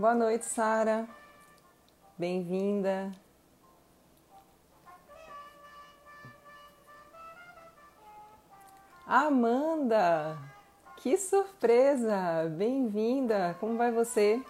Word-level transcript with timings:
Boa 0.00 0.14
noite, 0.14 0.46
Sara. 0.46 1.06
Bem-vinda. 2.16 3.12
Amanda, 9.06 10.38
que 10.96 11.18
surpresa! 11.18 12.48
Bem-vinda! 12.56 13.54
Como 13.60 13.76
vai 13.76 13.92
você? 13.92 14.42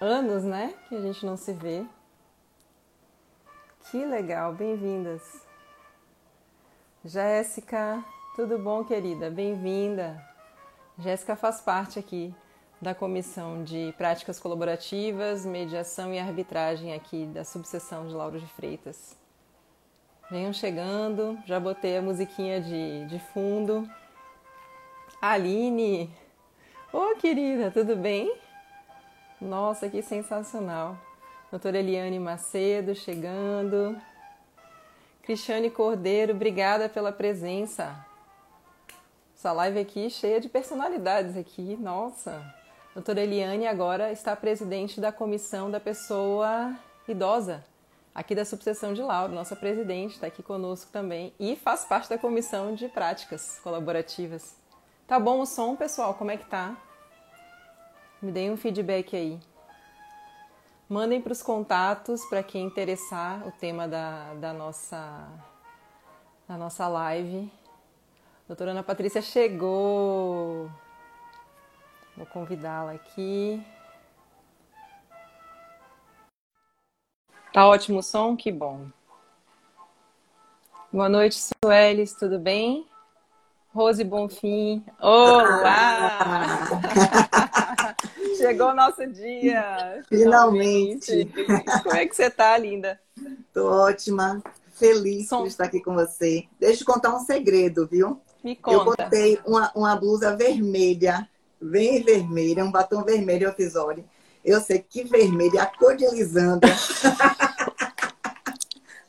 Anos, 0.00 0.42
né? 0.42 0.74
Que 0.88 0.96
a 0.96 1.00
gente 1.00 1.24
não 1.24 1.36
se 1.36 1.52
vê. 1.52 1.86
Que 3.88 4.04
legal, 4.04 4.52
bem-vindas. 4.52 5.46
Jéssica, 7.04 8.04
tudo 8.34 8.58
bom, 8.58 8.82
querida? 8.82 9.30
Bem-vinda. 9.30 10.20
Jéssica 10.98 11.36
faz 11.36 11.60
parte 11.60 12.00
aqui 12.00 12.34
da 12.82 12.96
Comissão 12.96 13.62
de 13.62 13.94
Práticas 13.96 14.40
Colaborativas, 14.40 15.46
Mediação 15.46 16.12
e 16.12 16.18
Arbitragem 16.18 16.92
aqui 16.92 17.26
da 17.26 17.44
subseção 17.44 18.08
de 18.08 18.12
Lauro 18.12 18.40
de 18.40 18.46
Freitas. 18.48 19.16
Venham 20.28 20.52
chegando, 20.52 21.38
já 21.46 21.60
botei 21.60 21.96
a 21.96 22.02
musiquinha 22.02 22.60
de, 22.60 23.06
de 23.06 23.20
fundo. 23.20 23.88
Aline! 25.20 26.12
Ô, 26.92 27.12
oh, 27.12 27.16
querida, 27.16 27.70
tudo 27.70 27.94
bem? 27.94 28.36
Nossa, 29.40 29.88
que 29.88 30.02
sensacional! 30.02 30.98
Doutora 31.52 31.78
Eliane 31.78 32.18
Macedo 32.18 32.96
chegando. 32.96 33.96
Cristiane 35.22 35.70
Cordeiro, 35.70 36.32
obrigada 36.32 36.88
pela 36.88 37.12
presença. 37.12 37.94
Essa 39.36 39.52
live 39.52 39.78
aqui 39.78 40.10
cheia 40.10 40.40
de 40.40 40.48
personalidades 40.48 41.36
aqui, 41.36 41.76
nossa. 41.76 42.60
Doutora 42.94 43.22
Eliane 43.22 43.66
agora 43.66 44.12
está 44.12 44.36
presidente 44.36 45.00
da 45.00 45.10
comissão 45.10 45.70
da 45.70 45.80
pessoa 45.80 46.76
idosa 47.08 47.64
aqui 48.14 48.34
da 48.34 48.44
subseção 48.44 48.92
de 48.92 49.00
Lauro, 49.00 49.32
nossa 49.32 49.56
presidente, 49.56 50.14
está 50.14 50.26
aqui 50.26 50.42
conosco 50.42 50.90
também 50.92 51.32
e 51.40 51.56
faz 51.56 51.84
parte 51.84 52.10
da 52.10 52.18
comissão 52.18 52.74
de 52.74 52.88
práticas 52.88 53.58
colaborativas. 53.60 54.54
Tá 55.06 55.18
bom 55.18 55.40
o 55.40 55.46
som, 55.46 55.74
pessoal? 55.74 56.14
Como 56.14 56.30
é 56.30 56.36
que 56.36 56.44
tá? 56.46 56.76
Me 58.20 58.30
deem 58.30 58.50
um 58.50 58.56
feedback 58.56 59.16
aí. 59.16 59.40
Mandem 60.88 61.20
para 61.20 61.32
os 61.32 61.42
contatos 61.42 62.24
para 62.26 62.42
quem 62.42 62.66
interessar 62.66 63.46
o 63.46 63.52
tema 63.52 63.88
da, 63.88 64.34
da, 64.34 64.52
nossa, 64.52 65.26
da 66.46 66.56
nossa 66.56 66.86
live. 66.86 67.50
Doutora 68.46 68.72
Ana 68.72 68.82
Patrícia 68.82 69.22
chegou. 69.22 70.70
Vou 72.16 72.26
convidá-la 72.26 72.92
aqui. 72.92 73.64
Tá 77.52 77.66
ótimo 77.66 77.98
o 77.98 78.02
som? 78.02 78.36
Que 78.36 78.52
bom. 78.52 78.86
Boa 80.92 81.08
noite, 81.08 81.36
Suelis, 81.64 82.12
tudo 82.14 82.38
bem? 82.38 82.86
Rose 83.74 84.04
Bonfim, 84.04 84.84
olá! 85.00 86.68
Chegou 88.36 88.68
o 88.68 88.74
nosso 88.74 89.06
dia! 89.06 90.04
Finalmente! 90.06 91.26
finalmente. 91.32 91.82
Como 91.82 91.96
é 91.96 92.04
que 92.04 92.14
você 92.14 92.30
tá, 92.30 92.58
linda? 92.58 93.00
Tô 93.54 93.70
ótima, 93.70 94.42
feliz 94.74 95.28
Som... 95.28 95.38
por 95.38 95.46
estar 95.46 95.64
aqui 95.64 95.80
com 95.80 95.94
você. 95.94 96.46
Deixa 96.60 96.82
eu 96.82 96.86
contar 96.86 97.14
um 97.14 97.20
segredo, 97.20 97.86
viu? 97.86 98.20
Me 98.44 98.54
conta. 98.54 98.76
Eu 98.76 98.84
botei 98.84 99.40
uma, 99.46 99.72
uma 99.74 99.96
blusa 99.96 100.36
vermelha, 100.36 101.26
bem 101.62 102.02
vermelha, 102.02 102.64
um 102.64 102.70
batom 102.70 103.04
vermelho 103.04 103.46
eu 103.48 103.54
fiz, 103.54 103.76
olha. 103.76 104.04
Eu 104.44 104.60
sei 104.60 104.80
que 104.80 105.04
vermelho 105.04 105.56
é 105.56 105.60
a 105.60 105.66
cor 105.66 105.96
de 105.96 106.04
Lisandra. 106.08 106.68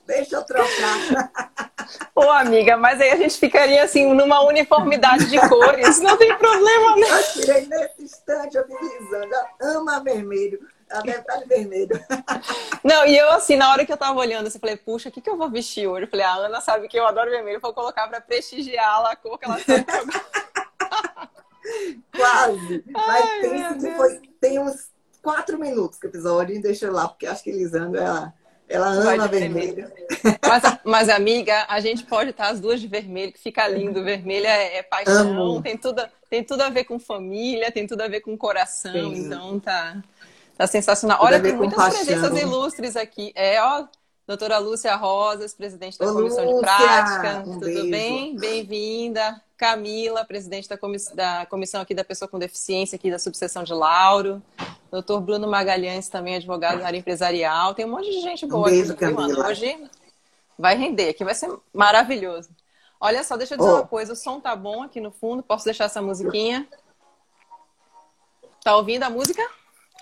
Deixa 0.06 0.36
eu 0.36 0.44
trocar. 0.44 1.32
Ô, 2.16 2.30
amiga, 2.30 2.78
mas 2.78 3.02
aí 3.02 3.12
a 3.12 3.16
gente 3.16 3.40
ficaria 3.40 3.84
assim 3.84 4.14
numa 4.14 4.46
uniformidade 4.46 5.26
de 5.26 5.40
cores. 5.50 6.00
Não 6.02 6.16
tem 6.18 6.38
problema, 6.38 6.96
né? 6.98 7.08
Eu 7.10 7.24
tirei 7.34 7.66
nesse 7.66 8.04
instante, 8.04 8.56
eu 8.56 8.68
vi 8.68 8.74
Lisandra. 8.74 9.48
Ama 9.60 10.04
vermelho. 10.04 10.60
A 10.92 11.02
deve 11.02 11.20
estar 11.20 11.38
de 11.38 11.46
vermelho. 11.46 12.00
Não, 12.84 13.08
e 13.08 13.18
eu 13.18 13.32
assim, 13.32 13.56
na 13.56 13.72
hora 13.72 13.84
que 13.84 13.92
eu 13.92 13.98
tava 13.98 14.20
olhando, 14.20 14.46
eu 14.46 14.52
falei, 14.52 14.78
puxa, 14.78 15.10
o 15.10 15.12
que, 15.12 15.22
que 15.22 15.30
eu 15.30 15.38
vou 15.38 15.50
vestir 15.50 15.88
hoje? 15.88 16.06
Eu 16.06 16.10
falei, 16.10 16.26
a 16.26 16.34
Ana 16.34 16.62
sabe 16.62 16.88
que 16.88 17.00
eu 17.00 17.08
adoro 17.08 17.32
vermelho, 17.32 17.60
vou 17.60 17.74
colocar 17.74 18.08
pra 18.08 18.22
prestigiar 18.22 19.04
a 19.06 19.16
cor 19.16 19.40
que 19.40 19.46
ela 19.46 19.58
sabe 19.58 19.86
Quase. 22.16 22.84
Mas 22.92 23.26
Ai, 23.26 23.42
tem, 23.80 23.96
foi, 23.96 24.22
tem 24.40 24.60
uns 24.60 24.92
quatro 25.22 25.58
minutos 25.58 25.98
que 25.98 26.08
episódio, 26.08 26.62
deixa 26.62 26.86
eu 26.86 26.92
lá, 26.92 27.08
porque 27.08 27.26
acho 27.26 27.44
que 27.44 27.52
Lisandra, 27.52 28.02
ela, 28.02 28.34
ela 28.68 28.88
ama 28.88 29.28
vermelho. 29.28 29.92
Mas, 30.48 30.64
mas, 30.84 31.10
amiga, 31.10 31.66
a 31.70 31.80
gente 31.80 32.04
pode 32.04 32.32
estar 32.32 32.50
as 32.50 32.60
duas 32.60 32.82
de 32.82 32.88
vermelho, 32.88 33.32
que 33.32 33.40
fica 33.40 33.68
lindo. 33.68 34.04
Vermelho 34.04 34.46
é, 34.46 34.78
é 34.78 34.84
paixão, 34.84 35.62
tem 35.62 35.78
tudo, 35.78 36.04
tem 36.30 36.44
tudo 36.44 36.62
a 36.62 36.70
ver 36.70 36.84
com 36.84 37.00
família, 37.00 37.72
tem 37.72 37.88
tudo 37.88 38.02
a 38.02 38.08
ver 38.08 38.22
com 38.22 38.38
coração, 38.38 39.16
Sim. 39.16 39.26
então 39.26 39.60
tá, 39.60 40.02
tá 40.58 40.68
sensacional. 40.68 41.18
Tudo 41.18 41.28
Olha, 41.28 41.42
tem 41.42 41.54
muitas 41.54 41.78
paixão. 41.78 42.06
presenças 42.06 42.38
ilustrimes 42.40 42.98
aqui. 42.98 43.32
É, 43.36 43.62
ó, 43.62 43.88
doutora 44.28 44.58
Lúcia 44.58 44.96
Rosas, 44.96 45.54
presidente 45.54 45.98
da 45.98 46.10
Ô, 46.10 46.14
Comissão 46.14 46.46
Lúcia, 46.46 46.56
de 46.56 46.62
Prática. 46.62 47.40
Um 47.40 47.54
tudo 47.54 47.66
beijo. 47.66 47.90
bem? 47.90 48.36
Bem-vinda. 48.36 49.42
Camila, 49.58 50.26
presidente 50.26 50.68
da, 50.68 50.78
comiss 50.78 51.10
da 51.14 51.46
comissão 51.46 51.82
aqui 51.82 51.94
da 51.94 52.04
pessoa 52.04 52.28
com 52.28 52.38
deficiência 52.38 52.96
aqui 52.96 53.10
da 53.10 53.20
subseção 53.20 53.64
de 53.64 53.74
Lauro. 53.74 54.42
Doutor 54.92 55.22
Bruno 55.22 55.48
Magalhães, 55.48 56.10
também 56.10 56.36
advogado 56.36 56.80
da 56.80 56.88
área 56.88 56.98
empresarial. 56.98 57.74
Tem 57.74 57.86
um 57.86 57.90
monte 57.90 58.12
de 58.12 58.22
gente 58.22 58.46
boa 58.46 58.68
um 58.68 58.72
beijo, 58.72 58.92
aqui, 58.94 59.00
Camila. 59.00 59.48
Hoje 59.48 59.90
vai 60.58 60.76
render, 60.76 61.10
aqui 61.10 61.24
vai 61.24 61.36
ser 61.36 61.50
maravilhoso. 61.74 62.50
Olha 63.00 63.24
só, 63.24 63.36
deixa 63.36 63.56
eu 63.56 63.58
dizer 63.58 63.70
oh. 63.70 63.76
uma 63.76 63.88
coisa, 63.88 64.14
o 64.14 64.16
som 64.16 64.40
tá 64.40 64.56
bom 64.56 64.84
aqui 64.84 65.02
no 65.02 65.12
fundo, 65.12 65.44
posso 65.44 65.66
deixar 65.66 65.86
essa 65.86 66.02
musiquinha? 66.02 66.68
Tá 68.64 68.76
ouvindo 68.78 69.04
a 69.04 69.10
música? 69.10 69.42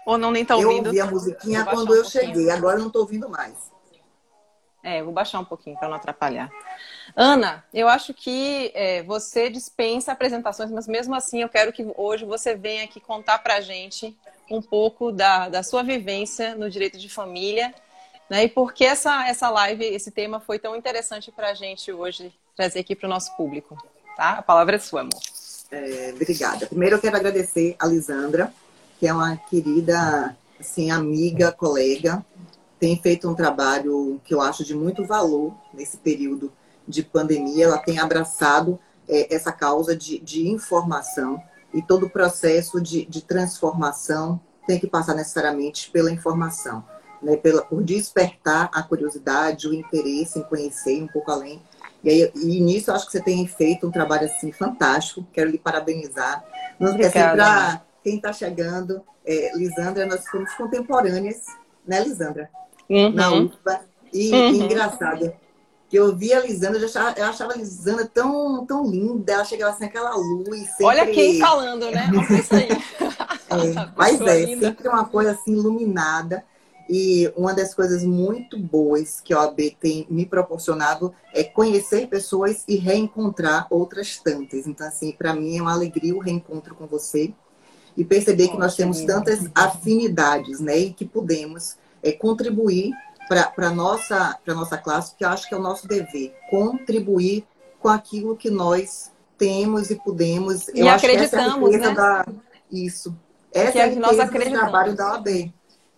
Ou 0.05 0.17
não 0.17 0.31
nem 0.31 0.45
tá 0.45 0.55
ouvindo? 0.55 0.87
Eu 0.87 0.87
ouvi 0.87 1.01
a 1.01 1.05
musiquinha 1.05 1.65
quando 1.65 1.95
eu 1.95 2.03
cheguei, 2.05 2.49
agora 2.51 2.77
não 2.77 2.89
tô 2.89 2.99
ouvindo 2.99 3.27
mais. 3.29 3.70
É, 4.83 5.03
vou 5.03 5.13
baixar 5.13 5.39
um 5.39 5.45
pouquinho 5.45 5.77
para 5.77 5.87
não 5.87 5.95
atrapalhar. 5.95 6.51
Ana, 7.15 7.63
eu 7.73 7.87
acho 7.87 8.13
que 8.13 8.71
é, 8.73 9.03
você 9.03 9.49
dispensa 9.49 10.11
apresentações, 10.11 10.71
mas 10.71 10.87
mesmo 10.87 11.13
assim 11.13 11.41
eu 11.41 11.49
quero 11.49 11.71
que 11.71 11.85
hoje 11.95 12.25
você 12.25 12.55
venha 12.55 12.83
aqui 12.83 12.99
contar 12.99 13.39
para 13.39 13.55
a 13.55 13.61
gente 13.61 14.17
um 14.49 14.61
pouco 14.61 15.11
da, 15.11 15.49
da 15.49 15.63
sua 15.63 15.83
vivência 15.83 16.55
no 16.55 16.69
direito 16.69 16.97
de 16.97 17.09
família, 17.09 17.73
né? 18.29 18.45
E 18.45 18.49
por 18.49 18.73
que 18.73 18.85
essa, 18.85 19.27
essa 19.27 19.49
live, 19.49 19.85
esse 19.85 20.09
tema 20.09 20.39
foi 20.39 20.57
tão 20.57 20.75
interessante 20.75 21.31
para 21.31 21.49
a 21.49 21.53
gente 21.53 21.91
hoje 21.91 22.33
trazer 22.55 22.79
aqui 22.79 22.95
para 22.95 23.07
o 23.07 23.09
nosso 23.09 23.35
público, 23.35 23.77
tá? 24.15 24.31
A 24.33 24.41
palavra 24.41 24.75
é 24.75 24.79
sua, 24.79 25.01
amor. 25.01 25.19
É, 25.71 26.11
obrigada. 26.13 26.65
Primeiro 26.65 26.95
eu 26.95 27.01
quero 27.01 27.15
agradecer 27.15 27.75
a 27.79 27.87
Lisandra, 27.87 28.53
que 28.99 29.07
é 29.07 29.13
uma 29.13 29.37
querida, 29.37 30.35
assim, 30.59 30.91
amiga, 30.91 31.51
colega, 31.51 32.23
tem 32.81 32.99
feito 32.99 33.29
um 33.29 33.35
trabalho 33.35 34.19
que 34.23 34.33
eu 34.33 34.41
acho 34.41 34.65
de 34.65 34.73
muito 34.73 35.05
valor 35.05 35.53
nesse 35.71 35.97
período 35.97 36.51
de 36.87 37.03
pandemia. 37.03 37.65
Ela 37.65 37.77
tem 37.77 37.99
abraçado 37.99 38.79
é, 39.07 39.33
essa 39.33 39.51
causa 39.51 39.95
de, 39.95 40.17
de 40.17 40.47
informação 40.47 41.39
e 41.71 41.79
todo 41.79 42.07
o 42.07 42.09
processo 42.09 42.81
de, 42.81 43.05
de 43.05 43.21
transformação 43.21 44.41
tem 44.65 44.79
que 44.79 44.87
passar 44.87 45.13
necessariamente 45.13 45.91
pela 45.91 46.11
informação, 46.11 46.83
né? 47.21 47.37
Pela, 47.37 47.61
por 47.61 47.83
despertar 47.83 48.71
a 48.73 48.81
curiosidade, 48.81 49.67
o 49.67 49.73
interesse 49.75 50.39
em 50.39 50.43
conhecer 50.43 51.03
um 51.03 51.07
pouco 51.07 51.29
além. 51.29 51.61
E, 52.03 52.09
aí, 52.09 52.31
e 52.33 52.59
nisso 52.59 52.89
eu 52.89 52.95
acho 52.95 53.05
que 53.05 53.11
você 53.11 53.21
tem 53.21 53.45
feito 53.45 53.85
um 53.85 53.91
trabalho 53.91 54.25
assim 54.25 54.51
fantástico. 54.51 55.23
Quero 55.31 55.51
lhe 55.51 55.59
parabenizar. 55.59 56.43
Não 56.79 56.89
esquecer 56.89 57.31
para 57.31 57.83
quem 58.03 58.15
está 58.15 58.33
chegando, 58.33 59.03
é, 59.23 59.51
Lisandra, 59.55 60.07
nós 60.07 60.25
somos 60.25 60.51
contemporâneas, 60.55 61.45
né, 61.85 61.99
Lisandra? 61.99 62.49
Uhum. 62.91 63.11
Na 63.13 63.31
UFBA. 63.31 63.81
E, 64.13 64.31
uhum. 64.33 64.49
engraçado, 64.49 65.33
que 65.89 65.95
eu 65.95 66.13
via 66.13 66.39
a 66.39 66.41
Lisandra, 66.41 66.79
eu, 66.79 66.85
achava, 66.85 67.17
eu 67.17 67.25
achava 67.25 67.53
a 67.53 67.55
Lisandra 67.55 68.05
tão, 68.05 68.65
tão 68.65 68.85
linda, 68.85 69.31
ela 69.31 69.45
chegava 69.45 69.73
assim, 69.73 69.85
aquela 69.85 70.13
luz. 70.13 70.67
Sempre... 70.71 70.85
Olha 70.85 71.07
quem 71.07 71.39
falando, 71.39 71.89
né? 71.89 72.11
Olha 72.13 72.39
isso 72.39 72.53
aí. 72.53 72.67
é, 72.69 73.91
mas 73.95 74.19
é, 74.19 74.45
linda. 74.45 74.67
sempre 74.67 74.89
uma 74.89 75.05
coisa 75.05 75.31
assim 75.31 75.53
iluminada. 75.53 76.43
E 76.89 77.31
uma 77.37 77.53
das 77.53 77.73
coisas 77.73 78.03
muito 78.03 78.59
boas 78.59 79.21
que 79.21 79.33
a 79.33 79.39
OAB 79.39 79.77
tem 79.79 80.05
me 80.09 80.25
proporcionado 80.25 81.13
é 81.33 81.41
conhecer 81.41 82.07
pessoas 82.07 82.65
e 82.67 82.75
reencontrar 82.75 83.65
outras 83.69 84.17
tantas. 84.17 84.67
Então, 84.67 84.85
assim, 84.85 85.13
para 85.13 85.33
mim 85.33 85.57
é 85.57 85.61
uma 85.61 85.71
alegria 85.71 86.13
o 86.13 86.19
reencontro 86.19 86.75
com 86.75 86.85
você 86.85 87.33
e 87.95 88.03
perceber 88.03 88.49
que 88.49 88.57
nós 88.57 88.75
temos 88.75 89.01
tantas 89.01 89.49
afinidades, 89.55 90.59
né? 90.59 90.77
E 90.77 90.93
que 90.93 91.05
podemos 91.05 91.77
é, 92.03 92.11
contribuir 92.11 92.93
para 93.27 93.67
a 93.67 93.71
nossa, 93.71 94.37
nossa 94.45 94.77
classe, 94.77 95.15
que 95.15 95.23
eu 95.23 95.29
acho 95.29 95.47
que 95.47 95.53
é 95.53 95.57
o 95.57 95.61
nosso 95.61 95.87
dever, 95.87 96.35
contribuir 96.49 97.45
com 97.79 97.87
aquilo 97.87 98.35
que 98.35 98.49
nós 98.49 99.11
temos 99.37 99.89
e 99.89 99.95
podemos. 99.95 100.67
E 100.69 100.81
eu 100.81 100.89
acreditamos, 100.89 101.71
né? 101.71 101.93
Da... 101.93 102.25
Isso. 102.71 103.15
Essa 103.51 103.79
é 103.79 103.81
a 103.83 103.87
riqueza 103.87 104.25
do 104.25 104.51
trabalho 104.51 104.95
da 104.95 105.13
OAB. 105.13 105.53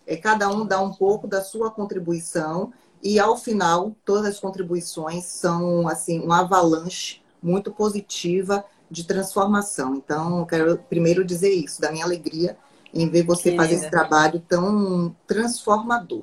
É, 0.06 0.16
cada 0.16 0.48
um 0.48 0.66
dá 0.66 0.80
um 0.80 0.92
pouco 0.92 1.26
da 1.26 1.42
sua 1.42 1.70
contribuição 1.70 2.72
e, 3.02 3.18
ao 3.18 3.36
final, 3.36 3.94
todas 4.04 4.26
as 4.26 4.40
contribuições 4.40 5.24
são 5.24 5.88
assim 5.88 6.20
uma 6.20 6.40
avalanche 6.40 7.22
muito 7.42 7.70
positiva 7.70 8.64
de 8.90 9.04
transformação. 9.04 9.94
Então, 9.94 10.38
eu 10.38 10.46
quero 10.46 10.78
primeiro 10.88 11.24
dizer 11.24 11.52
isso, 11.52 11.80
da 11.80 11.90
minha 11.90 12.04
alegria 12.04 12.56
em 12.94 13.08
ver 13.08 13.24
você 13.24 13.54
fazer 13.56 13.74
esse 13.74 13.90
trabalho 13.90 14.40
tão 14.48 15.14
transformador. 15.26 16.22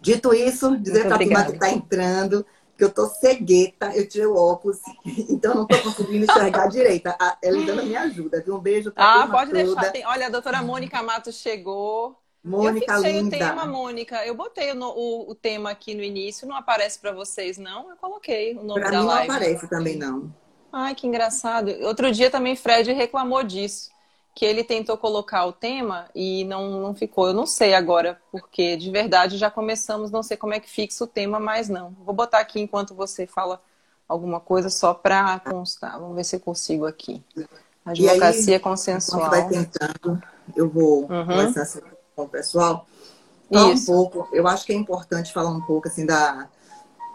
Dito 0.00 0.32
isso, 0.34 0.76
dizer 0.76 1.06
para 1.06 1.16
a 1.16 1.18
turma 1.18 1.44
que 1.46 1.52
está 1.52 1.70
entrando 1.70 2.46
que 2.76 2.84
eu 2.84 2.92
tô 2.92 3.06
cegueta, 3.06 3.96
eu 3.96 4.06
tirei 4.06 4.26
o 4.26 4.36
óculos, 4.36 4.78
então 5.30 5.54
não 5.54 5.66
tô 5.66 5.78
conseguindo 5.78 6.26
enxergar 6.26 6.68
direito. 6.68 7.06
A 7.08 7.38
Elisana 7.42 7.82
me 7.82 7.96
ajuda, 7.96 8.42
viu? 8.42 8.56
Um 8.56 8.60
beijo 8.60 8.92
pra 8.92 9.22
Ah, 9.22 9.26
pode 9.26 9.50
toda. 9.50 9.64
deixar. 9.64 9.92
Tem... 9.92 10.06
Olha, 10.06 10.26
a 10.26 10.30
doutora 10.30 10.62
Mônica 10.62 11.02
Matos 11.02 11.36
chegou. 11.36 12.14
Mônica 12.44 12.92
eu 12.92 12.96
fixei 13.00 13.20
linda. 13.20 13.34
o 13.34 13.38
tema, 13.38 13.66
Mônica. 13.66 14.24
Eu 14.24 14.34
botei 14.34 14.70
o, 14.72 14.78
o, 14.78 15.30
o, 15.30 15.34
tema 15.34 15.70
aqui 15.70 15.94
no 15.94 16.02
início, 16.02 16.46
não 16.46 16.54
aparece 16.54 16.98
para 16.98 17.10
vocês, 17.12 17.58
não? 17.58 17.90
Eu 17.90 17.96
coloquei 17.96 18.54
o 18.54 18.62
nome 18.62 18.80
pra 18.80 18.90
da 18.90 19.00
mim 19.00 19.06
live. 19.06 19.28
não 19.28 19.34
aparece 19.36 19.68
também, 19.68 19.96
não. 19.96 20.32
Ai, 20.70 20.94
que 20.94 21.06
engraçado. 21.06 21.70
Outro 21.82 22.12
dia 22.12 22.30
também 22.30 22.54
Fred 22.54 22.92
reclamou 22.92 23.42
disso 23.42 23.90
que 24.36 24.44
ele 24.44 24.62
tentou 24.62 24.98
colocar 24.98 25.46
o 25.46 25.52
tema 25.52 26.10
e 26.14 26.44
não, 26.44 26.78
não 26.78 26.94
ficou. 26.94 27.28
Eu 27.28 27.32
não 27.32 27.46
sei 27.46 27.72
agora, 27.72 28.20
porque 28.30 28.76
de 28.76 28.90
verdade 28.90 29.38
já 29.38 29.50
começamos, 29.50 30.10
não 30.10 30.22
sei 30.22 30.36
como 30.36 30.52
é 30.52 30.60
que 30.60 30.68
fixa 30.68 31.04
o 31.04 31.06
tema, 31.06 31.40
mas 31.40 31.70
não. 31.70 31.96
Vou 32.04 32.14
botar 32.14 32.40
aqui 32.40 32.60
enquanto 32.60 32.94
você 32.94 33.26
fala 33.26 33.58
alguma 34.06 34.38
coisa 34.38 34.68
só 34.68 34.92
para 34.92 35.40
constar. 35.40 35.98
Vamos 35.98 36.14
ver 36.14 36.22
se 36.22 36.36
eu 36.36 36.40
consigo 36.40 36.84
aqui. 36.84 37.24
Advocacia 37.82 38.56
aí, 38.56 38.60
consensual. 38.60 39.30
vai 39.30 39.48
tentando, 39.48 40.22
eu 40.54 40.68
vou 40.68 41.10
uhum. 41.10 41.26
conversar 41.26 41.80
com 42.14 42.24
o 42.24 42.28
pessoal. 42.28 42.86
Falar 43.50 43.68
um 43.68 43.84
pouco, 43.86 44.28
eu 44.34 44.46
acho 44.46 44.66
que 44.66 44.72
é 44.74 44.76
importante 44.76 45.32
falar 45.32 45.50
um 45.50 45.62
pouco 45.62 45.88
assim 45.88 46.04
da 46.04 46.46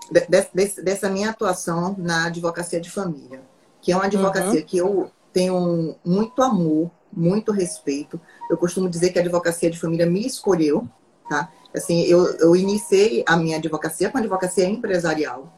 de, 0.09 0.81
dessa 0.81 1.07
minha 1.07 1.29
atuação 1.29 1.94
na 2.00 2.25
advocacia 2.25 2.81
de 2.81 2.89
família, 2.89 3.44
que 3.79 3.91
é 3.91 3.95
uma 3.95 4.06
advocacia 4.06 4.62
uhum. 4.62 4.65
que 4.65 4.77
eu 4.79 5.12
tenho 5.31 5.95
muito 6.03 6.41
amor 6.41 6.89
muito 7.12 7.52
respeito. 7.52 8.19
Eu 8.50 8.58
costumo 8.58 8.90
dizer 8.90 9.12
que 9.12 9.19
a 9.19 9.22
advocacia 9.22 9.69
de 9.69 9.80
família 9.80 10.06
me 10.06 10.25
escolheu, 10.25 10.88
tá? 11.30 11.52
Assim, 11.75 12.02
eu, 12.04 12.25
eu 12.38 12.56
iniciei 12.56 13.24
a 13.28 13.38
minha 13.38 13.58
advocacia 13.58 14.10
com 14.10 14.18
a 14.18 14.22
advocacia 14.22 14.68
empresarial. 14.68 15.52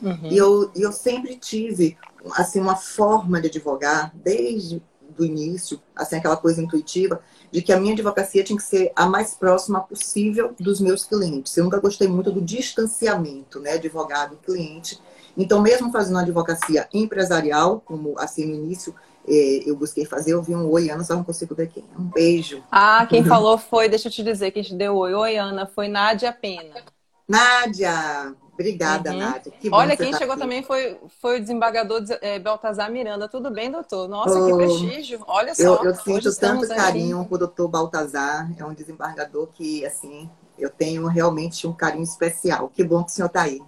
Uhum. 0.00 0.28
E 0.30 0.36
eu, 0.36 0.70
eu 0.74 0.92
sempre 0.92 1.36
tive, 1.36 1.96
assim, 2.34 2.60
uma 2.60 2.76
forma 2.76 3.40
de 3.40 3.48
advogar, 3.48 4.12
desde 4.14 4.82
do 5.16 5.24
início, 5.24 5.80
assim, 5.94 6.16
aquela 6.16 6.36
coisa 6.36 6.62
intuitiva, 6.62 7.20
de 7.50 7.62
que 7.62 7.72
a 7.72 7.78
minha 7.78 7.92
advocacia 7.92 8.42
tinha 8.42 8.56
que 8.56 8.64
ser 8.64 8.92
a 8.96 9.06
mais 9.06 9.34
próxima 9.34 9.80
possível 9.80 10.54
dos 10.58 10.80
meus 10.80 11.04
clientes. 11.04 11.56
Eu 11.56 11.64
nunca 11.64 11.78
gostei 11.78 12.08
muito 12.08 12.32
do 12.32 12.40
distanciamento, 12.40 13.60
né, 13.60 13.72
advogado-cliente. 13.72 15.00
Então, 15.36 15.60
mesmo 15.60 15.92
fazendo 15.92 16.18
advocacia 16.18 16.88
empresarial, 16.92 17.82
como 17.84 18.18
assim 18.18 18.46
no 18.46 18.54
início 18.54 18.94
eu 19.26 19.76
busquei 19.76 20.04
fazer, 20.04 20.32
eu 20.32 20.42
vi 20.42 20.54
um 20.54 20.68
oi, 20.70 20.90
Ana, 20.90 21.04
só 21.04 21.14
não 21.14 21.24
consigo 21.24 21.54
ver 21.54 21.68
quem. 21.68 21.84
Um 21.98 22.04
beijo. 22.04 22.62
Ah, 22.70 23.06
quem 23.08 23.24
falou 23.24 23.56
foi, 23.56 23.88
deixa 23.88 24.08
eu 24.08 24.12
te 24.12 24.22
dizer, 24.22 24.50
quem 24.50 24.62
te 24.62 24.74
deu 24.74 24.96
oi. 24.96 25.14
Oi, 25.14 25.36
Ana, 25.36 25.66
foi 25.66 25.88
Nádia 25.88 26.32
Pena. 26.32 26.82
Nádia! 27.28 28.34
Obrigada, 28.52 29.10
uhum. 29.10 29.18
Nádia. 29.18 29.52
Que 29.58 29.70
Olha, 29.72 29.96
quem 29.96 30.10
tá 30.10 30.18
chegou 30.18 30.34
aqui. 30.34 30.42
também 30.42 30.62
foi, 30.62 30.98
foi 31.20 31.38
o 31.38 31.40
desembargador 31.40 32.04
é, 32.20 32.38
Baltazar 32.38 32.90
Miranda. 32.90 33.26
Tudo 33.28 33.50
bem, 33.50 33.70
doutor? 33.70 34.08
Nossa, 34.08 34.38
oh, 34.38 34.46
que 34.46 34.56
prestígio. 34.56 35.24
Olha 35.26 35.54
só. 35.54 35.62
Eu, 35.62 35.84
eu 35.84 35.94
sinto 35.94 36.36
tanto 36.36 36.68
carinho 36.68 37.20
aqui. 37.20 37.28
por 37.28 37.38
doutor 37.38 37.68
Baltazar. 37.68 38.52
É 38.58 38.64
um 38.64 38.74
desembargador 38.74 39.48
que, 39.54 39.84
assim, 39.86 40.28
eu 40.58 40.68
tenho 40.68 41.06
realmente 41.06 41.66
um 41.66 41.72
carinho 41.72 42.04
especial. 42.04 42.68
Que 42.68 42.84
bom 42.84 43.02
que 43.02 43.10
o 43.10 43.14
senhor 43.14 43.28
está 43.28 43.42
aí. 43.42 43.60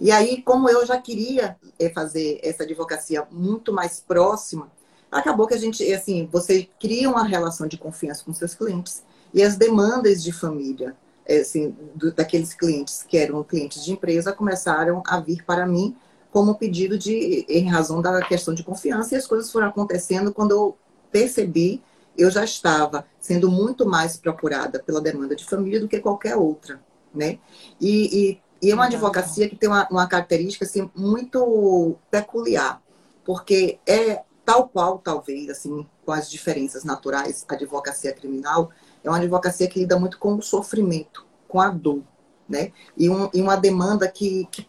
E 0.00 0.10
aí, 0.10 0.42
como 0.42 0.68
eu 0.68 0.84
já 0.84 1.00
queria 1.00 1.56
eh, 1.78 1.90
fazer 1.90 2.38
essa 2.42 2.64
advocacia 2.64 3.26
muito 3.30 3.72
mais 3.72 4.00
próxima, 4.00 4.70
acabou 5.10 5.46
que 5.46 5.54
a 5.54 5.58
gente, 5.58 5.82
assim, 5.92 6.28
você 6.30 6.68
cria 6.78 7.08
uma 7.08 7.24
relação 7.24 7.66
de 7.66 7.78
confiança 7.78 8.24
com 8.24 8.32
seus 8.32 8.54
clientes 8.54 9.02
e 9.32 9.42
as 9.42 9.56
demandas 9.56 10.22
de 10.22 10.32
família, 10.32 10.94
eh, 11.26 11.40
assim, 11.40 11.74
do, 11.94 12.12
daqueles 12.12 12.52
clientes 12.52 13.02
que 13.02 13.16
eram 13.16 13.42
clientes 13.42 13.84
de 13.84 13.92
empresa 13.92 14.32
começaram 14.32 15.02
a 15.06 15.18
vir 15.20 15.44
para 15.44 15.66
mim 15.66 15.96
como 16.30 16.56
pedido 16.56 16.98
de, 16.98 17.46
em 17.48 17.70
razão 17.70 18.02
da 18.02 18.20
questão 18.20 18.52
de 18.52 18.62
confiança 18.62 19.14
e 19.14 19.18
as 19.18 19.26
coisas 19.26 19.50
foram 19.50 19.68
acontecendo 19.68 20.34
quando 20.34 20.50
eu 20.50 20.76
percebi, 21.10 21.82
eu 22.16 22.30
já 22.30 22.44
estava 22.44 23.06
sendo 23.18 23.50
muito 23.50 23.86
mais 23.86 24.18
procurada 24.18 24.78
pela 24.78 25.00
demanda 25.00 25.34
de 25.34 25.46
família 25.46 25.80
do 25.80 25.88
que 25.88 25.98
qualquer 25.98 26.36
outra, 26.36 26.78
né? 27.14 27.38
E, 27.80 28.30
e 28.30 28.40
e 28.60 28.70
é 28.70 28.74
uma 28.74 28.86
advocacia 28.86 29.48
que 29.48 29.56
tem 29.56 29.68
uma, 29.68 29.86
uma 29.90 30.06
característica 30.06 30.64
assim, 30.64 30.90
muito 30.94 31.96
peculiar, 32.10 32.82
porque 33.24 33.78
é 33.86 34.22
tal 34.44 34.68
qual, 34.68 34.98
talvez, 34.98 35.50
assim, 35.50 35.86
com 36.04 36.12
as 36.12 36.30
diferenças 36.30 36.84
naturais, 36.84 37.44
a 37.48 37.54
advocacia 37.54 38.12
criminal, 38.12 38.70
é 39.02 39.10
uma 39.10 39.18
advocacia 39.18 39.68
que 39.68 39.80
lida 39.80 39.98
muito 39.98 40.18
com 40.18 40.36
o 40.36 40.42
sofrimento, 40.42 41.26
com 41.48 41.60
a 41.60 41.68
dor, 41.68 42.02
né? 42.48 42.72
E, 42.96 43.10
um, 43.10 43.28
e 43.34 43.42
uma 43.42 43.56
demanda 43.56 44.08
que, 44.08 44.46
que, 44.50 44.66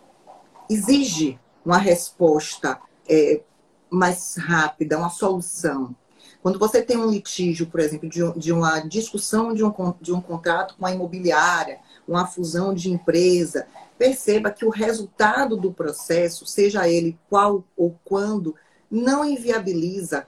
exige 0.70 1.40
uma 1.64 1.78
resposta 1.78 2.80
é, 3.08 3.42
mais 3.90 4.36
rápida, 4.36 4.98
uma 4.98 5.10
solução. 5.10 5.96
Quando 6.42 6.60
você 6.60 6.82
tem 6.82 6.98
um 6.98 7.10
litígio, 7.10 7.68
por 7.68 7.80
exemplo, 7.80 8.10
de, 8.10 8.20
de 8.34 8.52
uma 8.52 8.80
discussão 8.80 9.54
de 9.54 9.64
um, 9.64 9.74
de 10.02 10.12
um 10.12 10.20
contrato 10.20 10.76
com 10.78 10.86
a 10.86 10.92
imobiliária, 10.92 11.80
uma 12.08 12.26
fusão 12.26 12.74
de 12.74 12.90
empresa, 12.90 13.68
perceba 13.98 14.52
que 14.52 14.66
o 14.66 14.70
resultado 14.70 15.58
do 15.58 15.74
processo, 15.74 16.46
seja 16.46 16.88
ele 16.88 17.18
qual 17.30 17.64
ou 17.76 18.00
quando, 18.06 18.56
não 18.90 19.26
inviabiliza 19.26 20.28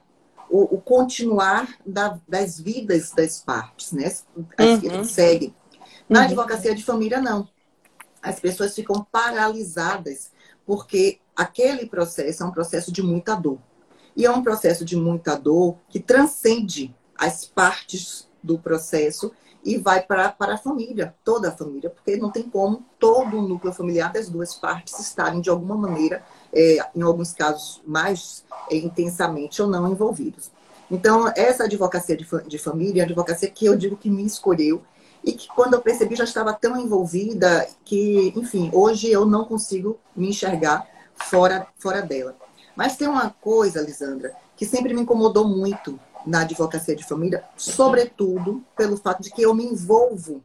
o, 0.49 0.75
o 0.75 0.81
continuar 0.81 1.77
da, 1.85 2.19
das 2.27 2.59
vidas 2.59 3.11
das 3.11 3.39
partes, 3.39 3.91
né? 3.91 4.05
As 4.05 4.25
uhum. 4.67 4.81
que 4.81 5.05
seguem. 5.05 5.55
Na 6.09 6.19
uhum. 6.19 6.25
advocacia 6.25 6.73
de 6.73 6.83
família, 6.83 7.21
não. 7.21 7.47
As 8.21 8.39
pessoas 8.39 8.75
ficam 8.75 9.05
paralisadas, 9.11 10.31
porque 10.65 11.19
aquele 11.35 11.85
processo 11.85 12.43
é 12.43 12.45
um 12.45 12.51
processo 12.51 12.91
de 12.91 13.01
muita 13.01 13.35
dor. 13.35 13.59
E 14.15 14.25
é 14.25 14.31
um 14.31 14.43
processo 14.43 14.83
de 14.83 14.97
muita 14.97 15.35
dor 15.35 15.77
que 15.87 15.99
transcende 15.99 16.93
as 17.15 17.45
partes 17.45 18.27
do 18.43 18.57
processo 18.57 19.31
e 19.63 19.77
vai 19.77 20.01
para, 20.01 20.29
para 20.29 20.55
a 20.55 20.57
família, 20.57 21.15
toda 21.23 21.49
a 21.49 21.51
família, 21.51 21.89
porque 21.89 22.15
não 22.15 22.31
tem 22.31 22.43
como 22.43 22.85
todo 22.97 23.37
o 23.37 23.41
núcleo 23.41 23.73
familiar 23.73 24.11
das 24.11 24.29
duas 24.29 24.55
partes 24.55 24.97
estarem, 24.99 25.41
de 25.41 25.49
alguma 25.49 25.75
maneira, 25.75 26.23
é, 26.53 26.77
em 26.95 27.01
alguns 27.01 27.33
casos, 27.33 27.81
mais 27.85 28.43
é, 28.71 28.77
intensamente 28.77 29.61
ou 29.61 29.67
não 29.67 29.91
envolvidos. 29.91 30.51
Então, 30.89 31.31
essa 31.35 31.65
advocacia 31.65 32.17
de, 32.17 32.25
de 32.47 32.57
família 32.57 33.01
é 33.01 33.03
a 33.03 33.05
advocacia 33.05 33.49
que 33.49 33.65
eu 33.65 33.75
digo 33.75 33.97
que 33.97 34.09
me 34.09 34.25
escolheu 34.25 34.81
e 35.23 35.33
que, 35.33 35.47
quando 35.49 35.73
eu 35.73 35.81
percebi, 35.81 36.15
já 36.15 36.23
estava 36.23 36.53
tão 36.53 36.77
envolvida 36.77 37.67
que, 37.83 38.33
enfim, 38.35 38.71
hoje 38.73 39.11
eu 39.11 39.25
não 39.25 39.45
consigo 39.45 39.99
me 40.15 40.29
enxergar 40.29 40.87
fora, 41.15 41.67
fora 41.77 42.01
dela. 42.01 42.35
Mas 42.75 42.95
tem 42.95 43.07
uma 43.07 43.29
coisa, 43.29 43.81
Lisandra, 43.81 44.33
que 44.55 44.65
sempre 44.65 44.93
me 44.93 45.01
incomodou 45.01 45.47
muito 45.47 45.99
na 46.25 46.41
advocacia 46.41 46.95
de 46.95 47.03
família, 47.03 47.43
sobretudo 47.55 48.63
pelo 48.75 48.97
fato 48.97 49.21
de 49.21 49.31
que 49.31 49.41
eu 49.41 49.53
me 49.53 49.63
envolvo 49.63 50.43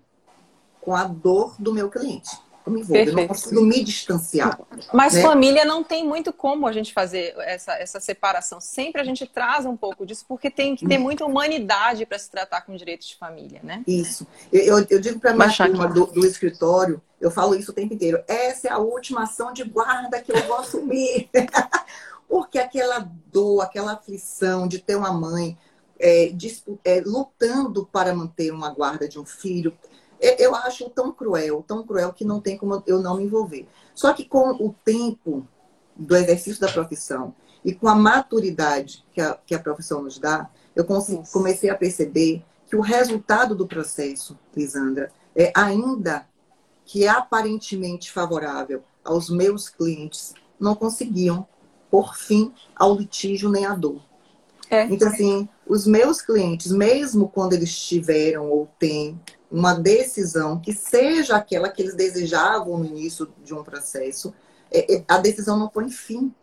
com 0.81 0.95
a 0.95 1.05
dor 1.05 1.55
do 1.59 1.73
meu 1.73 1.89
cliente. 1.89 2.31
Eu 2.67 2.73
me 2.73 2.81
envolvo, 2.81 2.95
Perfeito. 2.95 3.19
eu 3.19 3.23
não 3.23 3.29
consigo 3.29 3.61
me 3.61 3.85
distanciar. 3.85 4.59
Mas 4.93 5.13
né? 5.13 5.21
família 5.21 5.67
não 5.67 5.85
tem 5.85 6.07
muito 6.07 6.33
como 6.33 6.67
a 6.67 6.73
gente 6.73 6.95
fazer 6.95 7.35
essa, 7.41 7.75
essa 7.75 8.01
separação. 8.01 8.59
Sempre 8.59 9.03
a 9.03 9.05
gente 9.05 9.27
traz 9.27 9.67
um 9.67 9.77
pouco 9.77 10.07
disso, 10.07 10.25
porque 10.27 10.51
tem 10.51 10.75
que 10.75 10.87
ter 10.87 10.97
muita 10.97 11.27
humanidade 11.27 12.07
para 12.07 12.19
se 12.19 12.31
tratar 12.31 12.63
com 12.63 12.75
direitos 12.75 13.07
de 13.07 13.17
família, 13.17 13.61
né? 13.63 13.83
Isso. 13.87 14.27
Eu, 14.51 14.79
eu, 14.79 14.87
eu 14.89 15.01
digo 15.01 15.21
para 15.21 15.35
minha 15.35 15.51
turma 15.51 15.89
do, 15.89 16.07
do, 16.07 16.27
escritório, 16.27 17.03
eu 17.21 17.31
falo 17.31 17.55
isso 17.55 17.71
o 17.71 17.75
tempo 17.75 17.93
inteiro. 17.93 18.23
Essa 18.27 18.69
é 18.69 18.71
a 18.71 18.79
última 18.79 19.25
ação 19.25 19.53
de 19.53 19.63
guarda 19.63 20.23
que 20.23 20.33
eu 20.33 20.43
vou 20.45 20.57
assumir. 20.57 21.29
Porque 22.27 22.59
aquela 22.59 23.07
dor, 23.31 23.61
aquela 23.61 23.93
aflição 23.93 24.67
de 24.67 24.79
ter 24.79 24.97
uma 24.97 25.13
mãe 25.13 25.59
é, 25.99 26.33
é, 26.85 27.01
lutando 27.01 27.87
para 27.87 28.15
manter 28.15 28.53
uma 28.53 28.71
guarda 28.71 29.09
de 29.09 29.19
um 29.19 29.25
filho, 29.25 29.77
é, 30.21 30.45
eu 30.45 30.55
acho 30.55 30.89
tão 30.91 31.13
cruel, 31.13 31.65
tão 31.67 31.85
cruel 31.85 32.13
que 32.13 32.25
não 32.25 32.41
tem 32.41 32.57
como 32.57 32.83
eu 32.87 33.01
não 33.01 33.17
me 33.17 33.25
envolver. 33.25 33.69
Só 33.95 34.13
que 34.13 34.25
com 34.25 34.51
o 34.51 34.75
tempo 34.85 35.47
do 35.97 36.17
exercício 36.17 36.61
da 36.61 36.73
profissão 36.73 37.35
e 37.65 37.75
com 37.75 37.89
a 37.89 37.95
maturidade 37.95 39.05
que 39.13 39.21
a, 39.21 39.35
que 39.35 39.55
a 39.55 39.59
profissão 39.59 40.03
nos 40.03 40.19
dá, 40.19 40.51
eu 40.75 40.85
comecei 41.33 41.71
a 41.71 41.77
perceber 41.77 42.45
que 42.67 42.77
o 42.77 42.81
resultado 42.81 43.55
do 43.55 43.67
processo, 43.67 44.39
Lisandra, 44.55 45.13
é 45.37 45.53
ainda 45.55 46.27
que 46.85 47.05
é 47.05 47.09
aparentemente 47.09 48.11
favorável 48.11 48.83
aos 49.05 49.31
meus 49.31 49.69
clientes, 49.69 50.35
não 50.59 50.75
conseguiam 50.75 51.47
por 51.91 52.17
fim 52.17 52.53
ao 52.75 52.95
litígio 52.95 53.49
nem 53.49 53.65
à 53.65 53.75
dor. 53.75 54.03
É. 54.69 54.85
Então, 54.85 55.09
assim, 55.09 55.49
os 55.67 55.87
meus 55.87 56.21
clientes, 56.21 56.71
mesmo 56.71 57.29
quando 57.29 57.55
eles 57.55 57.75
tiveram 57.79 58.51
ou 58.51 58.69
têm 58.79 59.21
uma 59.51 59.75
decisão 59.75 60.61
que 60.61 60.73
seja 60.73 61.37
aquela 61.37 61.69
que 61.69 61.81
eles 61.81 61.95
desejavam 61.95 62.79
no 62.79 62.85
início 62.85 63.33
de 63.43 63.55
um 63.55 63.63
processo, 63.63 64.35
é, 64.71 64.97
é, 64.97 65.05
a 65.07 65.19
decisão 65.19 65.59
não 65.59 65.69
põe 65.69 65.89
fim. 65.91 66.35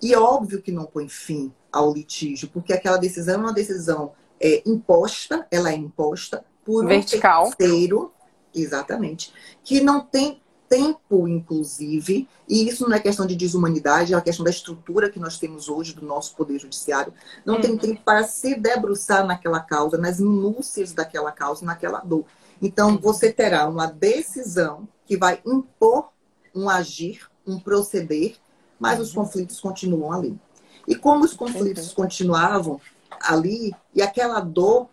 E 0.00 0.14
óbvio 0.14 0.62
que 0.62 0.70
não 0.70 0.84
põe 0.84 1.08
fim 1.08 1.52
ao 1.72 1.92
litígio, 1.92 2.48
porque 2.48 2.72
aquela 2.72 2.96
decisão 2.96 3.34
é 3.34 3.38
uma 3.38 3.52
decisão 3.52 4.12
é, 4.40 4.62
imposta, 4.66 5.46
ela 5.50 5.70
é 5.70 5.74
imposta 5.74 6.44
por 6.64 6.86
Vertical. 6.86 7.48
um 7.48 7.50
terceiro, 7.50 8.12
exatamente, 8.54 9.32
que 9.64 9.80
não 9.80 10.00
tem 10.00 10.40
tempo, 10.68 11.26
inclusive, 11.28 12.28
e 12.48 12.68
isso 12.68 12.88
não 12.88 12.96
é 12.96 13.00
questão 13.00 13.26
de 13.26 13.34
desumanidade, 13.34 14.12
é 14.12 14.16
uma 14.16 14.22
questão 14.22 14.44
da 14.44 14.50
estrutura 14.50 15.10
que 15.10 15.18
nós 15.18 15.38
temos 15.38 15.68
hoje 15.68 15.94
do 15.94 16.04
nosso 16.04 16.34
Poder 16.34 16.58
Judiciário. 16.58 17.12
Não 17.44 17.54
uhum. 17.54 17.60
tem 17.60 17.76
tempo 17.76 18.02
para 18.04 18.24
se 18.24 18.54
debruçar 18.54 19.26
naquela 19.26 19.60
causa, 19.60 19.98
nas 19.98 20.20
minúcias 20.20 20.92
daquela 20.92 21.32
causa, 21.32 21.64
naquela 21.64 22.00
dor. 22.00 22.24
Então, 22.60 22.90
uhum. 22.90 22.98
você 22.98 23.32
terá 23.32 23.68
uma 23.68 23.86
decisão 23.86 24.88
que 25.06 25.16
vai 25.16 25.40
impor 25.46 26.08
um 26.54 26.68
agir, 26.68 27.28
um 27.46 27.58
proceder, 27.58 28.36
mas 28.78 28.98
uhum. 28.98 29.04
os 29.04 29.12
conflitos 29.12 29.60
continuam 29.60 30.12
ali. 30.12 30.38
E 30.86 30.94
como 30.94 31.24
os 31.24 31.34
conflitos 31.34 31.92
continuavam 31.92 32.80
ali, 33.20 33.74
e 33.94 34.02
aquela 34.02 34.40
dor 34.40 34.88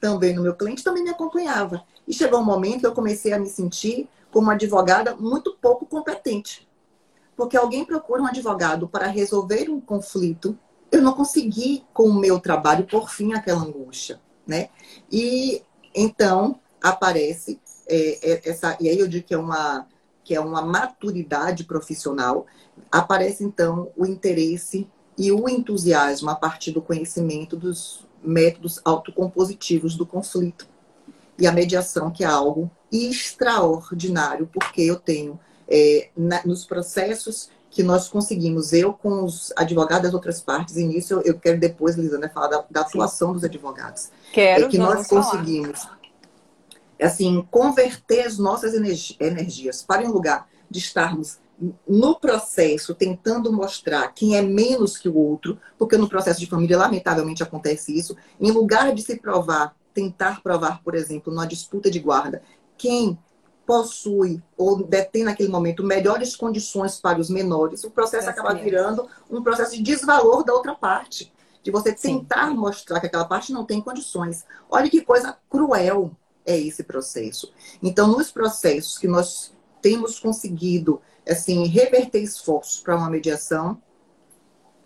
também 0.00 0.34
no 0.34 0.42
meu 0.42 0.54
cliente 0.54 0.84
também 0.84 1.02
me 1.02 1.10
acompanhava. 1.10 1.82
E 2.06 2.12
chegou 2.12 2.40
um 2.40 2.44
momento 2.44 2.80
que 2.80 2.86
eu 2.86 2.92
comecei 2.92 3.32
a 3.32 3.38
me 3.38 3.48
sentir 3.48 4.08
como 4.34 4.50
advogada 4.50 5.14
muito 5.14 5.56
pouco 5.62 5.86
competente. 5.86 6.68
Porque 7.36 7.56
alguém 7.56 7.84
procura 7.84 8.20
um 8.20 8.26
advogado 8.26 8.88
para 8.88 9.06
resolver 9.06 9.70
um 9.70 9.80
conflito, 9.80 10.58
eu 10.90 11.00
não 11.00 11.12
consegui, 11.12 11.84
com 11.94 12.08
o 12.08 12.18
meu 12.18 12.40
trabalho, 12.40 12.84
por 12.84 13.08
fim 13.08 13.32
aquela 13.32 13.62
angústia, 13.62 14.20
né? 14.44 14.70
E 15.10 15.62
então 15.94 16.58
aparece 16.82 17.60
é, 17.86 18.32
é, 18.32 18.50
essa, 18.50 18.76
e 18.80 18.88
aí 18.88 18.98
eu 18.98 19.06
digo 19.06 19.24
que 19.24 19.34
é 19.34 19.38
uma 19.38 19.86
que 20.24 20.34
é 20.34 20.40
uma 20.40 20.62
maturidade 20.62 21.64
profissional, 21.64 22.46
aparece 22.90 23.44
então 23.44 23.92
o 23.94 24.06
interesse 24.06 24.88
e 25.18 25.30
o 25.30 25.48
entusiasmo 25.48 26.30
a 26.30 26.34
partir 26.34 26.72
do 26.72 26.80
conhecimento 26.80 27.56
dos 27.56 28.06
métodos 28.22 28.80
autocompositivos 28.84 29.96
do 29.96 30.06
conflito 30.06 30.66
e 31.38 31.46
a 31.46 31.52
mediação, 31.52 32.10
que 32.10 32.24
é 32.24 32.26
algo 32.26 32.70
extraordinário, 32.92 34.48
porque 34.52 34.82
eu 34.82 34.96
tenho 34.96 35.38
é, 35.68 36.10
na, 36.16 36.42
nos 36.44 36.64
processos 36.64 37.50
que 37.70 37.82
nós 37.82 38.08
conseguimos, 38.08 38.72
eu 38.72 38.92
com 38.92 39.24
os 39.24 39.52
advogados 39.56 40.04
das 40.04 40.14
outras 40.14 40.40
partes, 40.40 40.76
e 40.76 40.84
nisso 40.84 41.14
eu, 41.14 41.22
eu 41.22 41.38
quero 41.38 41.58
depois, 41.58 41.96
Lisandra, 41.96 42.30
falar 42.30 42.46
da, 42.46 42.64
da 42.70 42.80
atuação 42.82 43.32
dos 43.32 43.42
advogados. 43.42 44.10
Quero, 44.32 44.66
é 44.66 44.68
que 44.68 44.78
nós 44.78 45.08
conseguimos, 45.08 45.82
falar. 45.82 45.98
assim, 47.02 47.44
converter 47.50 48.26
as 48.26 48.38
nossas 48.38 48.74
energi 48.74 49.16
energias 49.18 49.82
para 49.82 50.06
um 50.06 50.12
lugar 50.12 50.48
de 50.70 50.78
estarmos 50.78 51.38
no 51.86 52.18
processo 52.18 52.94
tentando 52.94 53.52
mostrar 53.52 54.08
quem 54.08 54.36
é 54.36 54.42
menos 54.42 54.96
que 54.96 55.08
o 55.08 55.16
outro, 55.16 55.58
porque 55.78 55.96
no 55.96 56.08
processo 56.08 56.40
de 56.40 56.46
família, 56.46 56.78
lamentavelmente, 56.78 57.42
acontece 57.42 57.96
isso, 57.96 58.16
em 58.40 58.50
lugar 58.50 58.94
de 58.94 59.02
se 59.02 59.16
provar 59.16 59.74
tentar 59.94 60.42
provar, 60.42 60.82
por 60.82 60.94
exemplo, 60.94 61.32
numa 61.32 61.46
disputa 61.46 61.90
de 61.90 62.00
guarda, 62.00 62.42
quem 62.76 63.18
possui 63.64 64.42
ou 64.56 64.84
detém 64.84 65.24
naquele 65.24 65.48
momento 65.48 65.82
melhores 65.82 66.36
condições 66.36 67.00
para 67.00 67.18
os 67.18 67.30
menores, 67.30 67.84
o 67.84 67.90
processo 67.90 68.28
é 68.28 68.30
acaba 68.30 68.50
mesmo. 68.50 68.64
virando 68.64 69.08
um 69.30 69.42
processo 69.42 69.76
de 69.76 69.82
desvalor 69.82 70.44
da 70.44 70.52
outra 70.52 70.74
parte. 70.74 71.32
De 71.62 71.70
você 71.70 71.94
tentar 71.94 72.48
Sim. 72.48 72.56
mostrar 72.56 73.00
que 73.00 73.06
aquela 73.06 73.24
parte 73.24 73.50
não 73.50 73.64
tem 73.64 73.80
condições. 73.80 74.44
Olha 74.68 74.90
que 74.90 75.00
coisa 75.00 75.38
cruel 75.48 76.10
é 76.44 76.58
esse 76.58 76.82
processo. 76.82 77.50
Então, 77.82 78.08
nos 78.08 78.30
processos 78.30 78.98
que 78.98 79.08
nós 79.08 79.54
temos 79.80 80.18
conseguido 80.18 81.00
assim 81.26 81.66
reverter 81.66 82.22
esforços 82.22 82.80
para 82.80 82.96
uma 82.96 83.08
mediação, 83.08 83.80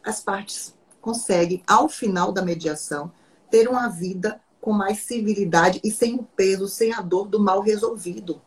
as 0.05 0.21
partes 0.21 0.73
conseguem, 1.01 1.63
ao 1.67 1.89
final 1.89 2.31
da 2.31 2.43
mediação, 2.43 3.11
ter 3.51 3.69
uma 3.69 3.89
vida 3.89 4.41
com 4.61 4.73
mais 4.73 4.99
civilidade 4.99 5.81
e 5.85 5.91
sem 5.91 6.17
o 6.17 6.23
peso, 6.23 6.69
sem 6.69 6.93
a 6.93 7.01
dor 7.01 7.29
do 7.29 7.41
mal 7.41 7.61
resolvido. 7.61 8.41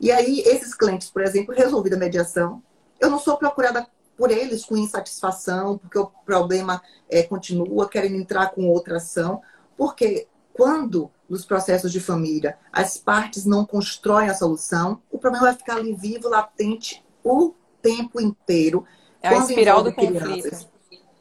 E 0.00 0.10
aí, 0.10 0.40
esses 0.40 0.74
clientes, 0.74 1.08
por 1.08 1.22
exemplo, 1.22 1.54
resolvida 1.54 1.96
a 1.96 1.98
mediação, 1.98 2.62
eu 3.00 3.10
não 3.10 3.18
sou 3.18 3.36
procurada 3.36 3.86
por 4.16 4.30
eles 4.30 4.64
com 4.64 4.76
insatisfação, 4.76 5.78
porque 5.78 5.98
o 5.98 6.06
problema 6.24 6.82
é, 7.08 7.22
continua, 7.22 7.88
querem 7.88 8.16
entrar 8.16 8.50
com 8.50 8.68
outra 8.68 8.98
ação, 8.98 9.42
porque 9.76 10.28
quando 10.52 11.10
nos 11.28 11.44
processos 11.44 11.90
de 11.90 12.00
família 12.00 12.56
as 12.72 12.96
partes 12.96 13.44
não 13.44 13.64
constroem 13.64 14.28
a 14.28 14.34
solução, 14.34 15.02
o 15.10 15.18
problema 15.18 15.46
vai 15.46 15.54
ficar 15.54 15.76
ali 15.76 15.94
vivo, 15.94 16.28
latente, 16.28 17.04
o 17.22 17.54
tempo 17.82 18.20
inteiro. 18.20 18.84
É 19.20 19.28
a 19.28 19.38
espiral 19.38 19.82
do 19.82 19.92
crianças. 19.92 20.42
conflito. 20.42 20.73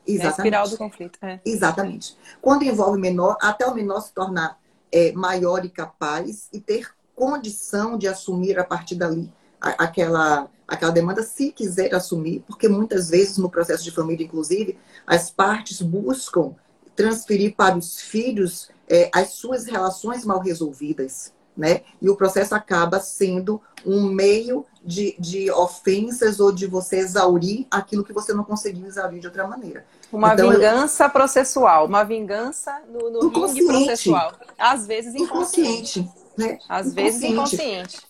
Exatamente. 0.06 0.24
É 0.24 0.28
a 0.28 0.30
espiral 0.30 0.70
do 0.70 0.78
conflito. 0.78 1.20
É. 1.22 1.40
Exatamente. 1.46 2.18
Quando 2.42 2.64
envolve 2.64 3.00
menor, 3.00 3.38
até 3.42 3.66
o 3.66 3.74
menor 3.74 4.02
se 4.02 4.14
tornar 4.14 4.60
é, 4.92 5.12
maior 5.14 5.66
e 5.66 5.70
capaz 5.70 6.50
e 6.52 6.60
ter 6.60 6.90
condição 7.16 7.98
de 7.98 8.08
assumir 8.08 8.60
a 8.60 8.64
partir 8.64 8.96
dali 8.96 9.32
aquela, 9.60 10.50
aquela 10.68 10.92
demanda, 10.92 11.24
se 11.24 11.52
quiser 11.52 11.94
assumir, 11.94 12.44
porque 12.46 12.68
muitas 12.68 13.10
vezes 13.10 13.38
no 13.38 13.50
processo 13.50 13.84
de 13.84 13.92
família, 13.92 14.26
inclusive, 14.26 14.78
as 15.08 15.32
partes 15.32 15.82
buscam 15.82 16.54
transferir 16.96 17.56
para 17.56 17.78
os 17.78 18.00
filhos 18.00 18.70
é, 18.90 19.10
as 19.14 19.30
suas 19.30 19.66
relações 19.66 20.26
mal 20.26 20.40
resolvidas 20.40 21.32
né? 21.56 21.82
E 22.02 22.10
o 22.10 22.16
processo 22.16 22.56
acaba 22.56 23.00
sendo 23.00 23.62
um 23.86 24.04
meio 24.04 24.66
de, 24.84 25.16
de 25.20 25.52
ofensas 25.52 26.40
ou 26.40 26.52
de 26.52 26.66
você 26.66 26.98
exaurir 26.98 27.66
aquilo 27.70 28.04
que 28.04 28.14
você 28.14 28.34
não 28.34 28.44
conseguiu 28.44 28.88
exaurir 28.88 29.20
de 29.20 29.28
outra 29.28 29.48
maneira. 29.48 29.86
Uma 30.14 30.34
então, 30.34 30.52
vingança 30.52 31.06
eu... 31.06 31.10
processual, 31.10 31.88
uma 31.88 32.04
vingança 32.04 32.82
no, 32.88 33.10
no 33.10 33.30
ringue 33.30 33.66
processual. 33.66 34.34
Às 34.58 34.86
vezes 34.86 35.16
inconsciente. 35.16 36.00
inconsciente 36.00 36.24
né? 36.38 36.60
Às 36.70 36.88
inconsciente. 36.88 36.96
vezes 36.96 37.24
inconsciente. 37.24 38.02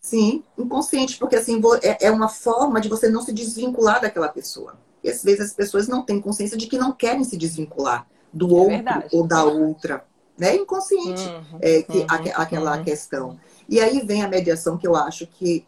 Sim, 0.00 0.44
inconsciente, 0.56 1.18
porque 1.18 1.36
assim 1.36 1.60
é, 1.82 2.06
é 2.06 2.10
uma 2.10 2.28
forma 2.28 2.80
de 2.80 2.88
você 2.88 3.08
não 3.08 3.22
se 3.22 3.32
desvincular 3.32 4.00
daquela 4.00 4.28
pessoa. 4.28 4.78
E 5.02 5.08
às 5.10 5.22
vezes 5.22 5.46
as 5.46 5.52
pessoas 5.52 5.86
não 5.86 6.02
têm 6.02 6.20
consciência 6.20 6.56
de 6.56 6.66
que 6.66 6.78
não 6.78 6.92
querem 6.92 7.24
se 7.24 7.36
desvincular 7.36 8.06
do 8.32 8.48
é 8.48 8.52
outro 8.52 8.68
verdade. 8.68 9.08
ou 9.12 9.26
da 9.26 9.44
outra 9.44 10.04
né? 10.38 10.54
Inconsciente, 10.54 11.22
uhum, 11.22 11.58
é, 11.60 11.82
que, 11.82 11.98
uhum, 11.98 12.06
aquela 12.36 12.76
uhum. 12.76 12.84
questão. 12.84 13.40
E 13.68 13.80
aí 13.80 14.00
vem 14.06 14.22
a 14.22 14.28
mediação, 14.28 14.78
que 14.78 14.86
eu 14.86 14.94
acho 14.94 15.26
que, 15.26 15.66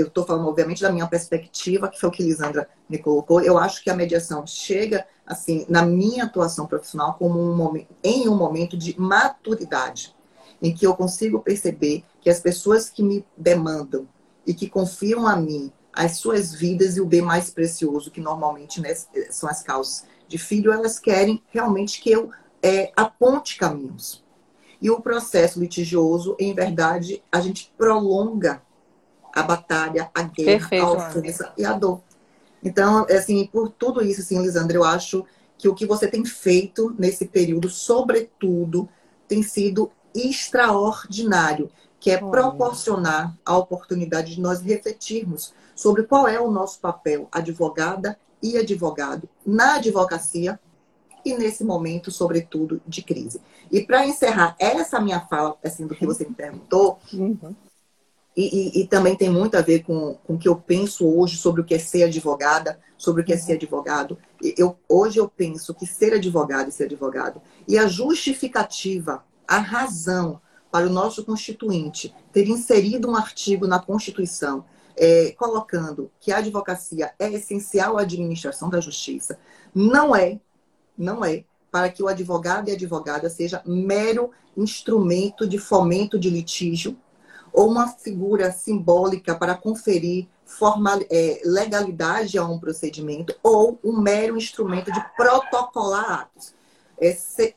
eu 0.00 0.06
estou 0.06 0.24
falando, 0.24 0.48
obviamente, 0.48 0.82
da 0.82 0.92
minha 0.92 1.06
perspectiva, 1.06 1.88
que 1.88 1.98
foi 1.98 2.08
o 2.08 2.12
que 2.12 2.22
Lisandra 2.22 2.68
me 2.88 2.98
colocou, 2.98 3.40
eu 3.40 3.58
acho 3.58 3.82
que 3.82 3.90
a 3.90 3.96
mediação 3.96 4.46
chega, 4.46 5.06
assim, 5.26 5.66
na 5.68 5.82
minha 5.82 6.24
atuação 6.24 6.66
profissional, 6.66 7.14
como 7.14 7.40
um 7.40 7.54
momento, 7.54 7.88
em 8.02 8.28
um 8.28 8.36
momento 8.36 8.76
de 8.76 8.98
maturidade, 8.98 10.14
em 10.62 10.74
que 10.74 10.86
eu 10.86 10.94
consigo 10.94 11.40
perceber 11.40 12.04
que 12.20 12.30
as 12.30 12.40
pessoas 12.40 12.88
que 12.90 13.02
me 13.02 13.24
demandam 13.36 14.08
e 14.46 14.54
que 14.54 14.68
confiam 14.68 15.26
a 15.26 15.36
mim 15.36 15.72
as 15.92 16.18
suas 16.18 16.54
vidas 16.54 16.96
e 16.96 17.00
o 17.00 17.06
bem 17.06 17.22
mais 17.22 17.50
precioso, 17.50 18.10
que 18.10 18.20
normalmente 18.20 18.80
né, 18.80 18.94
são 19.30 19.48
as 19.48 19.62
causas 19.62 20.04
de 20.28 20.38
filho, 20.38 20.72
elas 20.72 20.98
querem 20.98 21.42
realmente 21.48 22.00
que 22.00 22.10
eu 22.10 22.30
é, 22.62 22.92
aponte 22.96 23.56
caminhos. 23.56 24.24
E 24.80 24.90
o 24.90 25.00
processo 25.00 25.58
litigioso, 25.58 26.36
em 26.38 26.54
verdade, 26.54 27.22
a 27.32 27.40
gente 27.40 27.72
prolonga 27.76 28.62
a 29.34 29.42
batalha, 29.42 30.10
a 30.14 30.22
guerra, 30.22 30.58
Perfeito, 30.58 30.84
a 30.84 30.92
ofensa 30.92 31.52
e 31.56 31.64
a 31.64 31.72
dor. 31.72 32.00
Então, 32.62 33.06
assim, 33.10 33.46
por 33.46 33.70
tudo 33.70 34.02
isso, 34.02 34.20
assim, 34.20 34.40
Lisandra, 34.40 34.76
eu 34.76 34.84
acho 34.84 35.24
que 35.56 35.68
o 35.68 35.74
que 35.74 35.86
você 35.86 36.08
tem 36.08 36.24
feito 36.24 36.94
nesse 36.98 37.26
período, 37.26 37.68
sobretudo, 37.68 38.88
tem 39.26 39.42
sido 39.42 39.90
extraordinário, 40.14 41.70
que 42.00 42.10
é 42.10 42.18
proporcionar 42.18 43.36
a 43.44 43.56
oportunidade 43.56 44.34
de 44.34 44.40
nós 44.40 44.60
refletirmos 44.60 45.52
sobre 45.74 46.04
qual 46.04 46.26
é 46.28 46.40
o 46.40 46.50
nosso 46.50 46.80
papel, 46.80 47.28
advogada 47.30 48.18
e 48.42 48.56
advogado, 48.56 49.28
na 49.44 49.76
advocacia 49.76 50.58
e 51.24 51.34
nesse 51.34 51.64
momento, 51.64 52.10
sobretudo, 52.10 52.80
de 52.86 53.02
crise. 53.02 53.40
E 53.70 53.84
para 53.84 54.06
encerrar 54.06 54.56
essa 54.58 55.00
minha 55.00 55.20
fala, 55.20 55.56
assim, 55.62 55.86
do 55.86 55.94
que 55.94 56.06
você 56.06 56.24
me 56.24 56.34
perguntou, 56.34 56.98
uhum. 57.12 57.54
E, 58.38 58.78
e, 58.78 58.82
e, 58.82 58.86
também 58.86 59.16
tem 59.16 59.28
muito 59.28 59.56
a 59.56 59.60
ver 59.60 59.82
com, 59.82 60.14
com 60.24 60.34
o 60.34 60.38
que 60.38 60.48
eu 60.48 60.54
penso 60.54 61.04
hoje 61.04 61.36
sobre 61.36 61.60
o 61.60 61.64
que 61.64 61.74
é 61.74 61.78
ser 61.78 62.04
advogada, 62.04 62.78
sobre 62.96 63.20
o 63.20 63.24
que 63.24 63.32
é 63.32 63.36
ser 63.36 63.54
advogado. 63.54 64.16
Eu, 64.56 64.78
hoje 64.88 65.18
eu 65.18 65.28
penso 65.28 65.74
que 65.74 65.84
ser 65.84 66.14
advogado 66.14 66.68
e 66.68 66.72
ser 66.72 66.84
advogado, 66.84 67.42
e 67.66 67.76
a 67.76 67.88
justificativa, 67.88 69.24
a 69.44 69.58
razão 69.58 70.40
para 70.70 70.86
o 70.86 70.90
nosso 70.90 71.24
constituinte 71.24 72.14
ter 72.32 72.46
inserido 72.46 73.10
um 73.10 73.16
artigo 73.16 73.66
na 73.66 73.80
Constituição 73.80 74.64
é, 74.96 75.32
colocando 75.32 76.08
que 76.20 76.30
a 76.30 76.36
advocacia 76.38 77.12
é 77.18 77.32
essencial 77.32 77.98
à 77.98 78.02
administração 78.02 78.70
da 78.70 78.80
justiça, 78.80 79.36
não 79.74 80.14
é 80.14 80.38
não 80.96 81.24
é 81.24 81.44
para 81.72 81.88
que 81.88 82.04
o 82.04 82.08
advogado 82.08 82.68
e 82.68 82.72
advogada 82.72 83.28
seja 83.28 83.62
mero 83.66 84.30
instrumento 84.56 85.44
de 85.44 85.58
fomento 85.58 86.16
de 86.16 86.30
litígio 86.30 86.96
ou 87.52 87.68
uma 87.68 87.88
figura 87.88 88.52
simbólica 88.52 89.34
para 89.34 89.54
conferir 89.54 90.28
formal, 90.44 90.98
é, 91.10 91.40
legalidade 91.44 92.38
a 92.38 92.44
um 92.44 92.58
procedimento 92.58 93.34
ou 93.42 93.78
um 93.84 94.00
mero 94.00 94.36
instrumento 94.36 94.90
de 94.90 95.00
protocolar 95.16 96.22
atos. 96.22 96.54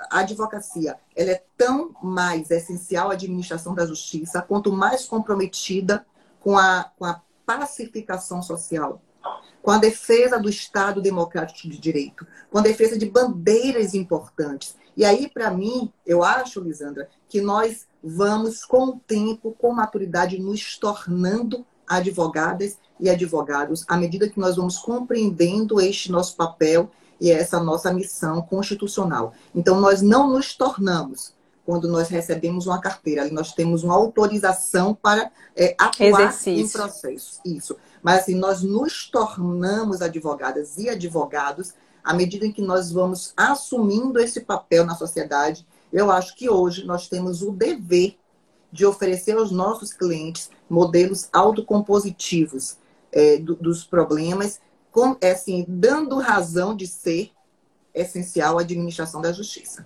a 0.10 0.20
advocacia 0.20 0.98
ela 1.16 1.32
é 1.32 1.44
tão 1.58 1.96
mais 2.04 2.52
essencial 2.52 3.10
à 3.10 3.14
administração 3.14 3.74
da 3.74 3.86
justiça 3.86 4.42
quanto 4.42 4.72
mais 4.72 5.06
comprometida 5.06 6.06
com 6.42 6.58
a, 6.58 6.92
com 6.98 7.06
a 7.06 7.22
pacificação 7.46 8.42
social, 8.42 9.02
com 9.62 9.72
a 9.72 9.78
defesa 9.78 10.40
do 10.40 10.50
Estado 10.50 11.02
democrático 11.02 11.70
de 11.70 11.78
direito, 11.78 12.26
com 12.50 12.58
a 12.58 12.62
defesa 12.62 12.98
de 12.98 13.06
bandeiras 13.06 13.94
importantes. 13.94 14.76
E 14.96 15.06
aí, 15.06 15.30
para 15.30 15.52
mim, 15.52 15.92
eu 16.06 16.24
acho, 16.24 16.60
Lisandra, 16.60 17.10
que 17.30 17.42
nós 17.42 17.88
vamos, 18.04 18.66
com 18.66 18.86
o 18.86 19.00
tempo, 19.00 19.56
com 19.58 19.74
maturidade, 19.74 20.40
nos 20.40 20.78
tornando 20.78 21.66
advogadas 21.88 22.78
e 23.00 23.10
advogados, 23.10 23.84
à 23.88 23.98
medida 23.98 24.30
que 24.30 24.40
nós 24.40 24.56
vamos 24.56 24.78
compreendendo 24.78 25.82
este 25.82 26.12
nosso 26.12 26.36
papel 26.36 26.90
e 27.20 27.30
essa 27.30 27.62
nossa 27.62 27.94
missão 27.94 28.42
constitucional. 28.42 29.34
Então, 29.54 29.80
nós 29.80 30.02
não 30.02 30.30
nos 30.30 30.56
tornamos 30.56 31.34
quando 31.66 31.88
nós 31.88 32.10
recebemos 32.10 32.66
uma 32.66 32.82
carteira, 32.82 33.30
nós 33.32 33.54
temos 33.54 33.84
uma 33.84 33.94
autorização 33.94 34.94
para 34.96 35.32
é, 35.56 35.76
atuar 35.80 36.08
Exercício. 36.08 36.66
em 36.66 36.68
processo. 36.68 37.42
Isso. 37.46 37.78
Mas 38.02 38.22
assim, 38.22 38.36
nós 38.36 38.64
nos 38.64 39.10
tornamos 39.10 40.02
advogadas 40.02 40.78
e 40.78 40.90
advogados 40.90 41.74
à 42.04 42.14
medida 42.14 42.46
em 42.46 42.52
que 42.52 42.62
nós 42.62 42.92
vamos 42.92 43.34
assumindo 43.38 44.20
esse 44.20 44.42
papel 44.42 44.86
na 44.86 44.96
sociedade. 44.96 45.66
Eu 45.92 46.12
acho 46.12 46.36
que 46.36 46.50
hoje 46.50 46.86
nós 46.86 47.08
temos 47.08 47.42
o 47.42 47.52
dever 47.52 48.18
de 48.72 48.86
oferecer 48.86 49.36
aos 49.38 49.52
nossos 49.52 49.92
clientes 49.92 50.50
modelos 50.70 51.30
autocompositivos 51.34 52.78
é, 53.12 53.38
do, 53.38 53.56
dos 53.56 53.84
problemas, 53.84 54.62
com, 54.92 55.18
é, 55.22 55.32
assim, 55.32 55.66
dando 55.68 56.18
razão 56.20 56.76
de 56.76 56.88
ser 56.88 57.32
essencial 57.94 58.58
à 58.58 58.62
administração 58.62 59.22
da 59.22 59.34
justiça. 59.34 59.86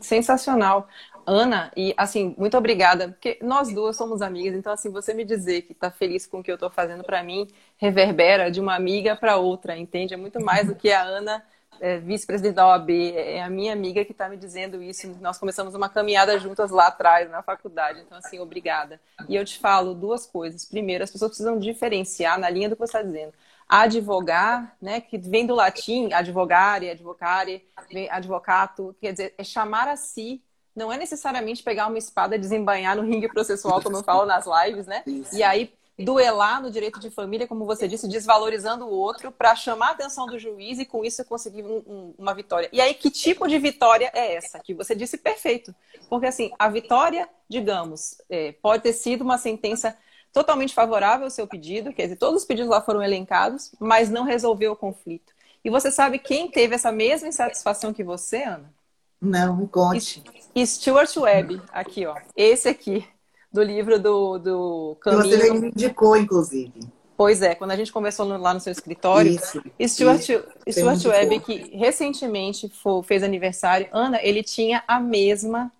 Sensacional. 0.00 0.88
Ana, 1.26 1.70
e 1.76 1.92
assim, 1.96 2.34
muito 2.38 2.56
obrigada, 2.56 3.08
porque 3.08 3.38
nós 3.42 3.70
duas 3.72 3.96
somos 3.96 4.22
amigas, 4.22 4.54
então 4.54 4.72
assim, 4.72 4.90
você 4.90 5.12
me 5.12 5.26
dizer 5.26 5.62
que 5.62 5.72
está 5.72 5.90
feliz 5.90 6.26
com 6.26 6.40
o 6.40 6.42
que 6.42 6.50
eu 6.50 6.54
estou 6.54 6.70
fazendo 6.70 7.04
para 7.04 7.22
mim, 7.22 7.46
reverbera 7.76 8.50
de 8.50 8.60
uma 8.60 8.74
amiga 8.74 9.14
para 9.14 9.36
outra, 9.36 9.76
entende? 9.76 10.14
É 10.14 10.16
muito 10.16 10.42
mais 10.42 10.66
do 10.66 10.74
que 10.74 10.90
a 10.90 11.02
Ana, 11.02 11.44
é, 11.80 11.98
vice-presidente 11.98 12.54
da 12.54 12.66
OAB, 12.66 12.90
é 13.14 13.42
a 13.42 13.50
minha 13.50 13.72
amiga 13.72 14.04
que 14.04 14.12
está 14.12 14.28
me 14.28 14.36
dizendo 14.36 14.82
isso. 14.82 15.08
Nós 15.20 15.38
começamos 15.38 15.74
uma 15.74 15.88
caminhada 15.88 16.38
juntas 16.38 16.70
lá 16.70 16.88
atrás, 16.88 17.30
na 17.30 17.42
faculdade, 17.42 18.00
então 18.00 18.18
assim, 18.18 18.38
obrigada. 18.38 19.00
E 19.28 19.36
eu 19.36 19.44
te 19.44 19.58
falo 19.58 19.94
duas 19.94 20.26
coisas. 20.26 20.64
Primeiro, 20.64 21.04
as 21.04 21.10
pessoas 21.10 21.30
precisam 21.30 21.58
diferenciar 21.58 22.38
na 22.38 22.48
linha 22.50 22.68
do 22.68 22.76
que 22.76 22.80
você 22.80 22.98
está 22.98 23.02
dizendo 23.02 23.32
advogar, 23.68 24.74
né, 24.80 24.98
que 24.98 25.18
vem 25.18 25.46
do 25.46 25.54
latim 25.54 26.10
advogare, 26.10 26.88
advocare, 26.88 27.62
advocato, 28.10 28.96
quer 28.98 29.12
dizer, 29.12 29.34
é 29.36 29.44
chamar 29.44 29.88
a 29.88 29.96
si 29.96 30.42
não 30.78 30.92
é 30.92 30.96
necessariamente 30.96 31.62
pegar 31.62 31.88
uma 31.88 31.98
espada 31.98 32.36
e 32.36 32.38
desembanhar 32.38 32.96
no 32.96 33.02
ringue 33.02 33.28
processual, 33.28 33.82
como 33.82 33.96
eu 33.96 34.04
falo 34.04 34.24
nas 34.24 34.46
lives, 34.46 34.86
né? 34.86 35.02
Isso. 35.04 35.34
E 35.34 35.42
aí 35.42 35.72
duelar 35.98 36.62
no 36.62 36.70
direito 36.70 37.00
de 37.00 37.10
família, 37.10 37.46
como 37.46 37.66
você 37.66 37.88
disse, 37.88 38.06
desvalorizando 38.06 38.86
o 38.86 38.90
outro 38.90 39.32
para 39.32 39.56
chamar 39.56 39.88
a 39.88 39.92
atenção 39.92 40.26
do 40.26 40.38
juiz 40.38 40.78
e 40.78 40.84
com 40.84 41.04
isso 41.04 41.24
conseguir 41.24 41.64
um, 41.64 41.82
um, 41.86 42.14
uma 42.16 42.32
vitória. 42.34 42.68
E 42.72 42.80
aí, 42.80 42.94
que 42.94 43.10
tipo 43.10 43.48
de 43.48 43.58
vitória 43.58 44.10
é 44.14 44.36
essa? 44.36 44.60
Que 44.60 44.74
você 44.74 44.94
disse 44.94 45.18
perfeito. 45.18 45.74
Porque 46.08 46.26
assim, 46.26 46.52
a 46.58 46.68
vitória, 46.68 47.28
digamos, 47.48 48.16
é, 48.30 48.52
pode 48.52 48.84
ter 48.84 48.92
sido 48.92 49.22
uma 49.22 49.38
sentença 49.38 49.96
totalmente 50.32 50.72
favorável 50.74 51.24
ao 51.24 51.30
seu 51.30 51.46
pedido, 51.46 51.92
quer 51.92 52.04
dizer, 52.04 52.16
todos 52.16 52.42
os 52.42 52.46
pedidos 52.46 52.70
lá 52.70 52.80
foram 52.80 53.02
elencados, 53.02 53.72
mas 53.80 54.08
não 54.08 54.24
resolveu 54.24 54.72
o 54.72 54.76
conflito. 54.76 55.32
E 55.64 55.70
você 55.70 55.90
sabe 55.90 56.18
quem 56.18 56.48
teve 56.48 56.74
essa 56.74 56.92
mesma 56.92 57.28
insatisfação 57.28 57.92
que 57.92 58.04
você, 58.04 58.44
Ana? 58.44 58.72
Não, 59.20 59.56
me 59.56 59.66
conte. 59.66 60.22
Stuart 60.64 61.16
Webb, 61.16 61.60
aqui, 61.72 62.06
ó. 62.06 62.16
Esse 62.36 62.68
aqui, 62.68 63.04
do 63.52 63.62
livro 63.62 63.98
do, 63.98 64.38
do 64.38 64.96
Caminho. 65.00 65.22
Você 65.22 65.52
me 65.52 65.68
indicou, 65.68 66.16
inclusive. 66.16 66.72
Pois 67.16 67.42
é, 67.42 67.54
quando 67.54 67.72
a 67.72 67.76
gente 67.76 67.92
conversou 67.92 68.26
lá 68.38 68.54
no 68.54 68.60
seu 68.60 68.70
escritório, 68.70 69.32
isso, 69.32 69.60
Stuart, 69.88 70.28
isso, 70.64 70.80
Stuart 70.80 71.04
Webb, 71.04 71.40
que 71.40 71.76
recentemente 71.76 72.68
foi, 72.68 73.02
fez 73.02 73.24
aniversário, 73.24 73.88
Ana, 73.90 74.20
ele 74.22 74.40
tinha 74.40 74.84
a 74.86 75.00
mesma, 75.00 75.72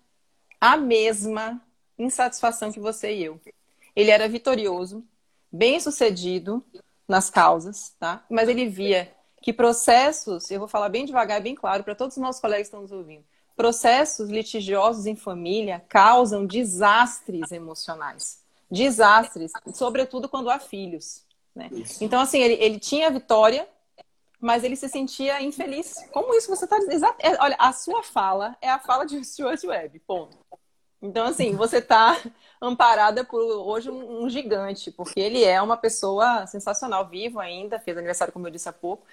a 0.59 0.75
mesma 0.75 1.61
insatisfação 1.97 2.73
que 2.73 2.79
você 2.79 3.13
e 3.15 3.23
eu. 3.23 3.39
Ele 3.95 4.11
era 4.11 4.27
vitorioso, 4.27 5.01
bem 5.49 5.79
sucedido 5.79 6.61
nas 7.07 7.29
causas, 7.29 7.93
tá? 7.97 8.21
Mas 8.29 8.49
ele 8.49 8.67
via 8.67 9.09
que 9.41 9.53
processos, 9.53 10.51
eu 10.51 10.59
vou 10.59 10.67
falar 10.67 10.89
bem 10.89 11.05
devagar, 11.05 11.41
bem 11.41 11.55
claro 11.55 11.85
para 11.85 11.95
todos 11.95 12.17
os 12.17 12.21
nossos 12.21 12.41
colegas 12.41 12.67
que 12.67 12.67
estão 12.67 12.81
nos 12.81 12.91
ouvindo, 12.91 13.23
processos 13.59 14.29
litigiosos 14.29 15.05
em 15.05 15.17
família 15.17 15.83
causam 15.89 16.45
desastres 16.45 17.51
emocionais. 17.51 18.41
Desastres, 18.71 19.51
sobretudo 19.73 20.29
quando 20.29 20.49
há 20.49 20.59
filhos. 20.59 21.25
Né? 21.53 21.69
Então, 21.99 22.21
assim, 22.21 22.39
ele, 22.39 22.53
ele 22.53 22.79
tinha 22.79 23.11
vitória, 23.11 23.67
mas 24.39 24.63
ele 24.63 24.77
se 24.77 24.87
sentia 24.87 25.41
infeliz. 25.41 25.95
Como 26.13 26.33
isso 26.35 26.47
você 26.47 26.63
está 26.63 26.79
dizendo? 26.79 27.13
É, 27.19 27.31
olha, 27.43 27.57
a 27.59 27.73
sua 27.73 28.01
fala 28.01 28.55
é 28.61 28.69
a 28.69 28.79
fala 28.79 29.05
de 29.05 29.21
Stuart 29.25 29.61
Webb, 29.65 29.99
ponto. 30.07 30.37
Então, 31.01 31.25
assim, 31.25 31.53
você 31.53 31.79
está 31.79 32.17
amparada 32.61 33.25
por 33.25 33.41
hoje 33.41 33.89
um, 33.89 34.23
um, 34.23 34.29
gigante, 34.29 34.89
porque 34.89 35.19
ele 35.19 35.43
é 35.43 35.61
uma 35.61 35.75
pessoa 35.75 36.47
sensacional, 36.47 37.09
vivo 37.09 37.41
ainda, 37.41 37.77
fez 37.77 37.97
aniversário, 37.97 38.31
como 38.31 38.47
eu 38.47 38.51
disse 38.51 38.69
há 38.69 38.73
pouco, 38.73 39.05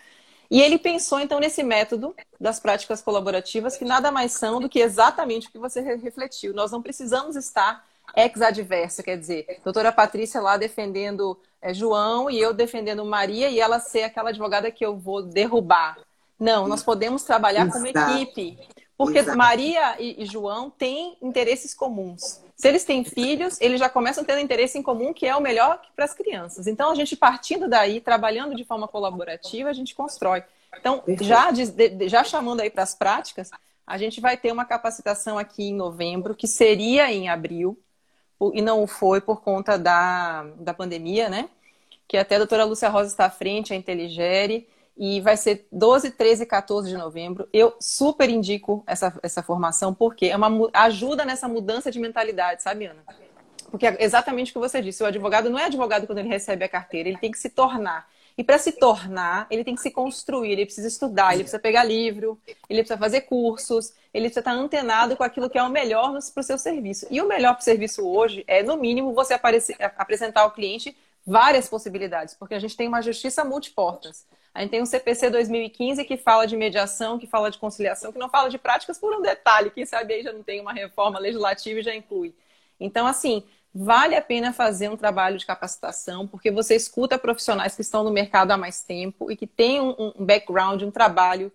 e 0.50 0.60
ele 0.60 0.78
pensou, 0.78 1.18
então, 1.20 1.40
nesse 1.40 1.62
método 1.62 2.14
das 2.40 2.60
práticas 2.60 3.02
colaborativas, 3.02 3.76
que 3.76 3.84
nada 3.84 4.10
mais 4.10 4.32
são 4.32 4.60
do 4.60 4.68
que 4.68 4.78
exatamente 4.78 5.48
o 5.48 5.50
que 5.50 5.58
você 5.58 5.80
refletiu. 5.80 6.54
Nós 6.54 6.70
não 6.70 6.82
precisamos 6.82 7.36
estar 7.36 7.84
ex-adversa, 8.14 9.02
quer 9.02 9.18
dizer, 9.18 9.60
doutora 9.64 9.90
Patrícia 9.90 10.40
lá 10.40 10.56
defendendo 10.56 11.38
é, 11.60 11.74
João 11.74 12.30
e 12.30 12.38
eu 12.38 12.54
defendendo 12.54 13.04
Maria 13.04 13.50
e 13.50 13.58
ela 13.58 13.80
ser 13.80 14.04
aquela 14.04 14.30
advogada 14.30 14.70
que 14.70 14.84
eu 14.84 14.96
vou 14.96 15.22
derrubar. 15.22 15.98
Não, 16.38 16.68
nós 16.68 16.82
podemos 16.82 17.24
trabalhar 17.24 17.66
Exato. 17.66 17.72
como 17.72 17.86
equipe. 17.86 18.58
Porque 18.96 19.18
Exato. 19.18 19.36
Maria 19.36 20.00
e, 20.00 20.22
e 20.22 20.26
João 20.26 20.70
têm 20.70 21.16
interesses 21.20 21.74
comuns. 21.74 22.40
Se 22.56 22.68
eles 22.68 22.84
têm 22.84 23.04
filhos, 23.04 23.60
eles 23.60 23.78
já 23.78 23.88
começam 23.88 24.24
tendo 24.24 24.40
interesse 24.40 24.78
em 24.78 24.82
comum, 24.82 25.12
que 25.12 25.26
é 25.26 25.36
o 25.36 25.42
melhor 25.42 25.78
para 25.94 26.06
as 26.06 26.14
crianças. 26.14 26.66
Então, 26.66 26.90
a 26.90 26.94
gente 26.94 27.14
partindo 27.14 27.68
daí, 27.68 28.00
trabalhando 28.00 28.56
de 28.56 28.64
forma 28.64 28.88
colaborativa, 28.88 29.68
a 29.68 29.74
gente 29.74 29.94
constrói. 29.94 30.42
Então, 30.78 31.02
já, 31.20 31.48
já 32.06 32.24
chamando 32.24 32.60
aí 32.60 32.70
para 32.70 32.82
as 32.82 32.94
práticas, 32.94 33.50
a 33.86 33.98
gente 33.98 34.22
vai 34.22 34.38
ter 34.38 34.50
uma 34.52 34.64
capacitação 34.64 35.38
aqui 35.38 35.64
em 35.64 35.74
novembro, 35.74 36.34
que 36.34 36.48
seria 36.48 37.12
em 37.12 37.28
abril, 37.28 37.78
e 38.54 38.62
não 38.62 38.86
foi 38.86 39.20
por 39.20 39.42
conta 39.42 39.78
da, 39.78 40.44
da 40.56 40.72
pandemia, 40.72 41.28
né? 41.28 41.50
Que 42.08 42.16
até 42.16 42.36
a 42.36 42.38
doutora 42.38 42.64
Lúcia 42.64 42.88
Rosa 42.88 43.10
está 43.10 43.26
à 43.26 43.30
frente, 43.30 43.72
a 43.72 43.76
Inteligere, 43.76 44.66
e 44.96 45.20
vai 45.20 45.36
ser 45.36 45.66
12, 45.70 46.12
13 46.12 46.44
e 46.44 46.46
14 46.46 46.88
de 46.88 46.96
novembro. 46.96 47.48
Eu 47.52 47.74
super 47.78 48.28
indico 48.30 48.82
essa, 48.86 49.12
essa 49.22 49.42
formação, 49.42 49.92
porque 49.92 50.26
é 50.26 50.36
uma 50.36 50.70
ajuda 50.72 51.24
nessa 51.24 51.46
mudança 51.46 51.90
de 51.90 51.98
mentalidade, 51.98 52.62
sabe, 52.62 52.86
Ana? 52.86 53.04
Porque 53.70 53.86
é 53.86 53.96
exatamente 54.02 54.50
o 54.50 54.54
que 54.54 54.58
você 54.58 54.80
disse, 54.80 55.02
o 55.02 55.06
advogado 55.06 55.50
não 55.50 55.58
é 55.58 55.64
advogado 55.64 56.06
quando 56.06 56.18
ele 56.18 56.28
recebe 56.28 56.64
a 56.64 56.68
carteira, 56.68 57.08
ele 57.08 57.18
tem 57.18 57.30
que 57.30 57.38
se 57.38 57.50
tornar. 57.50 58.08
E 58.38 58.44
para 58.44 58.58
se 58.58 58.72
tornar, 58.72 59.46
ele 59.50 59.64
tem 59.64 59.74
que 59.74 59.80
se 59.80 59.90
construir, 59.90 60.52
ele 60.52 60.66
precisa 60.66 60.86
estudar, 60.86 61.32
ele 61.32 61.42
precisa 61.42 61.58
pegar 61.58 61.84
livro, 61.84 62.38
ele 62.68 62.80
precisa 62.80 62.98
fazer 62.98 63.22
cursos, 63.22 63.94
ele 64.12 64.26
precisa 64.26 64.40
estar 64.40 64.52
antenado 64.52 65.16
com 65.16 65.24
aquilo 65.24 65.48
que 65.48 65.58
é 65.58 65.62
o 65.62 65.70
melhor 65.70 66.18
para 66.34 66.40
o 66.40 66.44
seu 66.44 66.58
serviço. 66.58 67.06
E 67.10 67.20
o 67.20 67.26
melhor 67.26 67.54
para 67.54 67.62
o 67.62 67.64
serviço 67.64 68.06
hoje 68.06 68.44
é, 68.46 68.62
no 68.62 68.76
mínimo, 68.76 69.14
você 69.14 69.32
aparecer, 69.32 69.76
apresentar 69.96 70.42
ao 70.42 70.50
cliente 70.50 70.94
várias 71.26 71.66
possibilidades, 71.68 72.34
porque 72.34 72.54
a 72.54 72.58
gente 72.58 72.76
tem 72.76 72.86
uma 72.86 73.00
justiça 73.00 73.42
multiportas. 73.42 74.26
A 74.56 74.62
gente 74.62 74.70
tem 74.70 74.80
um 74.80 74.86
CPC 74.86 75.28
2015 75.28 76.02
que 76.06 76.16
fala 76.16 76.46
de 76.46 76.56
mediação, 76.56 77.18
que 77.18 77.26
fala 77.26 77.50
de 77.50 77.58
conciliação, 77.58 78.10
que 78.10 78.18
não 78.18 78.30
fala 78.30 78.48
de 78.48 78.56
práticas 78.56 78.98
por 78.98 79.14
um 79.14 79.20
detalhe. 79.20 79.68
Quem 79.68 79.84
sabe 79.84 80.14
aí 80.14 80.22
já 80.22 80.32
não 80.32 80.42
tem 80.42 80.62
uma 80.62 80.72
reforma 80.72 81.18
legislativa 81.18 81.80
e 81.80 81.82
já 81.82 81.94
inclui. 81.94 82.34
Então, 82.80 83.06
assim, 83.06 83.44
vale 83.74 84.16
a 84.16 84.22
pena 84.22 84.54
fazer 84.54 84.88
um 84.88 84.96
trabalho 84.96 85.36
de 85.36 85.44
capacitação, 85.44 86.26
porque 86.26 86.50
você 86.50 86.74
escuta 86.74 87.18
profissionais 87.18 87.74
que 87.74 87.82
estão 87.82 88.02
no 88.02 88.10
mercado 88.10 88.50
há 88.50 88.56
mais 88.56 88.82
tempo 88.82 89.30
e 89.30 89.36
que 89.36 89.46
têm 89.46 89.78
um, 89.78 89.94
um 90.16 90.24
background, 90.24 90.80
um 90.84 90.90
trabalho 90.90 91.52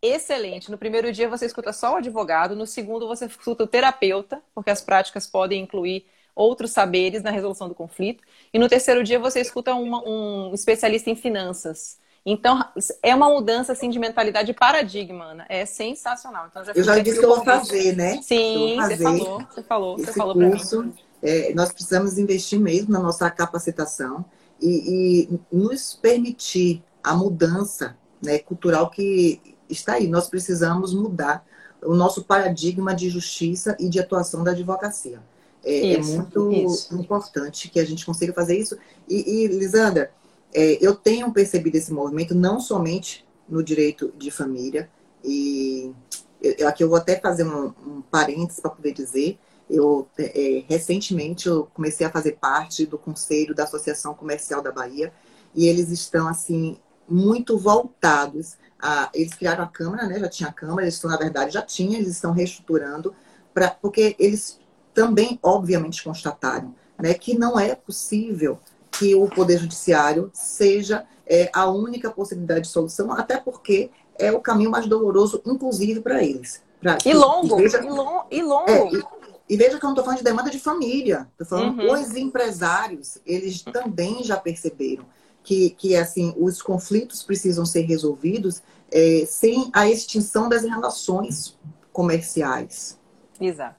excelente. 0.00 0.70
No 0.70 0.78
primeiro 0.78 1.12
dia 1.12 1.28
você 1.28 1.44
escuta 1.44 1.70
só 1.70 1.92
o 1.92 1.96
advogado, 1.96 2.56
no 2.56 2.66
segundo 2.66 3.06
você 3.06 3.26
escuta 3.26 3.64
o 3.64 3.66
terapeuta, 3.66 4.42
porque 4.54 4.70
as 4.70 4.80
práticas 4.80 5.26
podem 5.26 5.60
incluir 5.64 6.06
outros 6.34 6.70
saberes 6.70 7.22
na 7.22 7.30
resolução 7.30 7.68
do 7.68 7.74
conflito, 7.74 8.24
e 8.54 8.58
no 8.58 8.70
terceiro 8.70 9.04
dia 9.04 9.18
você 9.18 9.38
escuta 9.38 9.74
uma, 9.74 10.02
um 10.08 10.54
especialista 10.54 11.10
em 11.10 11.14
finanças 11.14 11.98
Então, 12.30 12.62
é 13.02 13.14
uma 13.14 13.30
mudança 13.30 13.72
assim 13.72 13.88
de 13.88 13.98
mentalidade 13.98 14.48
de 14.48 14.52
paradigma, 14.52 15.24
Ana. 15.24 15.46
É 15.48 15.64
sensacional. 15.64 16.46
Então, 16.50 16.62
já 16.62 16.72
eu 16.72 16.84
já 16.84 16.98
disse 16.98 17.18
que 17.18 17.24
eu 17.24 17.34
vou 17.34 17.42
fazer, 17.42 17.96
né? 17.96 18.20
Sim, 18.22 18.76
fazer 18.76 18.96
você 18.98 19.02
falou, 19.02 19.38
você 19.48 19.62
falou, 19.62 19.98
você 19.98 20.12
falou 20.12 20.34
curso, 20.34 20.82
mim. 20.82 20.94
É, 21.22 21.54
nós 21.54 21.72
precisamos 21.72 22.18
investir 22.18 22.60
mesmo 22.60 22.92
na 22.92 23.00
nossa 23.00 23.30
capacitação 23.30 24.24
e, 24.60 25.28
e 25.30 25.40
nos 25.50 25.94
permitir 25.94 26.82
a 27.02 27.14
mudança 27.14 27.96
né, 28.22 28.38
cultural 28.38 28.90
que 28.90 29.40
está 29.66 29.94
aí. 29.94 30.06
Nós 30.06 30.28
precisamos 30.28 30.92
mudar 30.92 31.42
o 31.82 31.94
nosso 31.94 32.24
paradigma 32.24 32.94
de 32.94 33.08
justiça 33.08 33.74
e 33.80 33.88
de 33.88 33.98
atuação 33.98 34.44
da 34.44 34.50
advocacia. 34.50 35.18
É, 35.64 35.72
é 35.72 35.98
isso, 35.98 36.12
é 36.12 36.16
muito 36.18 36.52
isso. 36.52 36.94
importante 36.94 37.68
que 37.70 37.80
a 37.80 37.84
gente 37.86 38.04
consiga 38.04 38.34
fazer 38.34 38.58
isso. 38.58 38.76
E, 39.08 39.44
e 39.44 39.46
Lisandra, 39.46 40.10
é, 40.54 40.78
eu 40.84 40.94
tenho 40.94 41.32
percebido 41.32 41.76
esse 41.76 41.92
movimento 41.92 42.34
não 42.34 42.60
somente 42.60 43.26
no 43.48 43.62
direito 43.62 44.12
de 44.16 44.30
família, 44.30 44.90
e 45.24 45.92
eu, 46.40 46.68
aqui 46.68 46.82
eu 46.82 46.88
vou 46.88 46.98
até 46.98 47.18
fazer 47.18 47.44
um, 47.44 47.72
um 47.86 48.02
parênteses 48.02 48.60
para 48.60 48.70
poder 48.70 48.92
dizer, 48.92 49.38
eu 49.68 50.08
é, 50.18 50.64
recentemente 50.68 51.46
eu 51.46 51.66
comecei 51.74 52.06
a 52.06 52.10
fazer 52.10 52.32
parte 52.32 52.86
do 52.86 52.96
conselho 52.96 53.54
da 53.54 53.64
Associação 53.64 54.14
Comercial 54.14 54.62
da 54.62 54.72
Bahia 54.72 55.12
e 55.54 55.66
eles 55.66 55.90
estão 55.90 56.26
assim 56.26 56.78
muito 57.08 57.58
voltados 57.58 58.56
a 58.80 59.10
eles 59.12 59.34
criaram 59.34 59.64
a 59.64 59.66
câmara, 59.66 60.06
né? 60.06 60.18
Já 60.20 60.28
tinha 60.28 60.48
a 60.48 60.52
câmara, 60.52 60.82
eles 60.82 60.94
estão 60.94 61.10
na 61.10 61.16
verdade 61.16 61.52
já 61.52 61.62
tinha, 61.62 61.98
eles 61.98 62.08
estão 62.08 62.32
reestruturando 62.32 63.14
para 63.52 63.70
porque 63.70 64.16
eles 64.18 64.58
também 64.94 65.38
obviamente 65.42 66.02
constataram, 66.02 66.74
né, 66.98 67.14
que 67.14 67.38
não 67.38 67.58
é 67.58 67.74
possível 67.74 68.58
que 68.98 69.14
o 69.14 69.28
Poder 69.28 69.58
Judiciário 69.58 70.30
seja 70.34 71.06
é, 71.26 71.50
a 71.52 71.68
única 71.70 72.10
possibilidade 72.10 72.62
de 72.62 72.68
solução, 72.68 73.12
até 73.12 73.36
porque 73.38 73.90
é 74.18 74.32
o 74.32 74.40
caminho 74.40 74.70
mais 74.70 74.86
doloroso, 74.86 75.40
inclusive 75.46 76.00
para 76.00 76.22
eles. 76.22 76.62
Pra, 76.80 76.98
e, 77.04 77.12
longo, 77.12 77.60
e, 77.60 77.62
veja, 77.62 77.78
e, 77.78 77.88
long, 77.88 78.22
e 78.30 78.42
longo, 78.42 78.70
é, 78.70 78.88
e, 78.92 79.04
e, 79.50 79.56
veja 79.56 79.78
que 79.78 79.84
eu 79.84 79.88
não 79.88 79.90
estou 79.90 80.04
falando 80.04 80.18
de 80.18 80.24
demanda 80.24 80.50
de 80.50 80.58
família, 80.58 81.28
estou 81.32 81.46
falando 81.46 81.80
uhum. 81.80 81.92
os 81.92 82.14
empresários, 82.14 83.18
eles 83.26 83.62
também 83.62 84.22
já 84.22 84.36
perceberam 84.36 85.04
que, 85.42 85.70
que 85.70 85.96
assim, 85.96 86.34
os 86.36 86.62
conflitos 86.62 87.22
precisam 87.22 87.64
ser 87.64 87.82
resolvidos 87.82 88.62
é, 88.90 89.24
sem 89.26 89.70
a 89.72 89.88
extinção 89.88 90.48
das 90.48 90.62
relações 90.62 91.56
comerciais. 91.92 92.98
Exato. 93.40 93.76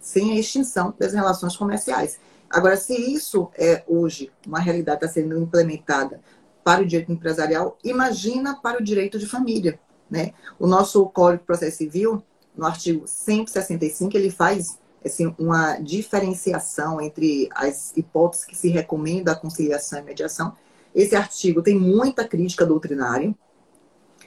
sem 0.00 0.32
a 0.32 0.38
extinção 0.38 0.92
das 0.98 1.12
relações 1.12 1.56
comerciais. 1.56 2.18
Agora, 2.50 2.76
se 2.76 2.94
isso 2.94 3.50
é 3.56 3.82
hoje 3.86 4.30
uma 4.46 4.60
realidade 4.60 5.04
está 5.04 5.08
sendo 5.08 5.38
implementada 5.38 6.20
para 6.64 6.82
o 6.82 6.86
direito 6.86 7.12
empresarial, 7.12 7.78
imagina 7.84 8.56
para 8.60 8.78
o 8.80 8.82
direito 8.82 9.18
de 9.18 9.26
família. 9.26 9.78
Né? 10.10 10.32
O 10.58 10.66
nosso 10.66 11.04
Código 11.06 11.42
de 11.42 11.46
Processo 11.46 11.78
Civil, 11.78 12.22
no 12.56 12.66
artigo 12.66 13.06
165, 13.06 14.16
ele 14.16 14.30
faz 14.30 14.78
assim, 15.04 15.34
uma 15.38 15.76
diferenciação 15.78 17.00
entre 17.00 17.48
as 17.54 17.96
hipóteses 17.96 18.44
que 18.44 18.56
se 18.56 18.68
recomenda 18.68 19.32
a 19.32 19.36
conciliação 19.36 19.98
e 19.98 20.02
mediação. 20.02 20.54
Esse 20.94 21.14
artigo 21.14 21.62
tem 21.62 21.78
muita 21.78 22.26
crítica 22.26 22.64
doutrinária, 22.64 23.34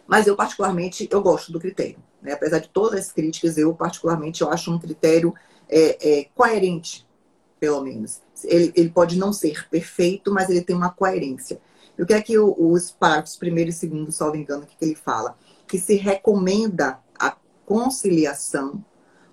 mas 0.07 0.27
eu 0.27 0.35
particularmente 0.35 1.07
eu 1.11 1.21
gosto 1.21 1.51
do 1.51 1.59
critério. 1.59 1.97
Né? 2.21 2.33
Apesar 2.33 2.59
de 2.59 2.69
todas 2.69 2.99
as 2.99 3.11
críticas, 3.11 3.57
eu 3.57 3.73
particularmente 3.73 4.41
eu 4.41 4.49
acho 4.49 4.71
um 4.71 4.79
critério 4.79 5.33
é, 5.67 6.19
é, 6.19 6.25
coerente 6.35 7.08
pelo 7.59 7.81
menos. 7.81 8.21
Ele, 8.43 8.71
ele 8.75 8.89
pode 8.89 9.17
não 9.17 9.33
ser 9.33 9.67
perfeito, 9.69 10.31
mas 10.33 10.49
ele 10.49 10.61
tem 10.61 10.75
uma 10.75 10.89
coerência. 10.89 11.59
E 11.97 12.01
o 12.01 12.05
que 12.05 12.13
é 12.13 12.21
que 12.21 12.39
os 12.39 12.91
parágrafos 12.91 13.35
primeiro 13.35 13.69
e 13.69 13.73
segundo, 13.73 14.11
salvo 14.11 14.37
engano, 14.37 14.63
o 14.63 14.65
que, 14.65 14.77
que 14.77 14.85
ele 14.85 14.95
fala? 14.95 15.35
Que 15.67 15.77
se 15.77 15.95
recomenda 15.95 16.99
a 17.19 17.35
conciliação 17.65 18.83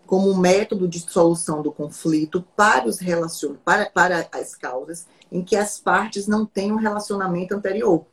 como 0.05 0.37
método 0.37 0.89
de 0.89 1.01
solução 1.01 1.62
do 1.62 1.73
conflito 1.73 2.45
para 2.57 2.87
os 2.87 2.99
relacion... 2.99 3.55
para, 3.65 3.91
para 3.91 4.29
as 4.33 4.55
causas 4.55 5.07
em 5.31 5.43
que 5.43 5.57
as 5.57 5.79
partes 5.79 6.27
não 6.27 6.47
têm 6.47 6.73
um 6.73 6.77
relacionamento 6.77 7.55
anterior. 7.55 8.05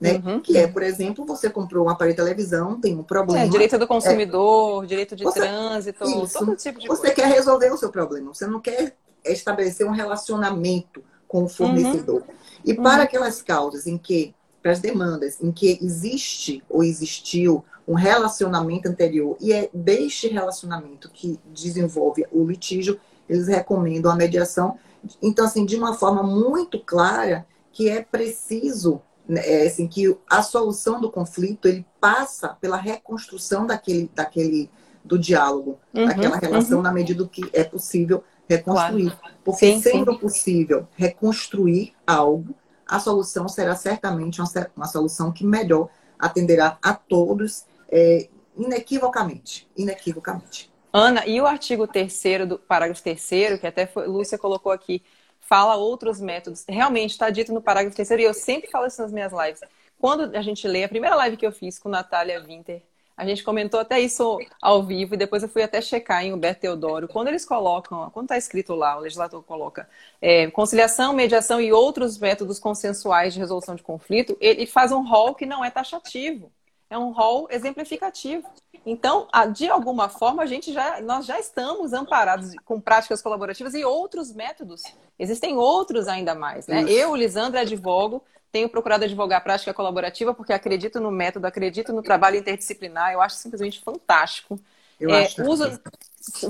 Né? 0.00 0.20
Uhum. 0.24 0.40
Que 0.40 0.58
é, 0.58 0.66
por 0.66 0.82
exemplo, 0.82 1.24
você 1.24 1.48
comprou 1.48 1.86
um 1.86 1.88
aparelho 1.88 2.14
de 2.14 2.22
televisão, 2.22 2.78
tem 2.78 2.96
um 2.96 3.02
problema. 3.02 3.46
É, 3.46 3.48
direito 3.48 3.78
do 3.78 3.86
consumidor, 3.86 4.84
é, 4.84 4.86
direito 4.86 5.16
de 5.16 5.24
você, 5.24 5.40
trânsito, 5.40 6.04
isso, 6.04 6.38
todo 6.38 6.54
tipo 6.54 6.78
de 6.78 6.86
Você 6.86 7.00
coisa. 7.00 7.14
quer 7.14 7.28
resolver 7.28 7.72
o 7.72 7.78
seu 7.78 7.90
problema, 7.90 8.34
você 8.34 8.46
não 8.46 8.60
quer 8.60 8.96
estabelecer 9.32 9.86
um 9.86 9.92
relacionamento 9.92 11.02
com 11.26 11.44
o 11.44 11.48
fornecedor. 11.48 12.22
Uhum. 12.22 12.34
E 12.64 12.74
para 12.74 12.98
uhum. 12.98 13.02
aquelas 13.02 13.42
causas 13.42 13.86
em 13.86 13.98
que, 13.98 14.34
para 14.62 14.72
as 14.72 14.80
demandas 14.80 15.40
em 15.40 15.52
que 15.52 15.78
existe 15.82 16.62
ou 16.68 16.82
existiu 16.82 17.64
um 17.86 17.94
relacionamento 17.94 18.88
anterior 18.88 19.36
e 19.40 19.52
é 19.52 19.70
deste 19.72 20.28
relacionamento 20.28 21.08
que 21.10 21.38
desenvolve 21.46 22.26
o 22.32 22.44
litígio, 22.44 22.98
eles 23.28 23.46
recomendam 23.46 24.10
a 24.10 24.16
mediação. 24.16 24.78
Então, 25.22 25.44
assim, 25.44 25.64
de 25.64 25.76
uma 25.76 25.94
forma 25.94 26.22
muito 26.22 26.80
clara 26.80 27.46
que 27.72 27.88
é 27.88 28.02
preciso 28.02 29.00
né, 29.28 29.42
é, 29.44 29.66
assim, 29.66 29.86
que 29.86 30.16
a 30.28 30.42
solução 30.42 31.00
do 31.00 31.10
conflito 31.10 31.66
ele 31.66 31.84
passa 32.00 32.56
pela 32.60 32.76
reconstrução 32.76 33.66
daquele, 33.66 34.10
daquele 34.14 34.70
do 35.04 35.18
diálogo, 35.18 35.78
uhum, 35.94 36.06
daquela 36.06 36.36
relação 36.36 36.78
uhum. 36.78 36.82
na 36.82 36.92
medida 36.92 37.22
do 37.22 37.28
que 37.28 37.42
é 37.52 37.62
possível 37.62 38.22
reconstruir. 38.48 39.10
Claro. 39.10 39.36
Porque 39.44 39.74
sim, 39.74 39.80
sendo 39.80 40.12
sim. 40.12 40.18
possível 40.18 40.88
reconstruir 40.96 41.94
algo, 42.06 42.54
a 42.86 43.00
solução 43.00 43.48
será 43.48 43.74
certamente 43.74 44.40
uma, 44.40 44.48
uma 44.76 44.86
solução 44.86 45.32
que 45.32 45.44
melhor 45.44 45.88
atenderá 46.18 46.78
a 46.82 46.94
todos 46.94 47.64
é, 47.88 48.28
inequivocamente. 48.56 49.68
Inequivocamente. 49.76 50.72
Ana, 50.92 51.26
e 51.26 51.40
o 51.40 51.46
artigo 51.46 51.86
3 51.86 52.22
do 52.48 52.58
parágrafo 52.58 53.02
3 53.02 53.60
que 53.60 53.66
até 53.66 53.86
foi, 53.86 54.06
Lúcia 54.06 54.38
colocou 54.38 54.72
aqui, 54.72 55.02
fala 55.40 55.76
outros 55.76 56.20
métodos. 56.20 56.64
Realmente 56.68 57.10
está 57.10 57.28
dito 57.28 57.52
no 57.52 57.60
parágrafo 57.60 57.96
3 57.96 58.10
e 58.12 58.22
eu 58.22 58.32
sempre 58.32 58.70
falo 58.70 58.86
isso 58.86 59.02
nas 59.02 59.12
minhas 59.12 59.32
lives. 59.32 59.60
Quando 59.98 60.34
a 60.36 60.42
gente 60.42 60.66
lê, 60.66 60.84
a 60.84 60.88
primeira 60.88 61.16
live 61.16 61.36
que 61.36 61.46
eu 61.46 61.52
fiz 61.52 61.78
com 61.78 61.88
Natália 61.88 62.42
Winter, 62.42 62.82
a 63.16 63.24
gente 63.24 63.42
comentou 63.42 63.80
até 63.80 63.98
isso 63.98 64.38
ao 64.60 64.82
vivo 64.82 65.14
e 65.14 65.16
depois 65.16 65.42
eu 65.42 65.48
fui 65.48 65.62
até 65.62 65.80
checar 65.80 66.22
em 66.22 66.34
Humberto 66.34 66.60
Teodoro. 66.60 67.08
Quando 67.08 67.28
eles 67.28 67.46
colocam, 67.46 68.10
quando 68.10 68.26
está 68.26 68.36
escrito 68.36 68.74
lá, 68.74 68.96
o 68.96 69.00
legislador 69.00 69.42
coloca 69.42 69.88
é, 70.20 70.50
conciliação, 70.50 71.14
mediação 71.14 71.58
e 71.60 71.72
outros 71.72 72.18
métodos 72.18 72.58
consensuais 72.58 73.32
de 73.32 73.40
resolução 73.40 73.74
de 73.74 73.82
conflito, 73.82 74.36
ele 74.38 74.66
faz 74.66 74.92
um 74.92 75.02
rol 75.02 75.34
que 75.34 75.46
não 75.46 75.64
é 75.64 75.70
taxativo. 75.70 76.52
É 76.88 76.96
um 76.96 77.10
rol 77.10 77.48
exemplificativo. 77.50 78.46
Então, 78.84 79.26
de 79.52 79.68
alguma 79.68 80.08
forma, 80.08 80.42
a 80.42 80.46
gente 80.46 80.72
já, 80.72 81.00
nós 81.00 81.26
já 81.26 81.40
estamos 81.40 81.92
amparados 81.92 82.52
com 82.64 82.80
práticas 82.80 83.20
colaborativas 83.20 83.74
e 83.74 83.84
outros 83.84 84.32
métodos. 84.32 84.82
Existem 85.18 85.56
outros 85.56 86.06
ainda 86.06 86.34
mais. 86.34 86.68
Né? 86.68 86.84
Eu, 86.88 87.16
Lisandra, 87.16 87.62
advogo 87.62 88.22
tenho 88.56 88.70
procurado 88.70 89.04
advogar 89.04 89.42
prática 89.42 89.74
colaborativa 89.74 90.32
porque 90.32 90.50
acredito 90.50 90.98
no 90.98 91.10
método, 91.10 91.46
acredito 91.46 91.92
no 91.92 92.02
trabalho 92.02 92.38
interdisciplinar. 92.38 93.12
Eu 93.12 93.20
acho 93.20 93.36
simplesmente 93.36 93.82
fantástico. 93.82 94.58
Eu 94.98 95.10
é, 95.10 95.26
acho 95.26 95.42
uso 95.42 95.78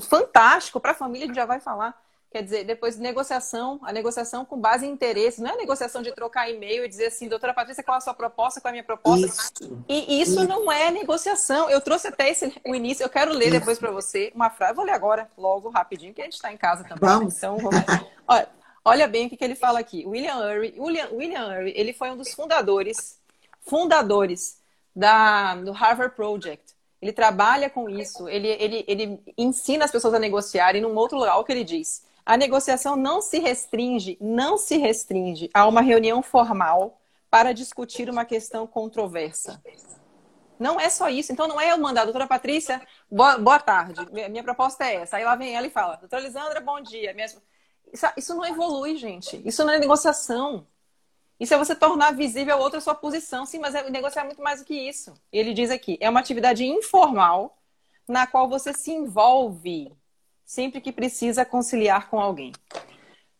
fantástico 0.02 0.78
para 0.78 0.92
a 0.92 0.94
família, 0.94 1.24
a 1.24 1.26
gente 1.26 1.34
já 1.34 1.44
vai 1.44 1.58
falar. 1.58 2.00
Quer 2.30 2.42
dizer, 2.42 2.64
depois 2.64 2.96
negociação, 2.96 3.80
a 3.82 3.92
negociação 3.92 4.44
com 4.44 4.56
base 4.56 4.86
em 4.86 4.90
interesse, 4.90 5.40
não 5.40 5.50
é 5.50 5.54
a 5.54 5.56
negociação 5.56 6.00
de 6.00 6.12
trocar 6.12 6.48
e-mail 6.48 6.84
e 6.84 6.88
dizer 6.88 7.06
assim, 7.06 7.28
doutora 7.28 7.52
Patrícia, 7.52 7.82
qual 7.82 7.96
é 7.96 7.98
a 7.98 8.00
sua 8.00 8.14
proposta, 8.14 8.60
qual 8.60 8.68
é 8.68 8.70
a 8.70 8.74
minha 8.74 8.84
proposta. 8.84 9.26
Isso. 9.26 9.84
E 9.88 10.20
isso, 10.22 10.32
isso, 10.32 10.48
não 10.48 10.70
é 10.70 10.92
negociação. 10.92 11.68
Eu 11.68 11.80
trouxe 11.80 12.06
até 12.06 12.30
esse, 12.30 12.54
o 12.64 12.72
início, 12.72 13.02
eu 13.02 13.08
quero 13.08 13.32
ler 13.32 13.46
isso. 13.46 13.58
depois 13.58 13.80
para 13.80 13.90
você 13.90 14.30
uma 14.32 14.48
frase. 14.48 14.74
vou 14.74 14.84
ler 14.84 14.92
agora, 14.92 15.28
logo, 15.36 15.70
rapidinho, 15.70 16.14
que 16.14 16.20
a 16.20 16.24
gente 16.24 16.34
está 16.34 16.52
em 16.52 16.56
casa 16.56 16.84
também. 16.84 16.98
Vamos. 17.00 17.36
Então, 17.36 17.56
vamos. 17.56 17.82
Olha, 18.28 18.48
Olha 18.88 19.08
bem 19.08 19.26
o 19.26 19.28
que, 19.28 19.36
que 19.36 19.42
ele 19.42 19.56
fala 19.56 19.80
aqui. 19.80 20.06
William 20.06 20.36
Ury, 20.36 20.74
William, 20.78 21.08
William 21.10 21.48
Ury, 21.58 21.72
ele 21.74 21.92
foi 21.92 22.08
um 22.08 22.16
dos 22.16 22.32
fundadores, 22.32 23.18
fundadores 23.62 24.60
da, 24.94 25.56
do 25.56 25.72
Harvard 25.72 26.14
Project. 26.14 26.72
Ele 27.02 27.12
trabalha 27.12 27.68
com 27.68 27.88
isso, 27.88 28.28
ele, 28.28 28.46
ele, 28.46 28.84
ele 28.86 29.20
ensina 29.36 29.84
as 29.84 29.90
pessoas 29.90 30.14
a 30.14 30.20
negociarem 30.20 30.80
num 30.80 30.94
outro 30.94 31.18
lugar, 31.18 31.36
o 31.36 31.42
que 31.42 31.50
ele 31.50 31.64
diz. 31.64 32.06
A 32.24 32.36
negociação 32.36 32.94
não 32.94 33.20
se 33.20 33.40
restringe, 33.40 34.16
não 34.20 34.56
se 34.56 34.76
restringe 34.76 35.50
a 35.52 35.66
uma 35.66 35.80
reunião 35.80 36.22
formal 36.22 36.96
para 37.28 37.52
discutir 37.52 38.08
uma 38.08 38.24
questão 38.24 38.68
controversa. 38.68 39.60
Não 40.60 40.78
é 40.78 40.88
só 40.90 41.08
isso. 41.08 41.32
Então, 41.32 41.48
não 41.48 41.60
é 41.60 41.72
eu 41.72 41.78
mandar, 41.78 42.04
doutora 42.04 42.28
Patrícia, 42.28 42.80
boa, 43.10 43.36
boa 43.36 43.58
tarde. 43.58 44.06
Minha 44.12 44.44
proposta 44.44 44.84
é 44.84 44.94
essa. 44.94 45.16
Aí 45.16 45.24
lá 45.24 45.34
vem 45.34 45.56
ela 45.56 45.66
e 45.66 45.70
fala, 45.70 45.96
doutora 45.96 46.22
Lisandra, 46.22 46.60
bom 46.60 46.80
dia. 46.80 47.12
Minha... 47.12 47.26
Isso, 48.16 48.34
não 48.34 48.44
evolui, 48.44 48.96
gente. 48.96 49.40
Isso 49.44 49.64
não 49.64 49.72
é 49.72 49.78
negociação. 49.78 50.66
Isso 51.38 51.52
é 51.52 51.58
você 51.58 51.74
tornar 51.74 52.12
visível 52.12 52.58
outra 52.58 52.80
sua 52.80 52.94
posição. 52.94 53.44
Sim, 53.44 53.58
mas 53.58 53.74
é, 53.74 53.88
negociar 53.90 54.24
muito 54.24 54.42
mais 54.42 54.60
do 54.60 54.66
que 54.66 54.74
isso. 54.74 55.14
Ele 55.32 55.52
diz 55.52 55.70
aqui: 55.70 55.98
é 56.00 56.08
uma 56.08 56.20
atividade 56.20 56.64
informal 56.64 57.56
na 58.08 58.26
qual 58.26 58.48
você 58.48 58.72
se 58.72 58.92
envolve 58.92 59.92
sempre 60.44 60.80
que 60.80 60.92
precisa 60.92 61.44
conciliar 61.44 62.08
com 62.08 62.20
alguém. 62.20 62.52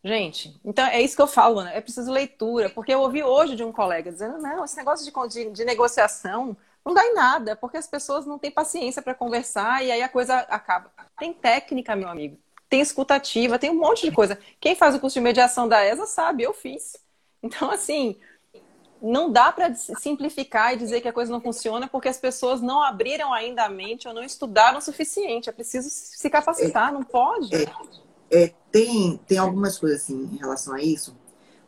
Gente, 0.03 0.61
então 0.65 0.87
é 0.87 1.01
isso 1.01 1.17
que 1.17 1.23
eu 1.23 1.27
falo, 1.27 1.63
né? 1.63 1.77
É 1.77 1.81
preciso 1.81 2.13
leitura, 2.13 2.71
porque 2.71 2.95
eu 2.95 3.01
ouvi 3.01 3.25
hoje 3.25 3.57
de 3.57 3.65
um 3.65 3.73
colega 3.73 4.11
dizendo, 4.11 4.39
não, 4.39 4.65
esse 4.65 4.77
negócio 4.77 5.05
de, 5.05 5.29
de, 5.29 5.51
de 5.51 5.65
negociação 5.65 6.57
não 6.85 6.95
dá 6.95 7.05
em 7.05 7.15
nada, 7.15 7.57
porque 7.57 7.77
as 7.77 7.89
pessoas 7.89 8.25
não 8.25 8.39
têm 8.39 8.51
paciência 8.51 9.03
para 9.03 9.15
conversar 9.15 9.85
e 9.85 9.91
aí 9.91 10.03
a 10.03 10.09
coisa 10.09 10.39
acaba. 10.39 10.93
Tem 11.19 11.33
técnica, 11.33 11.97
meu 11.97 12.09
amigo, 12.09 12.39
tem 12.77 12.83
escutativa, 12.83 13.59
tem 13.59 13.71
um 13.71 13.79
monte 13.79 14.03
de 14.03 14.13
coisa. 14.15 14.39
Quem 14.61 14.77
faz 14.77 14.95
o 14.95 15.01
curso 15.01 15.15
de 15.15 15.21
mediação 15.21 15.67
da 15.67 15.85
ESA 15.85 16.05
sabe, 16.07 16.43
eu 16.43 16.53
fiz. 16.53 16.97
Então, 17.43 17.71
assim, 17.71 18.17
não 19.01 19.31
dá 19.31 19.53
para 19.53 19.73
simplificar 19.75 20.75
e 20.75 20.77
dizer 20.77 21.01
que 21.01 21.07
a 21.07 21.13
coisa 21.13 21.31
não 21.31 21.41
funciona 21.41 21.87
porque 21.87 22.09
as 22.09 22.19
pessoas 22.19 22.61
não 22.61 22.83
abriram 22.83 23.33
ainda 23.33 23.65
a 23.65 23.69
mente 23.69 24.09
ou 24.09 24.15
não 24.15 24.23
estudaram 24.23 24.79
o 24.79 24.83
suficiente. 24.83 25.49
É 25.49 25.53
preciso 25.53 25.89
se 25.91 26.29
capacitar, 26.29 26.89
é, 26.89 26.93
não 26.93 27.03
pode. 27.03 27.55
É, 27.55 27.67
é, 28.31 28.55
tem, 28.71 29.19
tem 29.27 29.39
algumas 29.39 29.79
coisas 29.79 30.03
assim 30.03 30.29
em 30.33 30.37
relação 30.39 30.75
a 30.75 30.83
isso. 30.83 31.17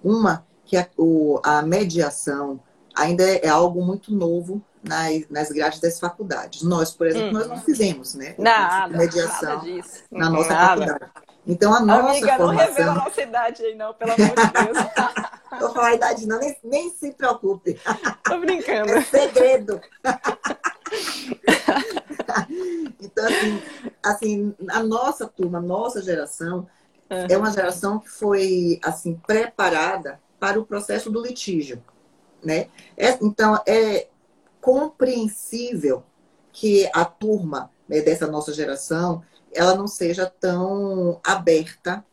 Uma, 0.03 0.47
que 0.65 0.77
a, 0.77 0.89
o, 0.97 1.41
a 1.45 1.63
mediação 1.63 2.61
ainda 2.99 3.23
é, 3.23 3.47
é 3.47 3.49
algo 3.49 3.83
muito 3.85 4.13
novo 4.13 4.61
nas, 4.83 5.29
nas 5.31 5.51
grades 5.51 5.81
das 5.81 5.99
faculdades. 5.99 6.63
Nós, 6.63 6.93
por 6.93 7.07
exemplo, 7.07 7.29
hum. 7.29 7.33
nós 7.33 7.49
não 7.49 7.59
fizemos, 7.61 8.15
né? 8.15 8.35
Nada, 8.39 8.95
mediação 8.97 9.57
nada 9.57 9.65
disso. 9.65 10.05
na 10.11 10.29
nossa 10.29 10.53
nada. 10.53 10.87
faculdade. 10.87 11.13
Então, 11.47 11.73
a 11.73 11.81
nossa 11.81 12.11
Amiga, 12.11 12.37
formação... 12.37 12.53
não 12.53 12.59
revela 12.59 12.93
a 12.93 12.95
nossa 12.95 13.23
idade 13.23 13.63
aí, 13.63 13.75
não, 13.75 13.95
pelo 13.95 14.13
amor 14.13 14.29
de 14.29 14.35
Deus. 14.35 14.77
Tô 15.59 15.71
falando 15.71 15.93
a 15.93 15.95
idade, 15.95 16.27
não, 16.27 16.39
nem, 16.39 16.55
nem 16.63 16.91
se 16.91 17.11
preocupe. 17.13 17.81
Tô 18.23 18.39
brincando. 18.39 18.93
É 18.93 19.01
segredo. 19.01 19.81
então, 23.01 23.25
assim, 23.25 23.63
assim, 24.03 24.55
a 24.69 24.83
nossa 24.83 25.27
turma, 25.27 25.57
a 25.59 25.63
nossa 25.63 26.03
geração, 26.03 26.67
uhum. 27.11 27.27
é 27.31 27.37
uma 27.37 27.51
geração 27.51 27.99
que 27.99 28.11
foi, 28.11 28.79
assim, 28.83 29.15
preparada 29.27 30.21
para 30.39 30.61
o 30.61 30.67
processo 30.67 31.11
do 31.11 31.23
litígio, 31.23 31.83
né? 32.43 32.69
É, 32.97 33.19
então, 33.23 33.61
é 33.67 34.09
compreensível 34.61 36.03
que 36.53 36.89
a 36.93 37.05
turma 37.05 37.71
né, 37.89 38.01
dessa 38.01 38.27
nossa 38.27 38.53
geração 38.53 39.23
ela 39.55 39.75
não 39.75 39.87
seja 39.87 40.27
tão 40.27 41.21
aberta 41.25 42.05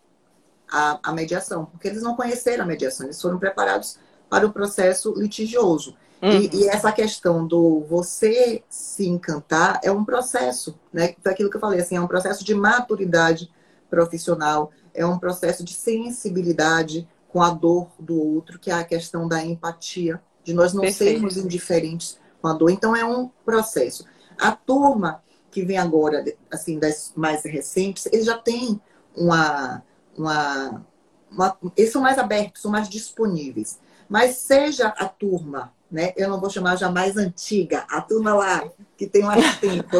à, 0.71 0.99
à, 1.03 1.11
mediação, 1.11 1.65
porque 1.65 1.87
eles 1.87 2.01
não 2.01 2.15
conheceram 2.15 2.63
a 2.63 2.67
mediação, 2.67 3.05
eles 3.05 3.21
foram 3.21 3.37
preparados 3.37 3.97
para 4.29 4.45
o 4.45 4.53
processo 4.53 5.13
litigioso. 5.17 5.95
Uhum. 6.21 6.31
E, 6.31 6.49
e, 6.53 6.67
essa 6.69 6.91
questão 6.91 7.45
do 7.45 7.81
você 7.81 8.63
se 8.69 9.05
encantar 9.05 9.79
é 9.83 9.91
um 9.91 10.05
processo, 10.05 10.79
né? 10.91 11.13
Foi 11.21 11.31
aquilo 11.31 11.49
que 11.49 11.57
eu 11.57 11.61
falei, 11.61 11.81
assim, 11.81 11.97
é 11.97 12.01
um 12.01 12.07
processo 12.07 12.43
de 12.43 12.55
maturidade 12.55 13.51
profissional, 13.89 14.71
é 14.93 15.05
um 15.05 15.19
processo 15.19 15.63
de 15.63 15.73
sensibilidade 15.73 17.07
com 17.35 17.41
a 17.41 17.49
dor 17.49 17.89
do 17.99 18.17
outro, 18.17 18.57
que 18.57 18.71
é 18.71 18.73
a 18.73 18.85
questão 18.85 19.27
da 19.27 19.43
empatia, 19.43 20.23
de 20.41 20.53
nós 20.53 20.73
não 20.73 20.83
Perfeito. 20.83 21.11
sermos 21.11 21.35
indiferentes 21.35 22.17
com 22.41 22.47
a 22.47 22.53
dor. 22.53 22.69
Então, 22.69 22.95
é 22.95 23.03
um 23.03 23.29
processo. 23.43 24.05
A 24.39 24.53
turma 24.53 25.21
que 25.51 25.61
vem 25.61 25.77
agora, 25.77 26.23
assim, 26.49 26.79
das 26.79 27.11
mais 27.13 27.43
recentes, 27.43 28.05
eles 28.05 28.25
já 28.25 28.37
têm 28.37 28.79
uma, 29.13 29.83
uma, 30.17 30.85
uma, 31.29 31.57
Eles 31.75 31.91
são 31.91 32.01
mais 32.01 32.17
abertos, 32.17 32.61
são 32.61 32.71
mais 32.71 32.87
disponíveis. 32.87 33.81
Mas 34.07 34.37
seja 34.37 34.87
a 34.87 35.05
turma, 35.05 35.73
né? 35.91 36.13
Eu 36.15 36.29
não 36.29 36.39
vou 36.39 36.49
chamar 36.49 36.77
já 36.77 36.89
mais 36.89 37.17
antiga, 37.17 37.85
a 37.89 37.99
turma 37.99 38.33
lá 38.33 38.63
que 38.95 39.07
tem 39.07 39.23
mais 39.23 39.43
tempo, 39.59 39.97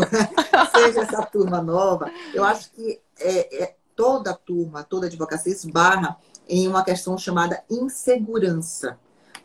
seja 0.74 1.02
essa 1.02 1.21
turma 1.24 1.62
nova, 1.62 2.10
eu 2.34 2.45
acho 2.45 2.71
que 2.71 3.02
é, 3.19 3.63
é, 3.63 3.76
toda 3.93 4.32
a 4.32 4.34
turma, 4.34 4.86
toda 4.86 5.06
a 5.06 5.10
advocacia 5.10 5.52
esbarra 5.52 6.17
em 6.47 6.67
uma 6.67 6.84
questão 6.84 7.17
chamada 7.17 7.63
insegurança, 7.69 8.99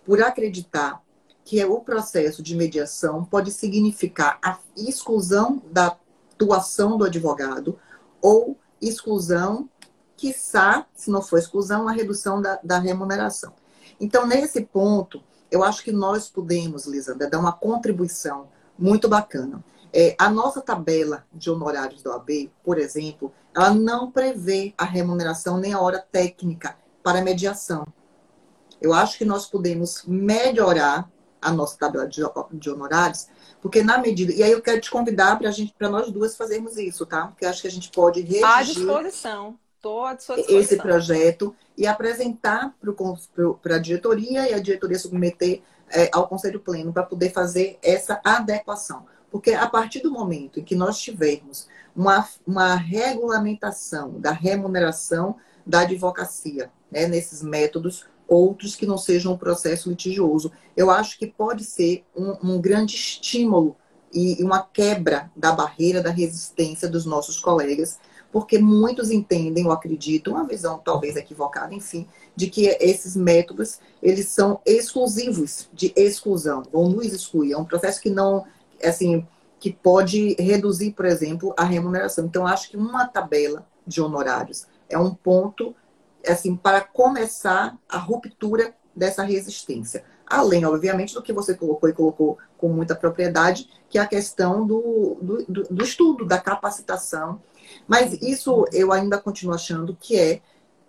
por 0.05 0.23
acreditar 0.23 1.03
que 1.45 1.65
o 1.65 1.81
processo 1.81 2.43
de 2.43 2.55
mediação 2.55 3.25
pode 3.25 3.51
significar 3.51 4.39
a 4.43 4.59
exclusão 4.77 5.63
da 5.71 5.97
atuação 6.35 6.97
do 6.97 7.05
advogado 7.05 7.79
ou 8.21 8.57
exclusão, 8.81 9.69
quiçá, 10.17 10.87
se 10.95 11.11
não 11.11 11.23
for 11.23 11.39
exclusão, 11.39 11.89
a 11.89 11.93
redução 11.93 12.41
da, 12.41 12.59
da 12.63 12.79
remuneração. 12.79 13.53
Então, 14.01 14.27
nesse 14.27 14.63
ponto, 14.63 15.23
eu 15.51 15.65
acho 15.65 15.83
que 15.83 15.93
nós 15.93 16.29
podemos, 16.29 16.87
Lisandra, 16.87 17.29
dar 17.29 17.39
uma 17.39 17.53
contribuição 17.53 18.49
muito 18.79 19.09
bacana. 19.09 19.63
É, 19.93 20.15
a 20.19 20.31
nossa 20.31 20.61
tabela 20.61 21.27
de 21.33 21.51
honorários 21.51 22.03
do 22.03 22.13
AB, 22.13 22.51
por 22.63 22.79
exemplo, 22.79 23.33
ela 23.55 23.75
não 23.75 24.11
prevê 24.11 24.73
a 24.79 24.85
remuneração 24.85 25.59
nem 25.59 25.73
a 25.73 25.81
hora 25.81 25.99
técnica 26.13 26.77
para 27.03 27.23
mediação. 27.23 27.87
Eu 28.81 28.95
acho 28.95 29.19
que 29.19 29.25
nós 29.25 29.47
podemos 29.47 30.05
melhorar 30.07 31.11
a 31.41 31.51
nossa 31.53 31.77
tabela 31.79 32.07
de, 32.07 32.23
de 32.53 32.71
honorários, 32.71 33.29
porque 33.61 33.83
na 33.83 33.99
medida. 33.99 34.33
E 34.33 34.43
aí 34.43 34.53
eu 34.53 34.61
quero 34.61 34.81
te 34.81 34.91
convidar 34.91 35.39
para 35.39 35.51
gente, 35.51 35.75
para 35.77 35.89
nós 35.89 36.11
duas 36.11 36.37
fazermos 36.37 36.77
isso, 36.77 37.07
tá? 37.07 37.29
Porque 37.29 37.47
acho 37.47 37.63
que 37.63 37.69
a 37.69 37.71
gente 37.71 37.91
pode 37.91 38.21
redigir 38.21 38.45
à 38.45 38.63
disposição. 38.63 39.59
Estou 39.77 40.05
à 40.05 40.15
disposição. 40.15 40.59
Esse 40.59 40.77
projeto 40.77 41.57
e 41.77 41.87
apresentar 41.87 42.75
para 43.63 43.77
a 43.77 43.79
diretoria 43.79 44.51
e 44.51 44.55
a 44.55 44.59
diretoria 44.59 44.99
submeter 44.99 45.63
é, 45.89 46.11
ao 46.13 46.29
Conselho 46.29 46.61
Pleno 46.61 46.93
para 46.93 47.03
poder 47.03 47.31
fazer 47.31 47.79
essa 47.83 48.21
adequação. 48.23 49.07
Porque 49.31 49.53
a 49.53 49.69
partir 49.69 50.01
do 50.01 50.11
momento 50.11 50.61
em 50.61 50.65
que 50.65 50.75
nós 50.75 51.01
tivermos 51.01 51.69
uma, 51.95 52.29
uma 52.47 52.75
regulamentação 52.75 54.21
da 54.21 54.33
remuneração 54.33 55.37
da 55.67 55.81
advocacia, 55.81 56.71
né, 56.91 57.07
nesses 57.07 57.43
métodos, 57.43 58.05
outros 58.27 58.77
que 58.77 58.87
não 58.87 58.97
sejam 58.97 59.33
um 59.33 59.39
processo 59.39 59.91
litigioso. 59.91 60.53
Eu 60.77 60.91
acho 60.91 61.19
que 61.19 61.27
pode 61.27 61.65
ser 61.65 62.05
um, 62.17 62.53
um 62.53 62.61
grande 62.61 62.95
estímulo 62.95 63.77
e 64.13 64.43
uma 64.43 64.63
quebra 64.63 65.31
da 65.35 65.53
barreira 65.53 66.03
da 66.03 66.11
resistência 66.11 66.89
dos 66.89 67.05
nossos 67.05 67.39
colegas, 67.39 67.99
porque 68.33 68.59
muitos 68.59 69.11
entendem 69.11 69.67
ou 69.67 69.73
acreditam, 69.73 70.35
uma 70.35 70.47
visão 70.47 70.79
talvez 70.79 71.17
equivocada, 71.17 71.75
enfim, 71.75 72.07
de 72.37 72.49
que 72.49 72.67
esses 72.81 73.17
métodos 73.17 73.81
eles 74.01 74.29
são 74.29 74.61
exclusivos 74.65 75.69
de 75.73 75.93
exclusão, 75.97 76.63
vão 76.73 76.89
nos 76.89 77.13
excluir. 77.13 77.53
É 77.53 77.59
um 77.59 77.65
processo 77.65 78.01
que 78.01 78.11
não, 78.11 78.45
assim, 78.83 79.27
que 79.59 79.73
pode 79.73 80.35
reduzir, 80.39 80.93
por 80.93 81.05
exemplo, 81.05 81.53
a 81.57 81.65
remuneração. 81.65 82.25
Então, 82.25 82.47
acho 82.47 82.71
que 82.71 82.77
uma 82.77 83.07
tabela 83.07 83.67
de 83.87 84.01
honorários 84.01 84.67
é 84.89 84.99
um 84.99 85.13
ponto 85.13 85.75
assim, 86.27 86.57
para 86.57 86.81
começar 86.81 87.77
a 87.89 87.99
ruptura 87.99 88.75
dessa 88.95 89.23
resistência. 89.23 90.05
Além, 90.27 90.65
obviamente, 90.65 91.15
do 91.15 91.23
que 91.23 91.33
você 91.33 91.55
colocou 91.55 91.89
e 91.89 91.93
colocou 91.93 92.39
com 92.57 92.69
muita 92.69 92.95
propriedade, 92.95 93.69
que 93.89 93.99
é 93.99 94.01
a 94.01 94.07
questão 94.07 94.65
do, 94.65 95.19
do, 95.21 95.65
do 95.65 95.85
estudo, 95.85 96.25
da 96.25 96.39
capacitação. 96.39 97.41
Mas 97.87 98.13
isso 98.23 98.65
eu 98.73 98.93
ainda 98.93 99.19
continuo 99.19 99.55
achando 99.55 99.97
que 99.99 100.17
é, 100.17 100.41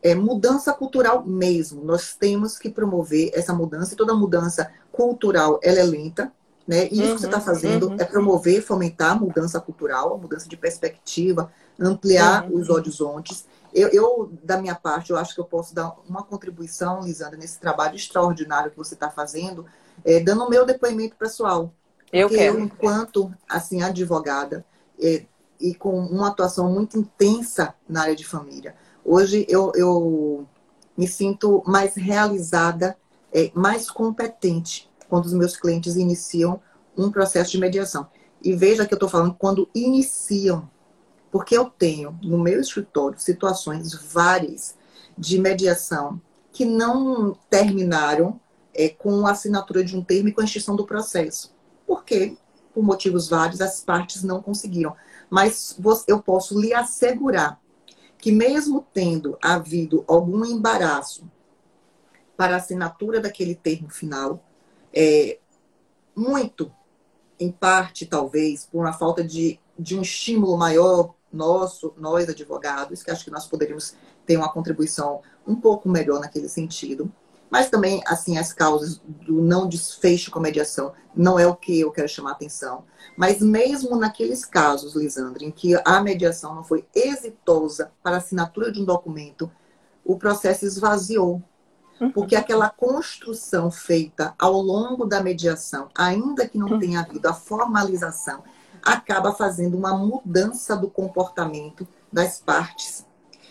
é 0.04 0.14
mudança 0.14 0.72
cultural 0.74 1.26
mesmo. 1.26 1.84
Nós 1.84 2.16
temos 2.16 2.58
que 2.58 2.70
promover 2.70 3.32
essa 3.34 3.54
mudança, 3.54 3.94
e 3.94 3.98
toda 3.98 4.14
mudança 4.14 4.72
cultural 4.92 5.60
ela 5.64 5.80
é 5.80 5.84
lenta, 5.84 6.32
né? 6.68 6.88
E 6.92 7.02
isso 7.02 7.02
uhum, 7.02 7.16
que 7.16 7.22
você 7.22 7.26
está 7.26 7.38
uhum, 7.38 7.44
fazendo 7.44 7.88
uhum. 7.90 7.98
é 8.00 8.06
promover, 8.06 8.62
fomentar 8.62 9.12
a 9.14 9.16
mudança 9.16 9.60
cultural, 9.60 10.14
a 10.14 10.18
mudança 10.18 10.48
de 10.48 10.56
perspectiva, 10.56 11.52
ampliar 11.80 12.48
uhum. 12.48 12.60
os 12.60 12.70
horizontes. 12.70 13.46
Eu, 13.74 13.90
eu, 13.90 14.32
da 14.44 14.60
minha 14.60 14.76
parte, 14.76 15.12
eu 15.12 15.18
acho 15.18 15.34
que 15.34 15.40
eu 15.40 15.46
posso 15.46 15.74
dar 15.74 15.96
uma 16.08 16.24
contribuição, 16.24 17.02
Lisandra, 17.02 17.38
nesse 17.38 17.60
trabalho 17.60 17.96
extraordinário 17.96 18.72
que 18.72 18.78
você 18.78 18.94
está 18.94 19.10
fazendo, 19.10 19.66
é, 20.04 20.20
dando 20.20 20.44
o 20.44 20.50
meu 20.50 20.66
depoimento 20.66 21.16
pessoal. 21.16 21.74
Eu 22.12 22.30
quero. 22.30 22.58
Eu, 22.58 22.60
enquanto 22.60 23.34
assim, 23.50 23.82
advogada, 23.82 24.66
é, 25.02 25.26
e 25.60 25.74
com 25.74 25.98
uma 26.00 26.30
atuação 26.30 26.70
muito 26.72 26.98
intensa 26.98 27.74
na 27.88 28.02
área 28.02 28.16
de 28.16 28.26
família, 28.26 28.76
hoje 29.06 29.46
eu, 29.48 29.72
eu 29.76 30.48
me 30.98 31.08
sinto 31.08 31.64
mais 31.66 31.96
realizada, 31.96 32.98
é, 33.34 33.52
mais 33.54 33.90
competente 33.90 34.90
quando 35.08 35.26
os 35.26 35.34
meus 35.34 35.56
clientes 35.56 35.96
iniciam 35.96 36.60
um 36.98 37.12
processo 37.12 37.52
de 37.52 37.58
mediação. 37.58 38.08
E 38.44 38.56
veja 38.56 38.86
que 38.86 38.94
eu 38.94 38.98
estou 38.98 39.10
falando 39.10 39.36
quando 39.36 39.70
iniciam 39.74 40.70
porque 41.32 41.58
eu 41.58 41.66
tenho 41.66 42.18
no 42.22 42.38
meu 42.38 42.60
escritório 42.60 43.18
situações 43.18 43.94
várias 43.94 44.76
de 45.18 45.40
mediação 45.40 46.22
que 46.52 46.66
não 46.66 47.34
terminaram 47.50 48.40
é, 48.74 48.90
com 48.90 49.26
a 49.26 49.32
assinatura 49.32 49.84
de 49.84 49.96
um 49.96 50.04
termo 50.04 50.30
e 50.30 50.34
com 50.34 50.42
a 50.42 50.44
extinção 50.44 50.76
do 50.76 50.86
processo. 50.86 51.56
Porque, 51.88 52.38
por 52.74 52.84
motivos 52.84 53.30
vários, 53.30 53.62
as 53.62 53.82
partes 53.82 54.24
não 54.24 54.42
conseguiram. 54.42 54.96
Mas 55.30 55.78
eu 56.08 56.22
posso 56.22 56.60
lhe 56.60 56.74
assegurar 56.74 57.60
que, 58.18 58.32
mesmo 58.32 58.86
tendo 58.94 59.38
havido 59.42 60.04
algum 60.08 60.44
embaraço 60.46 61.30
para 62.36 62.56
a 62.56 62.58
assinatura 62.58 63.22
daquele 63.22 63.56
termo 63.56 63.90
final, 63.90 64.44
é, 64.94 65.40
muito, 66.16 66.72
em 67.40 67.52
parte, 67.52 68.06
talvez, 68.06 68.66
por 68.66 68.82
uma 68.82 68.94
falta 68.94 69.24
de, 69.24 69.60
de 69.80 69.98
um 69.98 70.02
estímulo 70.02 70.58
maior 70.58 71.16
nosso, 71.32 71.94
nós 71.98 72.28
advogados, 72.28 73.04
que 73.04 73.12
acho 73.12 73.24
que 73.24 73.32
nós 73.32 73.48
poderíamos 73.48 73.96
tem 74.26 74.38
uma 74.38 74.52
contribuição 74.52 75.22
um 75.46 75.56
pouco 75.56 75.90
melhor 75.90 76.20
naquele 76.20 76.48
sentido. 76.48 77.12
Mas 77.50 77.70
também, 77.70 78.02
assim, 78.08 78.38
as 78.38 78.54
causas 78.54 79.02
do 79.06 79.42
não 79.42 79.68
desfecho 79.68 80.32
com 80.32 80.40
a 80.40 80.42
mediação 80.42 80.94
não 81.14 81.38
é 81.38 81.46
o 81.46 81.54
que 81.54 81.82
eu 81.82 81.92
quero 81.92 82.08
chamar 82.08 82.30
a 82.30 82.34
atenção. 82.34 82.86
Mas 83.18 83.42
mesmo 83.42 83.98
naqueles 83.98 84.46
casos, 84.46 84.96
Lisandra, 84.96 85.44
em 85.44 85.52
que 85.52 85.76
a 85.84 86.02
mediação 86.02 86.56
não 86.56 86.64
foi 86.64 86.86
exitosa 86.96 87.92
para 88.02 88.16
a 88.16 88.20
assinatura 88.20 88.72
de 88.72 88.82
um 88.82 88.86
documento, 88.86 89.52
o 90.06 90.18
processo 90.18 90.66
esvaziou. 90.66 91.44
Uhum. 92.00 92.12
Porque 92.14 92.38
aquela 92.38 92.70
construção 92.70 93.70
feita 93.70 94.34
ao 94.40 94.54
longo 94.54 95.06
da 95.06 95.22
mediação, 95.22 95.90
ainda 95.94 96.48
que 96.48 96.58
não 96.58 96.68
uhum. 96.70 96.80
tenha 96.80 97.02
havido 97.02 97.28
a 97.28 97.34
formalização, 97.34 98.44
acaba 98.84 99.34
fazendo 99.34 99.78
uma 99.78 99.96
mudança 99.96 100.76
do 100.76 100.90
comportamento 100.90 101.88
das 102.12 102.40
partes. 102.40 103.06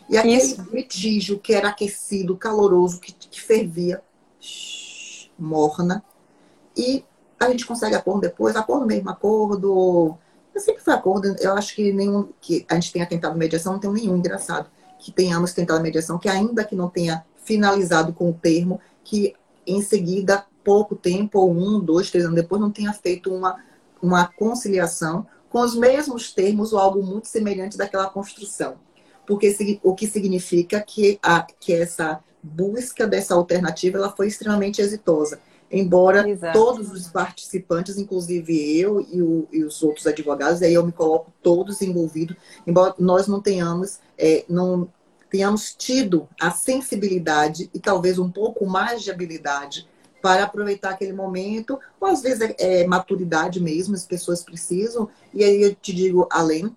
E 0.08 0.18
aquele 0.18 0.36
Isso. 0.36 0.62
litígio 0.72 1.38
que 1.38 1.54
era 1.54 1.68
aquecido, 1.68 2.36
caloroso, 2.36 3.00
que, 3.00 3.12
que 3.12 3.40
fervia, 3.40 4.02
morna. 5.38 6.04
E 6.76 7.04
a 7.38 7.48
gente 7.48 7.64
consegue 7.64 7.94
acordo 7.94 8.22
depois, 8.22 8.56
acordo 8.56 8.86
mesmo, 8.86 9.08
acordo. 9.08 10.18
Eu 10.54 10.60
sempre 10.60 10.82
foi 10.82 10.94
acordo, 10.94 11.36
eu 11.38 11.54
acho 11.54 11.74
que 11.74 11.92
nenhum 11.92 12.28
que 12.40 12.66
a 12.68 12.74
gente 12.74 12.92
tenha 12.92 13.06
tentado 13.06 13.38
mediação, 13.38 13.74
não 13.74 13.80
tem 13.80 13.90
nenhum 13.90 14.16
engraçado 14.16 14.68
que 14.98 15.10
tenhamos 15.10 15.52
tentado 15.52 15.80
mediação, 15.80 16.18
que 16.18 16.28
ainda 16.28 16.64
que 16.64 16.76
não 16.76 16.88
tenha 16.88 17.24
finalizado 17.44 18.12
com 18.12 18.30
o 18.30 18.34
termo, 18.34 18.80
que 19.02 19.34
em 19.66 19.80
seguida, 19.80 20.44
pouco 20.62 20.94
tempo, 20.94 21.38
ou 21.38 21.52
um, 21.52 21.80
dois, 21.80 22.10
três 22.10 22.24
anos 22.24 22.36
depois, 22.36 22.60
não 22.60 22.70
tenha 22.70 22.92
feito 22.92 23.32
uma, 23.32 23.56
uma 24.02 24.26
conciliação 24.26 25.26
com 25.48 25.60
os 25.60 25.74
mesmos 25.74 26.32
termos 26.32 26.72
ou 26.72 26.78
algo 26.78 27.02
muito 27.02 27.28
semelhante 27.28 27.76
daquela 27.76 28.08
construção. 28.08 28.76
Porque 29.26 29.80
o 29.82 29.94
que 29.94 30.06
significa 30.06 30.80
que, 30.80 31.18
a, 31.22 31.42
que 31.42 31.72
essa 31.72 32.20
busca 32.42 33.06
dessa 33.06 33.34
alternativa 33.34 33.98
ela 33.98 34.10
foi 34.10 34.28
extremamente 34.28 34.80
exitosa 34.80 35.38
embora 35.70 36.28
Exato. 36.28 36.58
todos 36.58 36.90
os 36.90 37.06
participantes, 37.08 37.96
inclusive 37.96 38.78
eu 38.78 39.00
e, 39.00 39.22
o, 39.22 39.46
e, 39.52 39.62
os 39.62 39.82
outros 39.82 40.06
advogados, 40.06 40.62
aí 40.62 40.74
eu 40.74 40.84
me 40.84 40.92
coloco 40.92 41.32
todos 41.42 41.80
envolvidos, 41.80 42.36
embora 42.66 42.94
nós 42.98 43.28
não 43.28 43.40
tenhamos, 43.40 44.00
é, 44.18 44.44
não 44.48 44.88
tenhamos 45.30 45.74
tido 45.74 46.28
a 46.40 46.50
sensibilidade 46.50 47.70
e 47.72 47.78
talvez 47.78 48.18
um 48.18 48.30
pouco 48.30 48.66
mais 48.66 49.02
de 49.02 49.10
habilidade 49.10 49.88
para 50.20 50.44
aproveitar 50.44 50.90
aquele 50.90 51.12
momento, 51.12 51.78
ou 52.00 52.08
às 52.08 52.22
vezes 52.22 52.40
é, 52.40 52.82
é 52.82 52.86
maturidade 52.86 53.60
mesmo, 53.60 53.94
as 53.94 54.04
pessoas 54.04 54.42
precisam, 54.42 55.08
e 55.32 55.42
aí 55.42 55.62
eu 55.62 55.74
te 55.74 55.92
digo 55.92 56.28
além, 56.30 56.74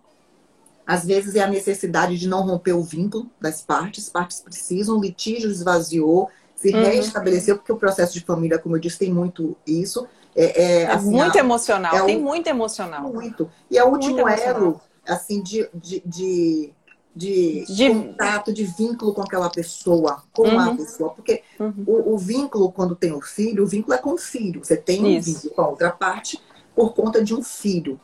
às 0.86 1.06
vezes 1.06 1.36
é 1.36 1.42
a 1.42 1.48
necessidade 1.48 2.18
de 2.18 2.28
não 2.28 2.42
romper 2.42 2.74
o 2.74 2.84
vínculo 2.84 3.30
das 3.40 3.62
partes, 3.62 4.10
partes 4.10 4.42
precisam, 4.42 4.98
o 4.98 5.02
litígio 5.02 5.50
esvaziou, 5.50 6.30
se 6.56 6.74
uhum. 6.74 6.82
reestabeleceu, 6.82 7.58
porque 7.58 7.72
o 7.72 7.78
processo 7.78 8.14
de 8.14 8.22
família, 8.22 8.58
como 8.58 8.76
eu 8.76 8.80
disse, 8.80 9.00
tem 9.00 9.12
muito 9.12 9.56
isso. 9.66 10.08
É, 10.36 10.62
é, 10.62 10.82
é 10.84 10.92
assim, 10.92 11.10
muito 11.10 11.38
a, 11.38 11.40
emocional, 11.40 11.96
é 11.96 12.06
tem 12.06 12.18
o, 12.18 12.22
muito 12.22 12.48
emocional. 12.48 13.02
Muito. 13.04 13.50
E 13.70 13.78
é 13.78 13.84
o 13.84 13.90
último 13.90 14.28
elo, 14.28 14.82
assim, 15.08 15.42
de, 15.42 15.70
de, 15.74 16.02
de, 16.06 16.74
de, 17.16 17.66
de, 17.66 17.90
contato, 17.90 18.52
de 18.52 18.64
vínculo 18.64 19.14
com 19.14 19.22
aquela 19.22 19.50
pessoa, 19.50 20.24
com 20.34 20.48
uhum. 20.48 20.60
a 20.60 20.76
pessoa. 20.76 21.10
Porque 21.12 21.44
uhum. 21.60 21.84
o, 21.86 22.14
o, 22.14 22.18
vínculo, 22.18 22.72
quando 22.72 22.96
tem 22.96 23.12
o 23.12 23.18
um 23.18 23.22
filho, 23.22 23.64
o 23.64 23.68
vínculo 23.68 23.94
é 23.94 23.98
com 23.98 24.14
o 24.14 24.18
filho. 24.18 24.64
Você 24.64 24.76
tem 24.76 25.04
um 25.04 25.08
isso. 25.08 25.34
vínculo 25.34 25.54
com 25.54 25.62
a 25.62 25.68
outra 25.70 25.92
parte 25.92 26.42
por 26.76 26.94
conta 26.94 27.24
de 27.24 27.36
um 27.36 27.44
filho. 27.44 28.00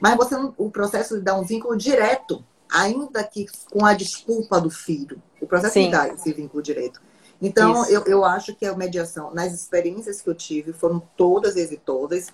Mas 0.00 0.16
você 0.16 0.36
não, 0.36 0.54
o 0.56 0.70
processo 0.70 1.20
dá 1.20 1.34
um 1.38 1.44
vínculo 1.44 1.76
direto, 1.76 2.44
ainda 2.70 3.22
que 3.22 3.46
com 3.70 3.84
a 3.84 3.94
desculpa 3.94 4.60
do 4.60 4.70
filho. 4.70 5.22
O 5.40 5.46
processo 5.46 5.74
Sim. 5.74 5.90
dá 5.90 6.08
esse 6.08 6.32
vínculo 6.32 6.62
direto. 6.62 7.00
Então, 7.40 7.84
eu, 7.90 8.02
eu 8.04 8.24
acho 8.24 8.54
que 8.54 8.64
a 8.64 8.74
mediação, 8.74 9.34
nas 9.34 9.52
experiências 9.52 10.20
que 10.20 10.30
eu 10.30 10.34
tive, 10.34 10.72
foram 10.72 11.02
todas 11.16 11.56
exitosas. 11.56 12.28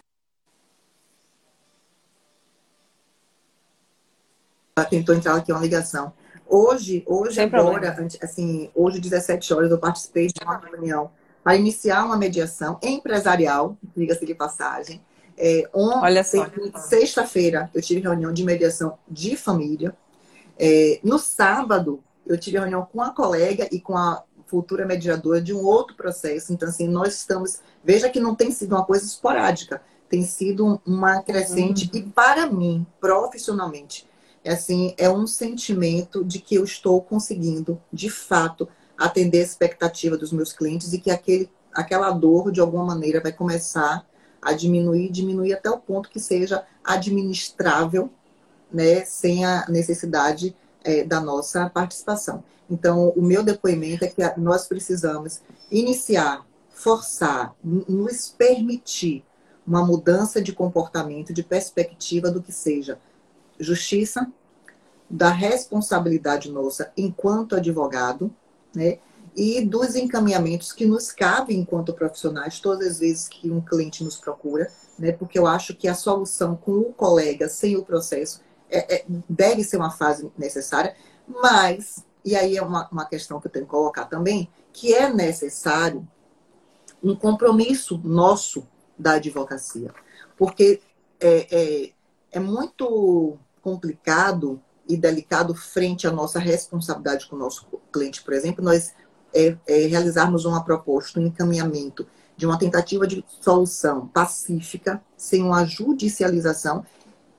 Tentou 4.84 5.14
entrar 5.14 5.36
aqui 5.36 5.52
uma 5.52 5.60
ligação. 5.60 6.12
Hoje, 6.48 7.04
hoje 7.06 7.36
Sem 7.36 7.44
agora, 7.44 7.92
problema. 7.92 8.08
assim, 8.22 8.70
hoje, 8.74 9.00
17 9.00 9.54
horas, 9.54 9.70
eu 9.70 9.78
participei 9.78 10.26
de 10.26 10.42
uma 10.42 10.58
reunião 10.58 11.10
para 11.44 11.56
iniciar 11.56 12.04
uma 12.04 12.16
mediação 12.16 12.78
empresarial, 12.82 13.76
diga-se 13.96 14.26
de 14.26 14.34
passagem. 14.34 15.00
É, 15.38 15.68
só. 16.24 16.46
Sexta-feira, 16.88 17.70
eu 17.72 17.80
tive 17.80 18.00
reunião 18.00 18.32
de 18.32 18.44
mediação 18.44 18.98
de 19.08 19.36
família. 19.36 19.96
É, 20.58 21.00
no 21.02 21.18
sábado, 21.18 22.02
eu 22.26 22.36
tive 22.36 22.58
reunião 22.58 22.86
com 22.92 23.00
a 23.00 23.10
colega 23.10 23.68
e 23.72 23.80
com 23.80 23.96
a 23.96 24.22
futura 24.46 24.84
mediadora 24.84 25.40
de 25.40 25.54
um 25.54 25.64
outro 25.64 25.96
processo. 25.96 26.52
Então, 26.52 26.68
assim, 26.68 26.88
nós 26.88 27.14
estamos. 27.14 27.60
Veja 27.82 28.10
que 28.10 28.20
não 28.20 28.34
tem 28.34 28.50
sido 28.50 28.74
uma 28.74 28.84
coisa 28.84 29.06
esporádica, 29.06 29.80
tem 30.08 30.22
sido 30.24 30.80
uma 30.84 31.22
crescente. 31.22 31.88
Uhum. 31.94 32.00
E 32.00 32.02
para 32.02 32.46
mim, 32.46 32.84
profissionalmente, 33.00 34.09
é 34.42 34.53
assim, 34.53 34.94
é 34.96 35.11
um 35.11 35.26
sentimento 35.26 36.24
de 36.24 36.38
que 36.38 36.55
eu 36.55 36.64
estou 36.64 37.00
conseguindo, 37.03 37.81
de 37.92 38.09
fato, 38.09 38.68
atender 38.96 39.40
a 39.40 39.44
expectativa 39.44 40.16
dos 40.16 40.33
meus 40.33 40.53
clientes 40.53 40.92
e 40.92 40.98
que 40.98 41.11
aquele, 41.11 41.50
aquela 41.72 42.11
dor, 42.11 42.50
de 42.50 42.61
alguma 42.61 42.85
maneira, 42.85 43.20
vai 43.20 43.33
começar 43.33 44.07
a 44.40 44.53
diminuir, 44.53 45.11
diminuir 45.11 45.53
até 45.53 45.70
o 45.70 45.79
ponto 45.79 46.09
que 46.09 46.18
seja 46.18 46.64
administrável, 46.83 48.11
né, 48.72 49.05
sem 49.05 49.44
a 49.44 49.66
necessidade 49.68 50.57
é, 50.83 51.05
da 51.05 51.20
nossa 51.20 51.68
participação. 51.68 52.42
Então, 52.70 53.11
o 53.11 53.22
meu 53.22 53.42
depoimento 53.42 54.05
é 54.05 54.09
que 54.09 54.22
nós 54.38 54.66
precisamos 54.66 55.40
iniciar, 55.70 56.46
forçar, 56.70 57.55
nos 57.62 58.29
permitir 58.29 59.24
uma 59.66 59.85
mudança 59.85 60.40
de 60.40 60.53
comportamento, 60.53 61.33
de 61.33 61.42
perspectiva 61.42 62.31
do 62.31 62.40
que 62.42 62.53
seja 62.53 62.98
justiça, 63.60 64.26
da 65.08 65.30
responsabilidade 65.30 66.50
nossa 66.50 66.92
enquanto 66.96 67.56
advogado, 67.56 68.34
né? 68.74 68.98
E 69.36 69.64
dos 69.64 69.94
encaminhamentos 69.94 70.72
que 70.72 70.86
nos 70.86 71.12
cabem 71.12 71.60
enquanto 71.60 71.94
profissionais, 71.94 72.58
todas 72.58 72.86
as 72.88 72.98
vezes 72.98 73.28
que 73.28 73.50
um 73.50 73.60
cliente 73.60 74.02
nos 74.02 74.16
procura, 74.16 74.70
né? 74.98 75.12
Porque 75.12 75.38
eu 75.38 75.46
acho 75.46 75.74
que 75.74 75.88
a 75.88 75.94
solução 75.94 76.56
com 76.56 76.72
o 76.72 76.92
colega, 76.92 77.48
sem 77.48 77.76
o 77.76 77.84
processo, 77.84 78.40
é, 78.68 78.96
é, 78.96 79.04
deve 79.28 79.64
ser 79.64 79.76
uma 79.76 79.90
fase 79.90 80.30
necessária, 80.38 80.94
mas 81.26 82.04
e 82.24 82.36
aí 82.36 82.56
é 82.56 82.62
uma, 82.62 82.88
uma 82.90 83.04
questão 83.04 83.40
que 83.40 83.46
eu 83.46 83.50
tenho 83.50 83.64
que 83.64 83.70
colocar 83.70 84.04
também, 84.04 84.48
que 84.72 84.94
é 84.94 85.12
necessário 85.12 86.06
um 87.02 87.16
compromisso 87.16 88.00
nosso 88.04 88.66
da 88.98 89.12
advocacia. 89.12 89.92
Porque 90.36 90.80
é, 91.18 91.46
é, 91.50 91.92
é 92.32 92.40
muito 92.40 93.38
complicado 93.62 94.60
e 94.88 94.96
delicado 94.96 95.54
frente 95.54 96.06
à 96.06 96.10
nossa 96.10 96.38
responsabilidade 96.38 97.26
com 97.26 97.36
o 97.36 97.38
nosso 97.38 97.66
cliente. 97.92 98.22
Por 98.22 98.34
exemplo, 98.34 98.64
nós 98.64 98.92
é, 99.32 99.56
é, 99.66 99.86
realizarmos 99.86 100.44
uma 100.44 100.64
proposta, 100.64 101.20
um 101.20 101.26
encaminhamento 101.26 102.06
de 102.36 102.46
uma 102.46 102.58
tentativa 102.58 103.06
de 103.06 103.24
solução 103.40 104.08
pacífica, 104.08 105.00
sem 105.16 105.42
uma 105.42 105.64
judicialização, 105.64 106.84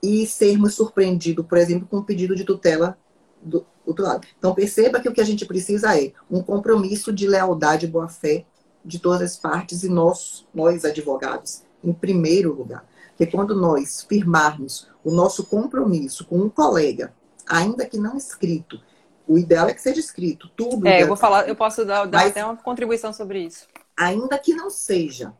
e 0.02 0.26
sermos 0.26 0.74
surpreendidos, 0.74 1.46
por 1.46 1.58
exemplo, 1.58 1.86
com 1.88 1.98
um 1.98 2.02
pedido 2.02 2.34
de 2.34 2.44
tutela 2.44 2.98
do 3.40 3.64
outro 3.86 4.04
lado. 4.04 4.26
Então, 4.38 4.54
perceba 4.54 5.00
que 5.00 5.08
o 5.08 5.12
que 5.12 5.20
a 5.20 5.24
gente 5.24 5.44
precisa 5.44 5.96
é 5.96 6.12
um 6.30 6.42
compromisso 6.42 7.12
de 7.12 7.26
lealdade 7.26 7.86
e 7.86 7.88
boa-fé 7.88 8.44
de 8.84 8.98
todas 8.98 9.22
as 9.22 9.36
partes 9.36 9.84
e 9.84 9.88
nós, 9.88 10.46
nós 10.52 10.84
advogados, 10.84 11.62
em 11.84 11.92
primeiro 11.92 12.52
lugar. 12.52 12.84
Porque 13.16 13.26
quando 13.26 13.54
nós 13.54 14.02
firmarmos 14.08 14.88
o 15.04 15.10
nosso 15.10 15.44
compromisso 15.44 16.24
com 16.24 16.38
um 16.38 16.48
colega, 16.48 17.14
ainda 17.46 17.86
que 17.86 17.98
não 17.98 18.16
escrito, 18.16 18.80
o 19.26 19.38
ideal 19.38 19.68
é 19.68 19.74
que 19.74 19.80
seja 19.80 20.00
escrito, 20.00 20.48
tudo. 20.56 20.86
É, 20.86 21.02
eu 21.02 21.06
vou 21.06 21.16
falar, 21.16 21.48
eu 21.48 21.56
posso 21.56 21.84
dar, 21.84 22.06
dar 22.06 22.26
até 22.26 22.44
uma 22.44 22.56
contribuição 22.56 23.12
sobre 23.12 23.46
isso. 23.46 23.66
Ainda 23.96 24.38
que 24.38 24.54
não 24.54 24.70
seja, 24.70 25.32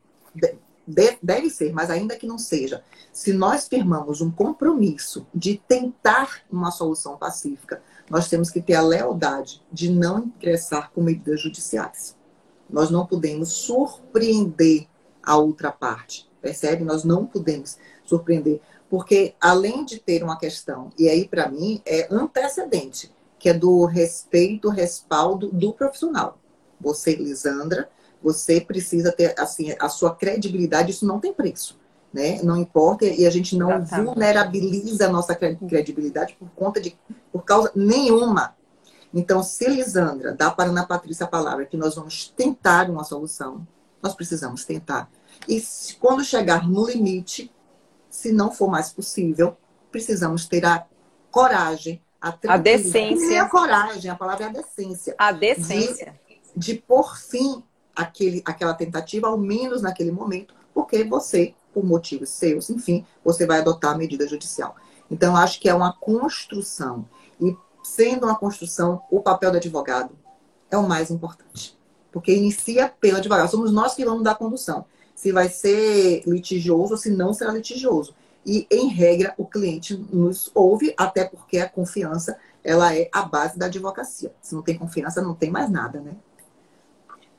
deve 1.22 1.50
ser, 1.50 1.72
mas 1.72 1.90
ainda 1.90 2.16
que 2.16 2.26
não 2.26 2.38
seja, 2.38 2.82
se 3.12 3.32
nós 3.32 3.68
firmamos 3.68 4.20
um 4.20 4.30
compromisso 4.30 5.26
de 5.34 5.60
tentar 5.66 6.42
uma 6.50 6.70
solução 6.70 7.16
pacífica, 7.16 7.82
nós 8.10 8.28
temos 8.28 8.50
que 8.50 8.60
ter 8.60 8.74
a 8.74 8.82
lealdade 8.82 9.62
de 9.72 9.90
não 9.90 10.24
ingressar 10.24 10.90
com 10.92 11.02
medidas 11.02 11.40
judiciais. 11.40 12.16
Nós 12.68 12.90
não 12.90 13.06
podemos 13.06 13.50
surpreender 13.50 14.86
a 15.22 15.36
outra 15.36 15.70
parte, 15.70 16.28
percebe? 16.42 16.84
Nós 16.84 17.04
não 17.04 17.24
podemos 17.24 17.78
surpreender, 18.04 18.60
porque 18.90 19.34
além 19.40 19.84
de 19.84 19.98
ter 19.98 20.22
uma 20.22 20.38
questão, 20.38 20.90
e 20.98 21.08
aí 21.08 21.26
para 21.26 21.48
mim 21.48 21.80
é 21.86 22.08
antecedente, 22.10 23.10
que 23.38 23.48
é 23.48 23.54
do 23.54 23.86
respeito, 23.86 24.68
respaldo 24.68 25.48
do 25.50 25.72
profissional. 25.72 26.38
Você, 26.80 27.14
Lisandra, 27.14 27.88
você 28.22 28.60
precisa 28.60 29.10
ter 29.10 29.34
assim 29.38 29.74
a 29.78 29.88
sua 29.88 30.14
credibilidade, 30.14 30.90
isso 30.90 31.06
não 31.06 31.18
tem 31.18 31.32
preço 31.32 31.80
né? 32.12 32.40
Não 32.42 32.56
importa 32.56 33.06
e 33.06 33.26
a 33.26 33.30
gente 33.30 33.56
não 33.56 33.70
Exatamente. 33.70 34.06
vulnerabiliza 34.06 35.06
a 35.06 35.10
nossa 35.10 35.34
credibilidade 35.34 36.36
por 36.38 36.48
conta 36.50 36.80
de 36.80 36.96
por 37.32 37.42
causa 37.42 37.72
nenhuma. 37.74 38.54
Então, 39.14 39.42
se 39.42 39.68
Lisandra 39.68 40.32
dá 40.32 40.50
para 40.50 40.70
Ana 40.70 40.86
Patrícia 40.86 41.24
a 41.24 41.28
palavra 41.28 41.64
que 41.64 41.76
nós 41.76 41.94
vamos 41.94 42.28
tentar 42.36 42.90
uma 42.90 43.04
solução, 43.04 43.66
nós 44.02 44.14
precisamos 44.14 44.64
tentar. 44.64 45.10
E 45.48 45.60
se, 45.60 45.94
quando 45.96 46.24
chegar 46.24 46.68
no 46.68 46.86
limite, 46.86 47.52
se 48.08 48.32
não 48.32 48.52
for 48.52 48.70
mais 48.70 48.92
possível, 48.92 49.56
precisamos 49.90 50.46
ter 50.46 50.64
a 50.64 50.86
coragem, 51.30 52.00
a, 52.20 52.34
a 52.48 52.56
decência. 52.56 53.42
a 53.42 53.48
coragem, 53.48 54.10
a 54.10 54.14
palavra 54.14 54.44
é 54.44 54.48
a 54.48 54.52
decência. 54.52 55.14
A 55.18 55.32
decência. 55.32 56.14
De, 56.54 56.74
de 56.74 56.74
pôr 56.74 57.16
fim 57.16 57.62
àquele, 57.94 58.42
àquela 58.44 58.74
tentativa, 58.74 59.28
ao 59.28 59.38
menos 59.38 59.82
naquele 59.82 60.12
momento, 60.12 60.54
porque 60.72 61.04
você, 61.04 61.54
por 61.72 61.84
motivos 61.84 62.30
seus, 62.30 62.70
enfim, 62.70 63.04
você 63.24 63.46
vai 63.46 63.58
adotar 63.58 63.94
a 63.94 63.98
medida 63.98 64.28
judicial. 64.28 64.76
Então, 65.10 65.36
acho 65.36 65.60
que 65.60 65.68
é 65.68 65.74
uma 65.74 65.92
construção. 65.92 67.06
E 67.40 67.56
sendo 67.82 68.26
uma 68.26 68.36
construção, 68.36 69.02
o 69.10 69.20
papel 69.20 69.50
do 69.50 69.56
advogado 69.56 70.16
é 70.70 70.76
o 70.76 70.88
mais 70.88 71.10
importante. 71.10 71.76
Porque 72.10 72.34
inicia 72.34 72.88
pelo 73.00 73.18
advogado. 73.18 73.50
Somos 73.50 73.72
nós 73.72 73.94
que 73.94 74.04
vamos 74.04 74.22
dar 74.22 74.32
a 74.32 74.36
condução. 74.36 74.84
Se 75.22 75.30
vai 75.30 75.48
ser 75.48 76.24
litigioso 76.26 76.94
ou 76.94 76.98
se 76.98 77.08
não 77.08 77.32
será 77.32 77.52
litigioso. 77.52 78.12
E, 78.44 78.66
em 78.68 78.88
regra, 78.88 79.32
o 79.38 79.46
cliente 79.46 79.96
nos 80.12 80.50
ouve, 80.52 80.92
até 80.96 81.24
porque 81.24 81.58
a 81.58 81.68
confiança 81.68 82.36
ela 82.64 82.92
é 82.92 83.08
a 83.12 83.22
base 83.22 83.56
da 83.56 83.66
advocacia. 83.66 84.32
Se 84.42 84.52
não 84.52 84.62
tem 84.62 84.76
confiança, 84.76 85.22
não 85.22 85.32
tem 85.32 85.48
mais 85.48 85.70
nada, 85.70 86.00
né? 86.00 86.16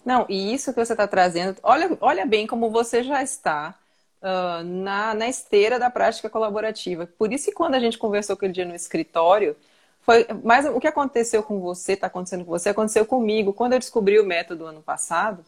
Não, 0.06 0.26
e 0.30 0.54
isso 0.54 0.72
que 0.74 0.80
você 0.80 0.94
está 0.94 1.06
trazendo, 1.06 1.58
olha, 1.62 1.98
olha 2.00 2.26
bem 2.26 2.48
como 2.48 2.70
você 2.70 3.04
já 3.04 3.22
está 3.22 3.76
uh, 4.22 4.64
na, 4.64 5.14
na 5.14 5.28
esteira 5.28 5.78
da 5.78 5.90
prática 5.90 6.30
colaborativa. 6.30 7.06
Por 7.06 7.34
isso 7.34 7.48
que 7.48 7.52
quando 7.52 7.76
a 7.76 7.80
gente 7.82 7.98
conversou 7.98 8.36
aquele 8.36 8.54
dia 8.54 8.64
no 8.64 8.74
escritório, 8.74 9.58
foi, 10.04 10.26
mas 10.42 10.66
o 10.66 10.80
que 10.80 10.88
aconteceu 10.88 11.44
com 11.44 11.60
você, 11.60 11.94
está 11.94 12.08
acontecendo 12.08 12.46
com 12.46 12.52
você, 12.52 12.70
aconteceu 12.70 13.06
comigo. 13.06 13.52
Quando 13.52 13.74
eu 13.74 13.80
descobri 13.80 14.18
o 14.22 14.26
método 14.26 14.66
ano 14.66 14.82
passado, 14.82 15.44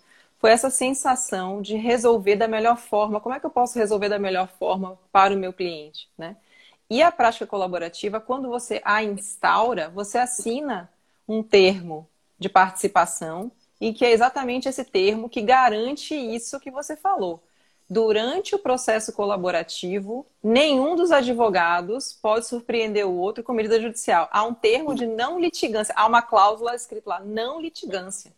foi 0.45 0.51
essa 0.51 0.69
sensação 0.69 1.59
de 1.59 1.75
resolver 1.75 2.35
da 2.35 2.47
melhor 2.47 2.77
forma. 2.77 3.19
Como 3.19 3.33
é 3.33 3.39
que 3.39 3.47
eu 3.47 3.49
posso 3.49 3.79
resolver 3.79 4.09
da 4.09 4.19
melhor 4.19 4.47
forma 4.47 4.95
para 5.11 5.33
o 5.33 5.37
meu 5.37 5.51
cliente, 5.51 6.07
né? 6.15 6.37
E 6.87 7.01
a 7.01 7.11
prática 7.11 7.47
colaborativa, 7.47 8.19
quando 8.19 8.47
você 8.47 8.79
a 8.85 9.01
instaura, 9.01 9.89
você 9.89 10.19
assina 10.19 10.87
um 11.27 11.41
termo 11.41 12.07
de 12.37 12.47
participação 12.47 13.51
e 13.81 13.91
que 13.91 14.05
é 14.05 14.11
exatamente 14.11 14.69
esse 14.69 14.83
termo 14.85 15.27
que 15.27 15.41
garante 15.41 16.13
isso 16.13 16.59
que 16.59 16.69
você 16.69 16.95
falou 16.95 17.41
durante 17.89 18.53
o 18.53 18.59
processo 18.59 19.11
colaborativo, 19.13 20.27
nenhum 20.43 20.95
dos 20.95 21.11
advogados 21.11 22.13
pode 22.13 22.45
surpreender 22.45 23.07
o 23.07 23.15
outro 23.15 23.43
com 23.43 23.51
medida 23.51 23.81
judicial. 23.81 24.29
Há 24.31 24.43
um 24.43 24.53
termo 24.53 24.93
de 24.93 25.07
não 25.07 25.39
litigância, 25.39 25.95
há 25.97 26.05
uma 26.05 26.21
cláusula 26.21 26.75
escrita 26.75 27.09
lá, 27.09 27.19
não 27.19 27.59
litigância. 27.59 28.31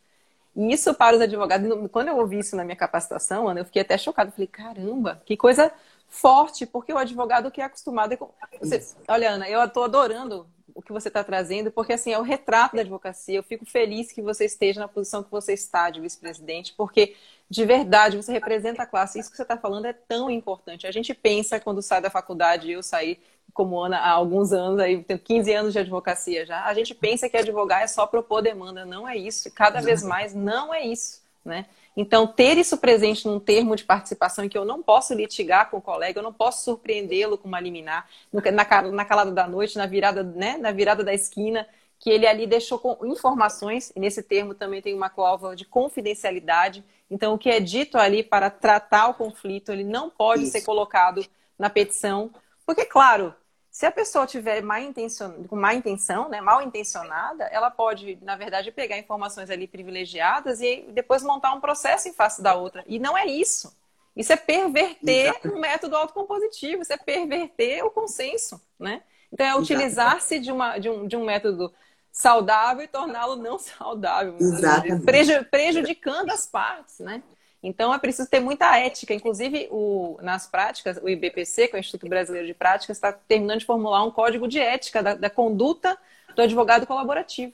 E 0.58 0.74
isso 0.74 0.92
para 0.96 1.16
os 1.16 1.22
advogados, 1.22 1.70
quando 1.92 2.08
eu 2.08 2.18
ouvi 2.18 2.40
isso 2.40 2.56
na 2.56 2.66
minha 2.66 2.76
capacitação, 2.76 3.48
Ana, 3.48 3.60
eu 3.60 3.66
fiquei 3.66 3.84
até 3.84 3.96
chocada. 3.96 4.32
Falei, 4.32 4.48
caramba, 4.48 5.22
que 5.24 5.38
coisa 5.38 5.72
forte, 6.10 6.66
porque 6.66 6.92
o 6.92 6.98
advogado 6.98 7.52
que 7.52 7.62
é 7.62 7.64
acostumado. 7.64 8.18
Com... 8.18 8.32
Você... 8.60 8.96
Olha, 9.08 9.30
Ana, 9.30 9.48
eu 9.48 9.64
estou 9.64 9.84
adorando 9.84 10.48
o 10.74 10.82
que 10.82 10.92
você 10.92 11.10
está 11.10 11.24
trazendo, 11.24 11.72
porque 11.72 11.94
assim 11.94 12.12
é 12.12 12.18
o 12.18 12.24
retrato 12.24 12.76
da 12.76 12.82
advocacia. 12.82 13.38
Eu 13.38 13.44
fico 13.44 13.66
feliz 13.68 14.12
que 14.12 14.22
você 14.22 14.46
esteja 14.46 14.80
na 14.80 14.88
posição 14.88 15.24
que 15.24 15.30
você 15.30 15.54
está 15.54 15.92
de 15.92 16.02
vice-presidente, 16.02 16.74
porque 16.76 17.16
de 17.50 17.64
verdade, 17.64 18.18
você 18.18 18.32
representa 18.32 18.84
a 18.84 18.86
classe. 18.86 19.20
Isso 19.20 19.30
que 19.30 19.38
você 19.38 19.44
está 19.44 19.58
falando 19.58 19.86
é 19.86 19.94
tão 19.94 20.30
importante. 20.30 20.88
A 20.88 20.92
gente 20.92 21.14
pensa 21.14 21.60
quando 21.60 21.82
sai 21.82 22.02
da 22.02 22.10
faculdade, 22.10 22.72
eu 22.72 22.84
saí 22.84 23.20
como 23.54 23.80
Ana 23.80 23.98
há 23.98 24.12
alguns 24.12 24.54
anos, 24.54 24.80
aí 24.80 25.04
tenho 25.04 25.20
15 25.20 25.54
anos 25.54 25.74
de 25.74 25.80
advocacia 25.80 26.46
já. 26.46 26.66
A 26.66 26.74
gente 26.74 26.94
pensa 26.94 27.28
que 27.28 27.38
advogar 27.38 27.82
é 27.82 27.88
só 27.88 28.06
propor 28.06 28.42
demanda. 28.42 28.86
Não 28.86 29.08
é 29.08 29.18
isso. 29.18 29.52
Cada 29.52 29.82
vez 29.82 30.04
mais 30.04 30.34
não 30.34 30.74
é 30.74 30.86
isso. 30.86 31.22
Né? 31.44 31.66
Então, 31.96 32.28
ter 32.28 32.58
isso 32.58 32.78
presente 32.78 33.26
num 33.26 33.40
termo 33.40 33.76
de 33.76 33.84
participação 33.84 34.46
em 34.46 34.50
que 34.50 34.58
eu 34.58 34.64
não 34.64 34.84
posso 34.84 35.16
litigar 35.16 35.72
com 35.72 35.78
o 35.78 35.82
colega, 35.82 36.20
eu 36.20 36.24
não 36.24 36.34
posso 36.34 36.64
surpreendê-lo 36.64 37.40
com 37.40 37.48
uma 37.48 37.60
liminar, 37.60 38.08
na, 38.32 38.92
na 38.92 39.06
calada 39.06 39.32
da 39.32 39.48
noite, 39.48 39.78
na 39.78 39.88
virada, 39.88 40.22
né, 40.22 40.58
na 40.58 40.72
virada 40.72 41.04
da 41.04 41.14
esquina, 41.14 41.66
que 41.98 42.12
ele 42.12 42.28
ali 42.28 42.46
deixou 42.46 43.00
informações, 43.06 43.92
e 43.96 44.00
nesse 44.00 44.22
termo 44.22 44.54
também 44.54 44.82
tem 44.82 44.94
uma 44.94 45.10
cláusula 45.10 45.56
de 45.56 45.66
confidencialidade. 45.66 46.84
Então, 47.10 47.34
o 47.34 47.38
que 47.38 47.50
é 47.50 47.60
dito 47.60 47.98
ali 47.98 48.22
para 48.22 48.52
tratar 48.52 49.08
o 49.08 49.16
conflito, 49.16 49.72
ele 49.72 49.84
não 49.84 50.10
pode 50.10 50.44
Isso. 50.44 50.52
ser 50.52 50.62
colocado 50.62 51.26
na 51.58 51.70
petição, 51.70 52.30
porque, 52.68 52.84
claro, 52.84 53.34
se 53.72 53.86
a 53.86 53.92
pessoa 53.92 54.28
tiver 54.28 54.62
má 54.62 54.82
intenção, 54.82 55.42
com 55.46 55.56
má 55.56 55.74
intenção, 55.74 56.28
né, 56.28 56.42
mal 56.42 56.62
intencionada, 56.62 57.46
ela 57.46 57.72
pode, 57.72 58.20
na 58.22 58.36
verdade, 58.36 58.74
pegar 58.74 58.98
informações 58.98 59.50
ali 59.50 59.68
privilegiadas 59.68 60.60
e 60.60 60.86
depois 60.92 61.24
montar 61.24 61.54
um 61.54 61.62
processo 61.62 62.10
em 62.10 62.14
face 62.14 62.42
da 62.42 62.56
outra. 62.56 62.84
E 62.86 63.00
não 63.00 63.18
é 63.18 63.26
isso. 63.26 63.74
Isso 64.18 64.34
é 64.34 64.36
perverter 64.36 65.30
Exato. 65.30 65.50
o 65.50 65.60
método 65.60 65.96
autocompositivo, 65.96 66.82
isso 66.82 66.92
é 66.92 66.98
perverter 66.98 67.86
o 67.86 67.90
consenso, 67.90 68.62
né? 68.78 69.02
Então, 69.32 69.46
é 69.46 69.56
utilizar-se 69.56 70.40
de, 70.40 70.52
uma, 70.52 70.78
de, 70.78 70.90
um, 70.90 71.08
de 71.08 71.16
um 71.16 71.24
método 71.24 71.74
saudável 72.12 72.84
e 72.84 72.88
torná-lo 72.88 73.38
não 73.38 73.58
saudável. 73.58 74.36
Exatamente. 74.40 75.46
Prejudicando 75.50 76.32
as 76.32 76.46
partes, 76.46 77.00
né? 77.00 77.24
Então 77.68 77.94
é 77.94 78.00
preciso 78.00 78.30
ter 78.30 78.40
muita 78.40 78.78
ética. 78.78 79.14
Inclusive, 79.14 79.68
o, 79.70 80.18
nas 80.22 80.48
práticas, 80.48 80.98
o 81.02 81.10
IBPC, 81.10 81.68
que 81.68 81.76
é 81.76 81.78
o 81.78 81.80
Instituto 81.80 82.10
Brasileiro 82.10 82.48
de 82.48 82.54
Práticas, 82.54 82.96
está 82.96 83.12
terminando 83.12 83.60
de 83.60 83.66
formular 83.66 84.04
um 84.06 84.12
código 84.12 84.48
de 84.48 84.58
ética 84.58 85.04
da, 85.04 85.16
da, 85.16 85.30
conduta 85.30 85.98
do 86.34 86.42
advogado 86.42 86.88
colaborativo. 86.88 87.54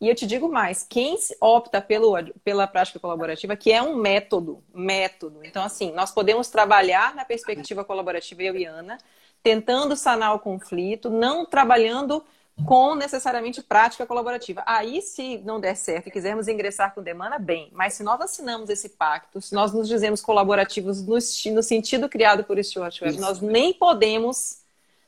E 0.00 0.08
eu 0.08 0.14
te 0.14 0.26
digo 0.26 0.48
mais, 0.48 0.82
quem 0.82 1.16
opta 1.40 1.80
pelo, 1.80 2.14
pela 2.42 2.66
prática 2.66 2.98
colaborativa, 2.98 3.56
que 3.56 3.72
é 3.72 3.80
um 3.80 3.96
método, 3.96 4.62
método. 4.74 5.40
Então, 5.44 5.62
assim, 5.62 5.92
nós 5.92 6.10
podemos 6.10 6.48
trabalhar 6.48 7.14
na 7.14 7.24
perspectiva 7.24 7.84
colaborativa, 7.84 8.42
eu 8.42 8.56
e 8.56 8.64
Ana, 8.64 8.98
tentando 9.40 9.94
sanar 9.94 10.34
o 10.34 10.40
conflito, 10.40 11.08
não 11.08 11.46
trabalhando 11.46 12.24
com 12.66 12.94
necessariamente 12.94 13.62
prática 13.62 14.06
colaborativa. 14.06 14.62
Aí, 14.64 15.02
se 15.02 15.38
não 15.38 15.58
der 15.58 15.76
certo 15.76 16.06
e 16.06 16.10
quisermos 16.10 16.46
ingressar 16.46 16.94
com 16.94 17.02
demanda, 17.02 17.38
bem. 17.38 17.68
Mas 17.72 17.94
se 17.94 18.02
nós 18.02 18.20
assinamos 18.20 18.70
esse 18.70 18.90
pacto, 18.90 19.40
se 19.40 19.54
nós 19.54 19.72
nos 19.72 19.88
dizemos 19.88 20.20
colaborativos 20.20 21.02
no, 21.02 21.16
no 21.16 21.62
sentido 21.62 22.08
criado 22.08 22.44
por 22.44 22.62
Stuart 22.62 23.02
Webb, 23.02 23.18
nós 23.18 23.40
nem 23.40 23.72
podemos 23.72 24.58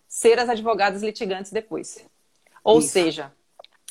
ser 0.08 0.38
as 0.38 0.48
advogadas 0.48 1.02
litigantes 1.02 1.52
depois. 1.52 2.04
Ou 2.64 2.80
Isso. 2.80 2.88
seja, 2.88 3.32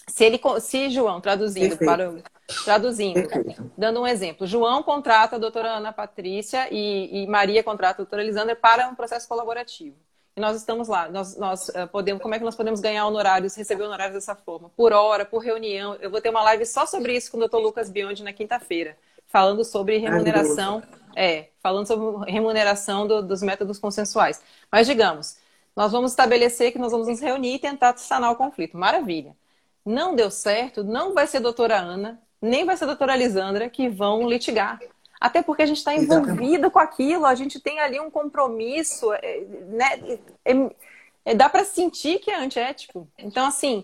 se 0.07 0.23
ele, 0.25 0.39
se 0.59 0.89
João, 0.89 1.21
traduzindo 1.21 1.77
Perfeito. 1.77 1.85
para 1.85 2.09
o, 2.09 2.21
traduzindo, 2.63 3.27
Perfeito. 3.27 3.71
dando 3.77 4.01
um 4.01 4.07
exemplo, 4.07 4.45
João 4.45 4.83
contrata 4.83 5.37
a 5.37 5.39
doutora 5.39 5.69
Ana 5.69 5.91
Patrícia 5.93 6.67
e, 6.71 7.23
e 7.23 7.27
Maria 7.27 7.63
contrata 7.63 7.95
a 7.95 8.03
doutora 8.03 8.21
Elisandra 8.21 8.55
para 8.55 8.87
um 8.87 8.95
processo 8.95 9.27
colaborativo. 9.27 9.95
E 10.37 10.41
nós 10.41 10.57
estamos 10.57 10.89
lá. 10.89 11.07
Nós, 11.07 11.37
nós 11.37 11.69
uh, 11.69 11.87
podemos, 11.89 12.21
como 12.21 12.35
é 12.35 12.37
que 12.37 12.43
nós 12.43 12.55
podemos 12.55 12.81
ganhar 12.81 13.05
honorários, 13.07 13.55
receber 13.55 13.83
honorários 13.83 14.15
dessa 14.15 14.35
forma? 14.35 14.69
Por 14.75 14.91
hora, 14.91 15.23
por 15.23 15.39
reunião. 15.39 15.95
Eu 16.01 16.09
vou 16.11 16.19
ter 16.19 16.29
uma 16.29 16.43
live 16.43 16.65
só 16.65 16.85
sobre 16.85 17.15
isso 17.15 17.31
com 17.31 17.37
o 17.37 17.47
Dr. 17.47 17.57
Lucas 17.57 17.89
Biondi 17.89 18.21
na 18.21 18.33
quinta-feira, 18.33 18.97
falando 19.27 19.63
sobre 19.63 19.97
remuneração, 19.97 20.83
é, 21.15 21.47
falando 21.63 21.87
sobre 21.87 22.29
remuneração 22.29 23.07
do, 23.07 23.21
dos 23.21 23.41
métodos 23.41 23.79
consensuais. 23.79 24.41
Mas 24.69 24.85
digamos, 24.85 25.37
nós 25.73 25.93
vamos 25.93 26.11
estabelecer 26.11 26.73
que 26.73 26.79
nós 26.79 26.91
vamos 26.91 27.07
nos 27.07 27.21
reunir 27.21 27.55
e 27.55 27.59
tentar 27.59 27.95
sanar 27.97 28.31
o 28.31 28.35
conflito. 28.35 28.77
Maravilha. 28.77 29.37
Não 29.85 30.15
deu 30.15 30.29
certo, 30.29 30.83
não 30.83 31.13
vai 31.13 31.27
ser 31.27 31.37
a 31.37 31.41
doutora 31.41 31.77
Ana, 31.77 32.21
nem 32.41 32.65
vai 32.65 32.75
ser 32.75 32.83
a 32.83 32.87
doutora 32.87 33.15
Lisandra 33.15 33.69
que 33.69 33.87
vão 33.87 34.27
litigar. 34.27 34.79
Até 35.19 35.41
porque 35.41 35.63
a 35.63 35.65
gente 35.65 35.77
está 35.77 35.95
envolvido 35.95 36.69
com 36.69 36.79
aquilo, 36.79 37.25
a 37.25 37.35
gente 37.35 37.59
tem 37.59 37.79
ali 37.79 37.99
um 37.99 38.11
compromisso, 38.11 39.13
é, 39.13 39.41
né? 39.67 40.19
É, 40.43 40.53
é, 41.25 41.33
dá 41.33 41.49
para 41.49 41.65
sentir 41.65 42.19
que 42.19 42.29
é 42.29 42.37
antiético. 42.37 43.07
Então, 43.17 43.47
assim, 43.47 43.83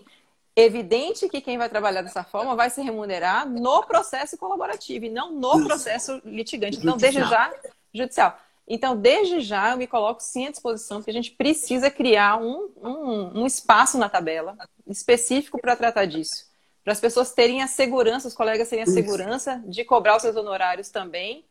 evidente 0.54 1.28
que 1.28 1.40
quem 1.40 1.58
vai 1.58 1.68
trabalhar 1.68 2.02
dessa 2.02 2.22
forma 2.22 2.54
vai 2.54 2.70
se 2.70 2.82
remunerar 2.82 3.48
no 3.48 3.82
processo 3.84 4.36
colaborativo 4.36 5.06
e 5.06 5.10
não 5.10 5.32
no 5.32 5.64
processo 5.64 6.20
litigante. 6.24 6.78
Então, 6.78 6.96
desde 6.96 7.20
já, 7.20 7.52
judicial. 7.92 8.38
Então, 8.68 8.96
desde 8.96 9.40
já, 9.40 9.72
eu 9.72 9.76
me 9.76 9.86
coloco 9.86 10.22
sim 10.22 10.46
à 10.46 10.50
disposição, 10.50 10.98
porque 10.98 11.10
a 11.10 11.14
gente 11.14 11.32
precisa 11.32 11.90
criar 11.90 12.36
um, 12.40 12.70
um, 12.80 13.40
um 13.40 13.46
espaço 13.46 13.98
na 13.98 14.08
tabela 14.08 14.56
específico 14.86 15.60
para 15.60 15.74
tratar 15.74 16.04
disso 16.04 16.51
para 16.84 16.92
as 16.92 17.00
pessoas 17.00 17.32
terem 17.32 17.62
a 17.62 17.66
segurança, 17.66 18.28
os 18.28 18.34
colegas 18.34 18.68
terem 18.68 18.84
a 18.84 18.86
segurança 18.86 19.62
de 19.66 19.84
cobrar 19.84 20.16
os 20.16 20.22
seus 20.22 20.36
honorários 20.36 20.90
também, 20.90 21.44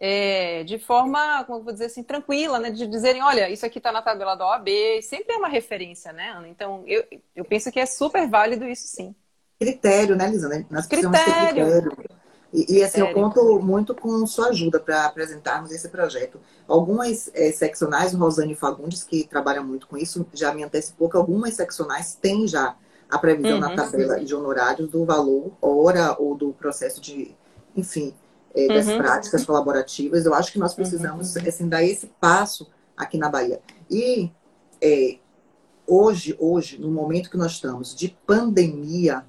é, 0.00 0.62
de 0.64 0.78
forma, 0.78 1.44
como 1.44 1.58
eu 1.58 1.64
vou 1.64 1.72
dizer 1.72 1.86
assim, 1.86 2.02
tranquila, 2.02 2.58
né? 2.58 2.70
De 2.70 2.86
dizerem, 2.86 3.22
olha, 3.22 3.50
isso 3.50 3.66
aqui 3.66 3.78
está 3.78 3.90
na 3.90 4.00
tabela 4.00 4.36
da 4.36 4.46
OAB, 4.46 4.68
sempre 5.02 5.34
é 5.34 5.36
uma 5.36 5.48
referência, 5.48 6.12
né, 6.12 6.30
Ana? 6.30 6.48
Então, 6.48 6.84
eu, 6.86 7.04
eu 7.34 7.44
penso 7.44 7.70
que 7.72 7.80
é 7.80 7.86
super 7.86 8.28
válido 8.28 8.64
isso 8.64 8.86
sim. 8.86 9.14
Critério, 9.58 10.14
né, 10.14 10.28
Lisa? 10.28 10.48
Nós 10.70 10.86
precisamos 10.86 11.18
critério. 11.18 11.66
ter 11.66 11.82
critério. 11.82 12.18
E, 12.52 12.78
e 12.78 12.82
assim, 12.82 13.00
eu 13.00 13.12
conto 13.12 13.60
muito 13.60 13.94
com 13.94 14.26
sua 14.26 14.48
ajuda 14.48 14.80
para 14.80 15.04
apresentarmos 15.04 15.70
esse 15.70 15.88
projeto. 15.88 16.40
Algumas 16.66 17.30
é, 17.34 17.52
seccionais, 17.52 18.14
Rosane 18.14 18.54
Fagundes, 18.54 19.02
que 19.04 19.26
trabalham 19.26 19.64
muito 19.64 19.86
com 19.86 19.98
isso, 19.98 20.26
já 20.32 20.54
me 20.54 20.64
antecipou 20.64 21.10
que 21.10 21.16
algumas 21.16 21.54
seccionais 21.54 22.14
têm 22.14 22.46
já 22.46 22.74
a 23.08 23.18
previsão 23.18 23.54
uhum. 23.54 23.60
na 23.60 23.74
tabela 23.74 24.22
de 24.22 24.34
honorários 24.34 24.90
do 24.90 25.04
valor 25.04 25.52
hora 25.62 26.16
ou 26.18 26.34
do 26.36 26.52
processo 26.52 27.00
de, 27.00 27.34
enfim, 27.74 28.14
é, 28.54 28.68
das 28.68 28.86
uhum. 28.86 28.98
práticas 28.98 29.44
colaborativas. 29.44 30.26
Eu 30.26 30.34
acho 30.34 30.52
que 30.52 30.58
nós 30.58 30.74
precisamos 30.74 31.36
uhum. 31.36 31.48
assim, 31.48 31.68
dar 31.68 31.82
esse 31.82 32.08
passo 32.20 32.68
aqui 32.96 33.16
na 33.16 33.28
Bahia. 33.28 33.60
E 33.90 34.30
é, 34.80 35.18
hoje, 35.86 36.36
hoje, 36.38 36.78
no 36.78 36.90
momento 36.90 37.30
que 37.30 37.36
nós 37.36 37.52
estamos 37.52 37.94
de 37.94 38.16
pandemia, 38.26 39.24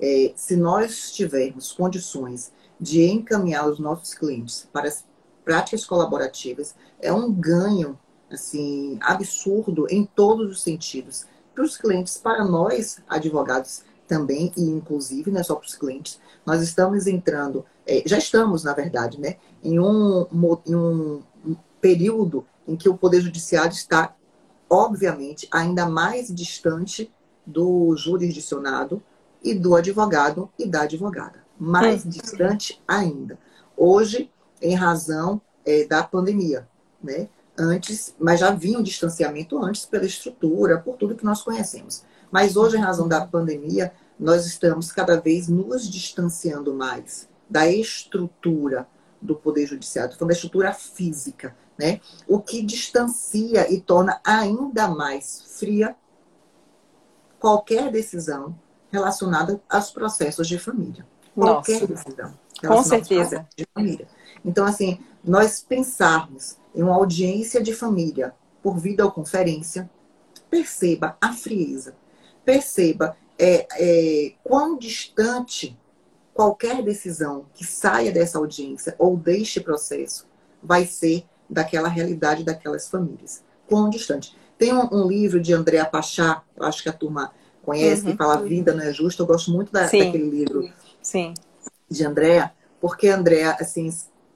é, 0.00 0.32
se 0.34 0.56
nós 0.56 1.12
tivermos 1.12 1.72
condições 1.72 2.52
de 2.80 3.04
encaminhar 3.04 3.68
os 3.68 3.78
nossos 3.78 4.14
clientes 4.14 4.66
para 4.72 4.88
as 4.88 5.04
práticas 5.44 5.84
colaborativas, 5.84 6.74
é 7.00 7.12
um 7.12 7.30
ganho 7.30 7.98
assim 8.30 8.98
absurdo 9.02 9.86
em 9.90 10.04
todos 10.06 10.50
os 10.50 10.62
sentidos 10.62 11.26
para 11.60 11.66
os 11.66 11.76
clientes, 11.76 12.16
para 12.16 12.42
nós 12.42 13.00
advogados 13.06 13.82
também 14.08 14.50
e 14.56 14.62
inclusive 14.62 15.30
não 15.30 15.40
é 15.40 15.42
só 15.42 15.54
para 15.54 15.66
os 15.66 15.74
clientes. 15.74 16.18
Nós 16.44 16.62
estamos 16.62 17.06
entrando, 17.06 17.66
é, 17.86 18.02
já 18.06 18.16
estamos 18.16 18.64
na 18.64 18.72
verdade, 18.72 19.20
né, 19.20 19.36
em 19.62 19.78
um, 19.78 20.26
em 20.66 20.74
um 20.74 21.22
período 21.80 22.46
em 22.66 22.76
que 22.76 22.88
o 22.88 22.96
poder 22.96 23.20
judiciário 23.20 23.72
está 23.72 24.14
obviamente 24.68 25.48
ainda 25.50 25.86
mais 25.86 26.34
distante 26.34 27.12
do 27.44 27.94
jurisdicionado 27.96 29.02
e 29.42 29.54
do 29.54 29.74
advogado 29.74 30.48
e 30.58 30.66
da 30.66 30.82
advogada. 30.82 31.44
Mais 31.58 32.04
uhum. 32.04 32.10
distante 32.10 32.80
ainda. 32.88 33.38
Hoje, 33.76 34.30
em 34.62 34.74
razão 34.74 35.40
é, 35.64 35.84
da 35.84 36.02
pandemia, 36.02 36.66
né? 37.02 37.28
Antes, 37.62 38.14
mas 38.18 38.40
já 38.40 38.50
vinha 38.52 38.78
um 38.78 38.82
distanciamento 38.82 39.62
antes 39.62 39.84
pela 39.84 40.06
estrutura, 40.06 40.78
por 40.78 40.96
tudo 40.96 41.14
que 41.14 41.24
nós 41.26 41.42
conhecemos. 41.42 42.02
Mas 42.30 42.56
hoje, 42.56 42.78
em 42.78 42.80
razão 42.80 43.06
da 43.06 43.20
pandemia, 43.26 43.92
nós 44.18 44.46
estamos 44.46 44.90
cada 44.90 45.20
vez 45.20 45.46
nos 45.46 45.86
distanciando 45.86 46.72
mais 46.72 47.28
da 47.50 47.66
estrutura 47.66 48.88
do 49.20 49.34
Poder 49.34 49.66
Judiciário, 49.66 50.16
da 50.16 50.32
estrutura 50.32 50.72
física, 50.72 51.54
né? 51.78 52.00
O 52.26 52.40
que 52.40 52.62
distancia 52.62 53.70
e 53.70 53.78
torna 53.78 54.18
ainda 54.24 54.88
mais 54.88 55.42
fria 55.58 55.94
qualquer 57.38 57.90
decisão 57.90 58.58
relacionada 58.90 59.60
aos 59.68 59.90
processos 59.90 60.48
de 60.48 60.58
família. 60.58 61.06
Qualquer 61.34 61.82
Nossa. 61.82 61.86
decisão. 61.86 62.38
Com 62.66 62.82
certeza. 62.82 63.46
De 63.54 63.66
família. 63.74 64.08
Então, 64.44 64.64
assim, 64.64 64.98
nós 65.22 65.60
pensarmos 65.60 66.56
em 66.74 66.82
uma 66.82 66.94
audiência 66.94 67.62
de 67.62 67.72
família 67.72 68.34
por 68.62 68.78
videoconferência, 68.78 69.90
perceba 70.50 71.16
a 71.20 71.32
frieza, 71.32 71.94
perceba 72.44 73.16
é, 73.38 73.66
é, 73.78 74.32
quão 74.44 74.76
distante 74.76 75.78
qualquer 76.34 76.82
decisão 76.82 77.46
que 77.54 77.64
saia 77.64 78.12
dessa 78.12 78.38
audiência 78.38 78.94
ou 78.98 79.16
deste 79.16 79.60
processo 79.60 80.26
vai 80.62 80.86
ser 80.86 81.24
daquela 81.48 81.88
realidade 81.88 82.44
daquelas 82.44 82.88
famílias. 82.88 83.42
Quão 83.66 83.88
distante. 83.88 84.36
Tem 84.58 84.72
um, 84.72 84.88
um 84.92 85.08
livro 85.08 85.40
de 85.40 85.52
Andréa 85.52 85.84
Pachá, 85.84 86.42
eu 86.56 86.64
acho 86.64 86.82
que 86.82 86.88
a 86.88 86.92
turma 86.92 87.32
conhece, 87.62 88.04
uhum. 88.04 88.12
que 88.12 88.16
fala 88.16 88.42
Vida 88.42 88.74
Não 88.74 88.82
É 88.82 88.92
Justa. 88.92 89.22
Eu 89.22 89.26
gosto 89.26 89.50
muito 89.50 89.72
da, 89.72 89.82
daquele 89.82 90.28
livro 90.28 90.70
Sim. 91.02 91.34
de 91.88 92.04
Andréa, 92.04 92.52
porque 92.80 93.08
Andréa, 93.08 93.56
assim, 93.58 93.90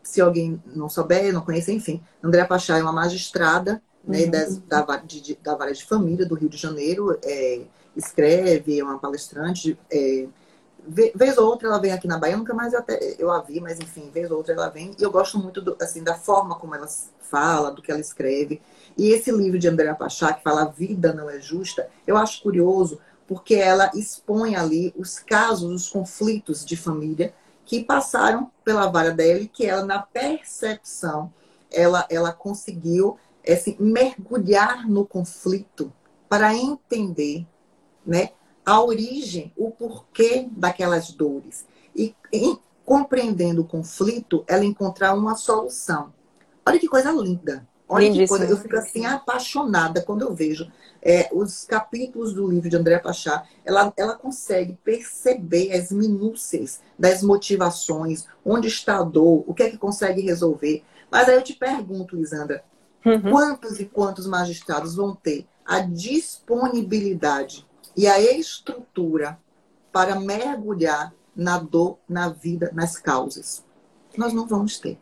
se 0.05 0.21
alguém 0.21 0.63
não 0.67 0.89
souber, 0.89 1.33
não 1.33 1.41
conhece, 1.41 1.73
enfim, 1.73 2.01
Andréa 2.23 2.47
Pachá 2.47 2.79
é 2.79 2.83
uma 2.83 2.93
magistrada 2.93 3.83
né, 4.07 4.25
uhum. 4.25 4.31
das, 4.31 4.59
da, 4.59 4.97
de, 4.99 5.39
da 5.43 5.55
vara 5.55 5.73
de 5.73 5.85
família 5.85 6.27
do 6.27 6.35
Rio 6.35 6.49
de 6.49 6.57
Janeiro, 6.57 7.19
é, 7.25 7.63
escreve, 7.97 8.79
é 8.79 8.85
uma 8.85 8.99
palestrante. 8.99 9.79
É, 9.91 10.27
vez 10.87 11.39
ou 11.39 11.47
outra 11.47 11.69
ela 11.69 11.79
vem 11.79 11.93
aqui 11.93 12.07
na 12.07 12.19
Bahia, 12.19 12.37
nunca 12.37 12.53
mais 12.53 12.75
eu, 12.75 12.79
até, 12.79 13.17
eu 13.19 13.31
a 13.31 13.41
vi, 13.41 13.61
mas 13.61 13.81
enfim, 13.81 14.11
vez 14.13 14.31
ou 14.31 14.37
outra 14.37 14.53
ela 14.53 14.69
vem. 14.69 14.95
E 14.99 15.03
eu 15.03 15.11
gosto 15.11 15.39
muito 15.39 15.61
do, 15.63 15.77
assim, 15.81 16.03
da 16.03 16.15
forma 16.15 16.55
como 16.57 16.75
ela 16.75 16.87
fala, 17.21 17.71
do 17.71 17.81
que 17.81 17.91
ela 17.91 18.01
escreve. 18.01 18.61
E 18.97 19.09
esse 19.09 19.33
livro 19.33 19.59
de 19.59 19.67
Andréa 19.67 19.95
Pachá, 19.95 20.33
que 20.33 20.43
fala 20.43 20.63
A 20.63 20.67
Vida 20.67 21.13
Não 21.13 21.29
É 21.31 21.41
Justa, 21.41 21.89
eu 22.07 22.17
acho 22.17 22.43
curioso, 22.43 23.01
porque 23.27 23.55
ela 23.55 23.91
expõe 23.95 24.55
ali 24.55 24.93
os 24.97 25.19
casos, 25.19 25.73
os 25.73 25.89
conflitos 25.89 26.65
de 26.65 26.77
família 26.77 27.35
que 27.65 27.85
passaram 27.85 28.51
pela 28.65 28.91
vara 28.91 29.11
dela 29.11 29.41
e 29.41 29.49
que 29.49 29.67
ela, 29.67 29.85
na 29.85 30.01
percepção, 30.01 31.33
ela, 31.73 32.07
ela 32.11 32.33
conseguiu 32.33 33.19
assim, 33.53 33.77
mergulhar 33.79 34.89
no 34.89 35.05
conflito 35.07 35.93
para 36.29 36.55
entender 36.55 37.47
né, 38.07 38.31
a 38.65 38.83
origem, 38.83 39.53
o 39.57 39.71
porquê 39.71 40.49
daquelas 40.51 41.13
dores. 41.13 41.67
E 41.95 42.15
em, 42.33 42.59
compreendendo 42.85 43.63
o 43.63 43.67
conflito, 43.67 44.45
ela 44.47 44.65
encontrar 44.65 45.15
uma 45.15 45.35
solução. 45.35 46.13
Olha 46.67 46.79
que 46.79 46.89
coisa 46.89 47.11
linda. 47.13 47.67
Olha 47.95 48.13
que 48.13 48.27
coisa. 48.27 48.45
Eu 48.45 48.57
fico 48.57 48.77
assim 48.77 49.07
apaixonada 49.07 50.03
quando 50.03 50.23
eu 50.23 50.35
vejo 50.35 50.71
é, 51.01 51.29
os 51.33 51.65
capítulos 51.65 52.33
do 52.33 52.49
livro 52.49 52.69
de 52.69 52.77
André 52.77 52.99
Pachá. 52.99 53.45
Ela, 53.65 53.93
ela 53.97 54.15
consegue 54.15 54.79
perceber 54.83 55.73
as 55.73 55.93
minúcias 55.93 56.81
das 56.99 57.23
motivações, 57.23 58.27
onde 58.45 58.69
está 58.69 58.99
a 58.99 59.03
dor, 59.03 59.45
o 59.47 59.55
que 59.55 59.63
é 59.63 59.71
que 59.71 59.79
consegue 59.79 60.23
resolver. 60.23 60.83
Mas 61.11 61.29
aí 61.29 61.37
eu 61.37 61.43
te 61.43 61.55
pergunto, 61.55 62.17
Lisandra, 62.17 62.65
uhum. 63.05 63.31
quantos 63.31 63.79
e 63.79 63.85
quantos 63.85 64.27
magistrados 64.27 64.97
vão 64.97 65.15
ter 65.15 65.47
a 65.65 65.81
disponibilidade 65.81 67.67
e 67.97 68.07
a 68.09 68.21
estrutura 68.21 69.39
para 69.93 70.19
mergulhar 70.19 71.15
na 71.37 71.59
dor, 71.59 71.99
na 72.09 72.29
vida, 72.29 72.71
nas 72.75 72.99
causas? 72.99 73.65
Nós 74.17 74.33
não 74.33 74.47
vamos 74.47 74.79
ter. 74.79 74.99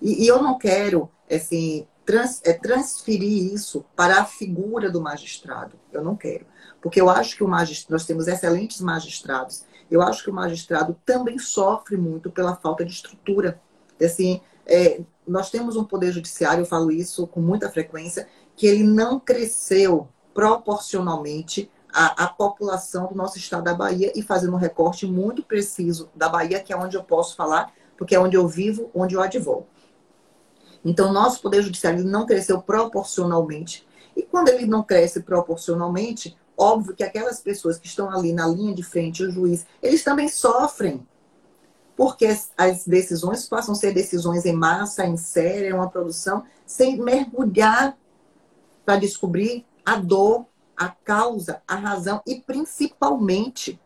E, 0.00 0.24
e 0.24 0.26
eu 0.28 0.42
não 0.42 0.58
quero, 0.58 1.10
assim, 1.30 1.86
trans, 2.06 2.40
é, 2.44 2.52
transferir 2.52 3.52
isso 3.52 3.84
para 3.96 4.20
a 4.20 4.24
figura 4.24 4.88
do 4.90 5.00
magistrado. 5.00 5.76
Eu 5.92 6.02
não 6.02 6.16
quero. 6.16 6.46
Porque 6.80 7.00
eu 7.00 7.10
acho 7.10 7.36
que 7.36 7.42
o 7.42 7.48
magistrado, 7.48 7.92
nós 7.92 8.06
temos 8.06 8.28
excelentes 8.28 8.80
magistrados. 8.80 9.64
Eu 9.90 10.00
acho 10.00 10.22
que 10.22 10.30
o 10.30 10.34
magistrado 10.34 10.96
também 11.04 11.38
sofre 11.38 11.96
muito 11.96 12.30
pela 12.30 12.54
falta 12.54 12.84
de 12.84 12.92
estrutura. 12.92 13.60
Assim, 14.00 14.40
é, 14.64 15.00
nós 15.26 15.50
temos 15.50 15.76
um 15.76 15.84
poder 15.84 16.12
judiciário, 16.12 16.62
eu 16.62 16.66
falo 16.66 16.92
isso 16.92 17.26
com 17.26 17.40
muita 17.40 17.68
frequência, 17.68 18.28
que 18.54 18.66
ele 18.66 18.84
não 18.84 19.18
cresceu 19.18 20.08
proporcionalmente 20.32 21.70
à, 21.92 22.24
à 22.24 22.28
população 22.28 23.08
do 23.08 23.14
nosso 23.14 23.36
estado 23.36 23.64
da 23.64 23.74
Bahia 23.74 24.12
e 24.14 24.22
fazendo 24.22 24.54
um 24.54 24.58
recorte 24.58 25.06
muito 25.06 25.42
preciso 25.42 26.08
da 26.14 26.28
Bahia, 26.28 26.60
que 26.60 26.72
é 26.72 26.76
onde 26.76 26.96
eu 26.96 27.02
posso 27.02 27.34
falar, 27.34 27.72
porque 27.96 28.14
é 28.14 28.20
onde 28.20 28.36
eu 28.36 28.46
vivo, 28.46 28.90
onde 28.94 29.14
eu 29.14 29.22
advogo. 29.22 29.66
Então, 30.84 31.12
nosso 31.12 31.40
poder 31.40 31.62
judiciário 31.62 32.04
não 32.04 32.26
cresceu 32.26 32.60
proporcionalmente. 32.60 33.86
E 34.16 34.22
quando 34.22 34.48
ele 34.48 34.66
não 34.66 34.82
cresce 34.82 35.20
proporcionalmente, 35.20 36.36
óbvio 36.56 36.94
que 36.94 37.04
aquelas 37.04 37.40
pessoas 37.40 37.78
que 37.78 37.86
estão 37.86 38.10
ali 38.10 38.32
na 38.32 38.46
linha 38.46 38.74
de 38.74 38.82
frente, 38.82 39.22
o 39.22 39.30
juiz, 39.30 39.66
eles 39.82 40.02
também 40.02 40.28
sofrem. 40.28 41.06
Porque 41.96 42.26
as 42.56 42.84
decisões 42.86 43.48
passam 43.48 43.72
a 43.72 43.76
ser 43.76 43.92
decisões 43.92 44.44
em 44.44 44.52
massa, 44.52 45.06
em 45.06 45.16
série, 45.16 45.72
uma 45.72 45.88
produção, 45.88 46.44
sem 46.66 46.98
mergulhar 46.98 47.96
para 48.84 48.98
descobrir 48.98 49.66
a 49.84 49.96
dor, 49.96 50.46
a 50.76 50.88
causa, 50.88 51.62
a 51.66 51.74
razão 51.74 52.20
e 52.26 52.36
principalmente 52.36 53.80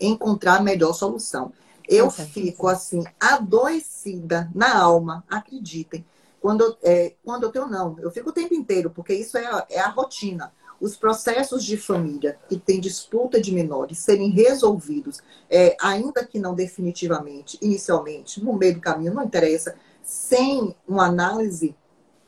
encontrar 0.00 0.56
a 0.56 0.62
melhor 0.62 0.92
solução. 0.92 1.52
Eu 1.88 2.10
fico 2.10 2.68
assim, 2.68 3.04
adoecida 3.20 4.50
na 4.54 4.76
alma, 4.76 5.24
acreditem, 5.28 6.04
quando, 6.42 6.76
é, 6.82 7.14
quando 7.24 7.44
eu 7.44 7.50
tenho, 7.50 7.68
não. 7.68 7.96
Eu 8.00 8.10
fico 8.10 8.30
o 8.30 8.32
tempo 8.32 8.52
inteiro, 8.52 8.90
porque 8.90 9.14
isso 9.14 9.38
é 9.38 9.46
a, 9.46 9.64
é 9.70 9.78
a 9.78 9.88
rotina. 9.88 10.52
Os 10.80 10.96
processos 10.96 11.64
de 11.64 11.76
família 11.76 12.36
que 12.48 12.58
tem 12.58 12.80
disputa 12.80 13.40
de 13.40 13.54
menores 13.54 13.98
serem 13.98 14.28
resolvidos, 14.30 15.20
é, 15.48 15.76
ainda 15.80 16.26
que 16.26 16.40
não 16.40 16.52
definitivamente, 16.52 17.56
inicialmente, 17.62 18.42
no 18.42 18.52
meio 18.54 18.74
do 18.74 18.80
caminho, 18.80 19.14
não 19.14 19.22
interessa, 19.22 19.76
sem 20.02 20.74
uma 20.86 21.06
análise 21.06 21.76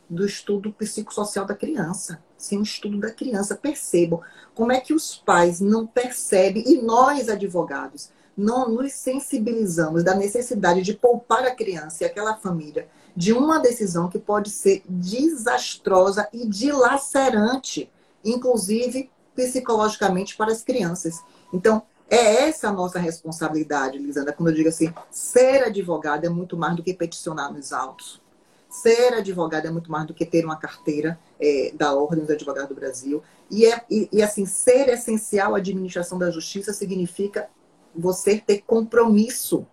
do 0.08 0.24
estudo 0.24 0.72
psicossocial 0.72 1.44
da 1.44 1.56
criança, 1.56 2.22
sem 2.38 2.60
o 2.60 2.62
estudo 2.62 3.00
da 3.00 3.10
criança. 3.10 3.56
Percebam 3.56 4.20
como 4.54 4.70
é 4.70 4.78
que 4.78 4.94
os 4.94 5.16
pais 5.16 5.60
não 5.60 5.88
percebem, 5.88 6.62
e 6.64 6.80
nós, 6.80 7.28
advogados, 7.28 8.12
não 8.36 8.68
nos 8.68 8.92
sensibilizamos 8.92 10.04
da 10.04 10.14
necessidade 10.14 10.82
de 10.82 10.94
poupar 10.94 11.44
a 11.44 11.54
criança 11.54 12.04
e 12.04 12.06
aquela 12.06 12.36
família 12.36 12.88
de 13.16 13.32
uma 13.32 13.58
decisão 13.58 14.08
que 14.08 14.18
pode 14.18 14.50
ser 14.50 14.82
desastrosa 14.88 16.28
e 16.32 16.46
dilacerante, 16.46 17.90
inclusive 18.24 19.10
psicologicamente 19.34 20.36
para 20.36 20.52
as 20.52 20.62
crianças. 20.62 21.22
Então, 21.52 21.82
é 22.08 22.48
essa 22.48 22.68
a 22.68 22.72
nossa 22.72 22.98
responsabilidade, 22.98 23.98
Lisandra, 23.98 24.32
quando 24.32 24.48
eu 24.48 24.54
digo 24.54 24.68
assim, 24.68 24.92
ser 25.10 25.64
advogado 25.64 26.24
é 26.24 26.28
muito 26.28 26.56
mais 26.56 26.76
do 26.76 26.82
que 26.82 26.92
peticionar 26.92 27.52
nos 27.52 27.72
autos. 27.72 28.20
Ser 28.68 29.14
advogado 29.14 29.66
é 29.66 29.70
muito 29.70 29.90
mais 29.90 30.06
do 30.06 30.12
que 30.12 30.26
ter 30.26 30.44
uma 30.44 30.56
carteira 30.56 31.18
é, 31.40 31.72
da 31.74 31.94
Ordem 31.94 32.20
dos 32.20 32.30
Advogados 32.30 32.68
do 32.68 32.74
Brasil. 32.74 33.22
E, 33.50 33.66
é, 33.66 33.84
e, 33.88 34.08
e, 34.12 34.22
assim, 34.22 34.44
ser 34.46 34.88
essencial 34.88 35.54
à 35.54 35.58
administração 35.58 36.18
da 36.18 36.30
justiça 36.30 36.72
significa 36.72 37.48
você 37.94 38.38
ter 38.38 38.62
compromisso. 38.66 39.64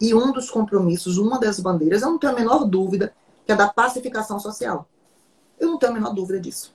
E 0.00 0.14
um 0.14 0.32
dos 0.32 0.50
compromissos, 0.50 1.18
uma 1.18 1.38
das 1.38 1.58
bandeiras, 1.58 2.02
eu 2.02 2.10
não 2.10 2.18
tenho 2.18 2.32
a 2.32 2.36
menor 2.36 2.64
dúvida, 2.64 3.14
que 3.44 3.52
é 3.52 3.56
da 3.56 3.68
pacificação 3.68 4.38
social. 4.38 4.86
Eu 5.58 5.68
não 5.68 5.78
tenho 5.78 5.92
a 5.92 5.94
menor 5.94 6.12
dúvida 6.12 6.38
disso. 6.38 6.74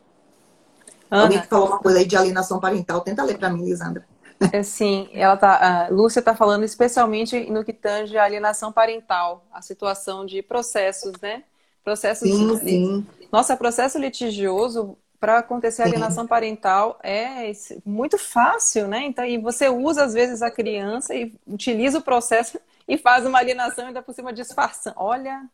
Ana. 1.09 1.23
Alguém 1.23 1.41
que 1.41 1.47
falou 1.47 1.67
uma 1.67 1.79
coisa 1.79 1.99
aí 1.99 2.05
de 2.05 2.15
alienação 2.15 2.59
parental, 2.59 3.01
tenta 3.01 3.23
ler 3.23 3.37
para 3.37 3.49
mim, 3.49 3.65
Lisandra. 3.65 4.05
É, 4.51 4.63
sim, 4.63 5.07
ela 5.13 5.37
tá, 5.37 5.85
a 5.85 5.89
Lúcia 5.89 6.19
está 6.19 6.35
falando 6.35 6.63
especialmente 6.63 7.51
no 7.51 7.63
que 7.63 7.73
tange 7.73 8.17
a 8.17 8.23
alienação 8.23 8.71
parental, 8.71 9.45
a 9.53 9.61
situação 9.61 10.25
de 10.25 10.41
processos, 10.41 11.13
né? 11.21 11.43
Processos. 11.83 12.27
Sim, 12.27 12.57
sim. 12.57 13.07
Nossa, 13.31 13.55
processo 13.55 13.99
litigioso 13.99 14.97
para 15.19 15.37
acontecer 15.37 15.83
a 15.83 15.85
alienação 15.85 16.25
parental 16.25 16.99
é 17.03 17.51
muito 17.85 18.17
fácil, 18.17 18.87
né? 18.87 19.03
Então, 19.03 19.23
e 19.23 19.37
você 19.37 19.69
usa 19.69 20.05
às 20.05 20.13
vezes 20.15 20.41
a 20.41 20.49
criança 20.49 21.13
e 21.13 21.31
utiliza 21.45 21.99
o 21.99 22.01
processo 22.01 22.59
e 22.91 22.97
faz 22.97 23.25
uma 23.25 23.39
alienação 23.39 23.85
e 23.85 23.87
ainda 23.87 24.01
por 24.01 24.13
cima 24.13 24.33
disfarçando. 24.33 24.97
Olha. 24.99 25.49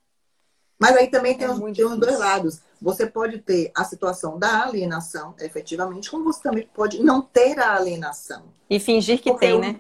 Mas 0.80 0.98
aí 0.98 1.08
também 1.08 1.38
tem, 1.38 1.46
é 1.46 1.52
os, 1.52 1.60
tem 1.60 1.86
os 1.86 2.00
dois 2.00 2.18
lados. 2.18 2.62
Você 2.82 3.06
pode 3.06 3.38
ter 3.38 3.72
a 3.76 3.84
situação 3.84 4.40
da 4.40 4.64
alienação, 4.64 5.36
efetivamente, 5.40 6.10
como 6.10 6.24
você 6.24 6.42
também 6.42 6.68
pode 6.74 7.04
não 7.04 7.22
ter 7.22 7.60
a 7.60 7.76
alienação. 7.76 8.46
E 8.68 8.80
fingir 8.80 9.22
que 9.22 9.32
tem, 9.38 9.52
eu... 9.52 9.60
né? 9.60 9.80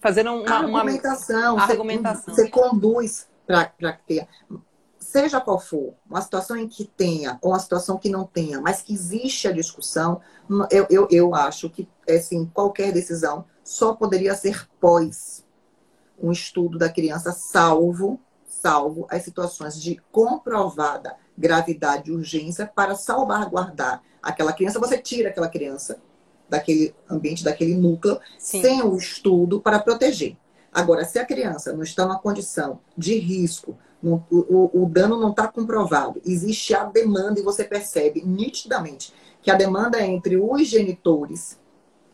Fazendo 0.00 0.32
uma, 0.32 0.52
argumentação. 0.52 1.54
Uma... 1.54 1.62
argumentação. 1.62 2.34
Você, 2.34 2.42
você 2.42 2.50
conduz 2.50 3.28
para 3.46 3.92
ter 4.04 4.26
seja 4.98 5.40
qual 5.40 5.60
for, 5.60 5.94
uma 6.08 6.22
situação 6.22 6.56
em 6.56 6.66
que 6.66 6.84
tenha 6.84 7.38
ou 7.42 7.50
uma 7.50 7.58
situação 7.58 7.98
que 7.98 8.08
não 8.08 8.24
tenha, 8.24 8.60
mas 8.60 8.80
que 8.80 8.94
existe 8.94 9.46
a 9.46 9.52
discussão, 9.52 10.20
eu, 10.70 10.86
eu, 10.88 11.06
eu 11.10 11.34
acho 11.34 11.68
que 11.68 11.86
assim, 12.08 12.46
qualquer 12.46 12.92
decisão 12.92 13.44
só 13.62 13.94
poderia 13.94 14.34
ser 14.34 14.66
pós 14.80 15.44
um 16.22 16.30
estudo 16.30 16.78
da 16.78 16.88
criança, 16.88 17.32
salvo, 17.32 18.20
salvo 18.46 19.06
as 19.10 19.22
situações 19.22 19.80
de 19.80 20.00
comprovada 20.12 21.16
gravidade 21.36 22.10
e 22.10 22.14
urgência 22.14 22.66
para 22.66 22.94
salvaguardar 22.94 24.02
aquela 24.22 24.52
criança. 24.52 24.78
Você 24.78 24.98
tira 24.98 25.30
aquela 25.30 25.48
criança 25.48 26.00
daquele 26.48 26.94
ambiente, 27.08 27.42
daquele 27.42 27.74
núcleo, 27.74 28.20
Sim. 28.38 28.62
sem 28.62 28.82
o 28.82 28.96
estudo 28.96 29.60
para 29.60 29.78
proteger. 29.78 30.36
Agora, 30.72 31.04
se 31.04 31.18
a 31.18 31.26
criança 31.26 31.72
não 31.72 31.82
está 31.82 32.04
numa 32.04 32.18
condição 32.18 32.80
de 32.96 33.18
risco, 33.18 33.76
o, 34.02 34.20
o, 34.30 34.82
o 34.82 34.86
dano 34.86 35.18
não 35.18 35.30
está 35.30 35.46
comprovado. 35.46 36.20
Existe 36.24 36.74
a 36.74 36.84
demanda 36.84 37.40
e 37.40 37.42
você 37.42 37.64
percebe 37.64 38.22
nitidamente 38.24 39.12
que 39.42 39.50
a 39.50 39.54
demanda 39.54 39.98
é 39.98 40.06
entre 40.06 40.36
os 40.36 40.66
genitores, 40.66 41.58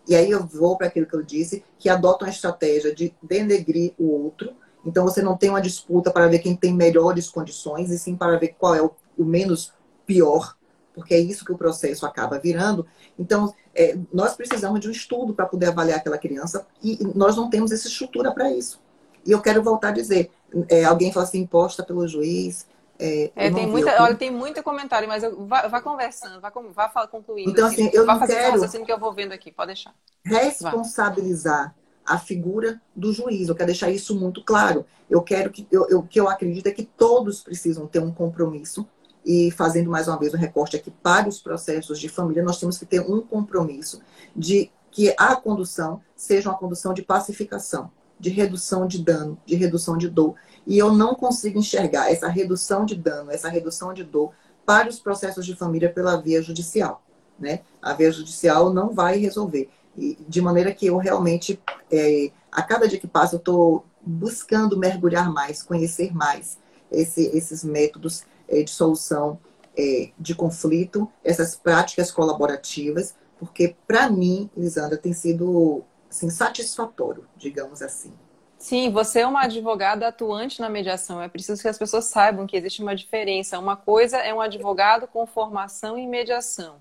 e 0.09 0.17
aí 0.17 0.31
eu 0.31 0.45
vou 0.47 0.77
para 0.79 0.87
aquilo 0.87 1.07
que 1.07 1.15
eu 1.15 1.23
disse, 1.23 1.63
que 1.79 1.89
adotam 1.89 2.27
a 2.27 2.31
estratégia 2.31 2.95
de 2.95 3.15
denegrir 3.23 3.93
o 3.99 4.11
outro. 4.11 4.53
Então 4.85 5.05
você 5.05 5.21
não 5.21 5.37
tem 5.37 5.51
uma 5.51 5.61
disputa 5.61 6.11
para 6.11 6.27
ver 6.29 6.39
quem 6.39 6.57
tem 6.57 6.73
melhores 6.73 7.29
condições, 7.29 7.91
e 7.91 7.99
sim 7.99 8.17
para 8.17 8.39
ver 8.39 8.57
qual 8.59 8.75
é 8.75 8.81
o, 8.81 8.91
o 9.19 9.25
menos 9.25 9.73
pior, 10.07 10.57
porque 10.95 11.15
é 11.15 11.19
isso 11.19 11.45
que 11.45 11.53
o 11.53 11.59
processo 11.59 12.07
acaba 12.07 12.39
virando. 12.39 12.87
Então, 13.19 13.55
é, 13.75 13.97
nós 14.13 14.35
precisamos 14.35 14.81
de 14.81 14.89
um 14.89 14.91
estudo 14.91 15.35
para 15.35 15.47
poder 15.47 15.67
avaliar 15.67 15.99
aquela 15.99 16.19
criança 16.19 16.67
e 16.83 16.99
nós 17.15 17.37
não 17.37 17.51
temos 17.51 17.71
essa 17.71 17.87
estrutura 17.87 18.33
para 18.33 18.51
isso. 18.51 18.81
E 19.27 19.31
eu 19.31 19.43
quero 19.43 19.63
voltar 19.63 19.89
a 19.89 19.93
dizer, 19.93 20.31
é, 20.69 20.85
alguém 20.85 21.13
fala 21.13 21.27
assim, 21.27 21.41
imposta 21.41 21.83
pelo 21.83 22.09
juiz. 22.09 22.67
É, 22.99 23.31
é 23.37 23.51
tem, 23.51 23.67
muita, 23.67 24.03
olha, 24.03 24.15
tem 24.17 24.31
muito 24.31 24.61
comentário, 24.63 25.07
mas 25.07 25.23
eu, 25.23 25.47
vá, 25.47 25.69
vá 25.69 25.81
conversando, 25.81 26.41
vá, 26.41 26.51
vá 26.51 27.07
concluindo. 27.07 27.51
Então, 27.51 27.69
assim, 27.69 27.89
eu 27.93 28.05
vá 28.05 28.17
não 28.17 28.27
quero 28.27 28.65
assim 28.65 28.85
que 28.85 28.93
eu 28.93 28.99
vou 28.99 29.13
vendo 29.13 29.33
aqui, 29.33 29.53
pode 29.53 29.69
deixar. 29.69 29.95
Responsabilizar 30.25 31.75
a 32.05 32.19
figura 32.19 32.81
do 32.97 33.13
juiz. 33.13 33.49
Eu 33.49 33.55
quero 33.55 33.69
deixar 33.69 33.91
isso 33.91 34.19
muito 34.19 34.43
claro. 34.43 34.85
Eu 35.09 35.23
quero 35.23 35.51
que 35.51 35.67
eu, 35.71 35.87
eu, 35.89 36.03
que 36.03 36.19
eu 36.19 36.29
acredito 36.29 36.67
é 36.67 36.73
que 36.73 36.85
todos 36.85 37.41
precisam 37.41 37.87
ter 37.87 38.01
um 38.01 38.13
compromisso. 38.13 38.89
E 39.25 39.51
fazendo 39.51 39.91
mais 39.91 40.09
uma 40.09 40.19
vez 40.19 40.33
o 40.33 40.37
um 40.37 40.41
recorte 40.41 40.75
aqui 40.75 40.91
para 40.91 41.29
os 41.29 41.39
processos 41.39 42.01
de 42.01 42.09
família, 42.09 42.43
nós 42.43 42.59
temos 42.59 42.79
que 42.79 42.87
ter 42.87 43.01
um 43.01 43.21
compromisso 43.21 44.01
de 44.35 44.71
que 44.91 45.15
a 45.19 45.37
condução 45.37 46.01
seja 46.17 46.49
uma 46.49 46.57
condução 46.57 46.95
de 46.95 47.03
pacificação 47.03 47.91
de 48.19 48.31
redução 48.31 48.87
de 48.87 49.03
dano, 49.03 49.39
de 49.47 49.55
redução 49.55 49.97
de 49.97 50.09
dor. 50.09 50.35
E 50.69 50.79
eu 50.79 50.93
não 50.93 51.15
consigo 51.15 51.59
enxergar 51.59 52.13
essa 52.13 52.29
redução 52.29 52.85
de 52.85 52.95
dano, 52.95 53.31
essa 53.31 53.49
redução 53.49 53.95
de 53.95 54.05
dor 54.05 54.33
para 54.67 54.87
os 54.87 55.01
processos 55.01 55.47
de 55.47 55.57
família 55.57 55.91
pela 55.91 56.21
via 56.21 56.43
judicial. 56.43 57.03
Né? 57.41 57.61
A 57.81 57.95
via 57.95 58.13
judicial 58.13 58.71
não 58.71 58.93
vai 58.93 59.17
resolver. 59.17 59.71
E, 59.97 60.19
de 60.29 60.43
maneira 60.43 60.71
que 60.71 60.85
eu 60.85 60.99
realmente, 60.99 61.59
é, 61.91 62.31
a 62.53 62.63
cada 62.63 62.87
dia 62.87 63.01
que 63.01 63.07
passa, 63.07 63.37
eu 63.37 63.39
estou 63.39 63.87
buscando 64.03 64.77
mergulhar 64.77 65.33
mais, 65.33 65.63
conhecer 65.63 66.15
mais 66.15 66.59
esse, 66.93 67.35
esses 67.35 67.65
métodos 67.65 68.25
é, 68.47 68.63
de 68.63 68.71
solução 68.71 69.39
é, 69.75 70.11
de 70.19 70.35
conflito, 70.35 71.11
essas 71.25 71.57
práticas 71.57 72.11
colaborativas, 72.11 73.15
porque 73.39 73.75
para 73.87 74.11
mim, 74.11 74.51
Lisandra, 74.55 74.99
tem 74.99 75.15
sido 75.15 75.83
assim, 76.11 76.29
satisfatório, 76.29 77.25
digamos 77.39 77.81
assim. 77.81 78.13
Sim, 78.59 78.91
você 78.91 79.21
é 79.21 79.27
uma 79.27 79.43
advogada 79.43 80.09
atuante 80.09 80.61
na 80.61 80.69
mediação. 80.69 81.23
É 81.23 81.29
preciso 81.29 81.63
que 81.63 81.69
as 81.69 81.79
pessoas 81.79 82.07
saibam 82.07 82.47
que 82.47 82.57
existe 82.57 82.83
uma 82.83 82.95
diferença. 82.95 83.59
Uma 83.59 83.77
coisa 83.77 84.19
é 84.19 84.35
um 84.35 84.41
advogado 84.41 85.07
com 85.07 85.25
formação 85.27 85.97
em 85.97 86.09
mediação. 86.09 86.79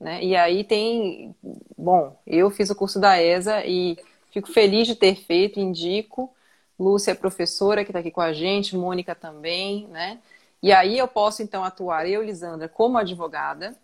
Né? 0.00 0.24
E 0.24 0.34
aí 0.34 0.64
tem. 0.64 1.34
Bom, 1.76 2.18
eu 2.26 2.50
fiz 2.50 2.70
o 2.70 2.74
curso 2.74 2.98
da 2.98 3.20
ESA 3.22 3.64
e 3.66 3.98
fico 4.30 4.50
feliz 4.50 4.86
de 4.86 4.94
ter 4.94 5.16
feito, 5.16 5.60
indico. 5.60 6.32
Lúcia 6.78 7.10
é 7.10 7.14
professora 7.14 7.84
que 7.84 7.90
está 7.90 7.98
aqui 7.98 8.10
com 8.10 8.20
a 8.20 8.32
gente, 8.32 8.76
Mônica 8.76 9.14
também, 9.14 9.86
né? 9.88 10.18
E 10.62 10.72
aí 10.72 10.96
eu 10.96 11.08
posso 11.08 11.42
então 11.42 11.64
atuar, 11.64 12.08
eu, 12.08 12.22
Lisandra, 12.22 12.68
como 12.68 12.98
advogada, 12.98 13.76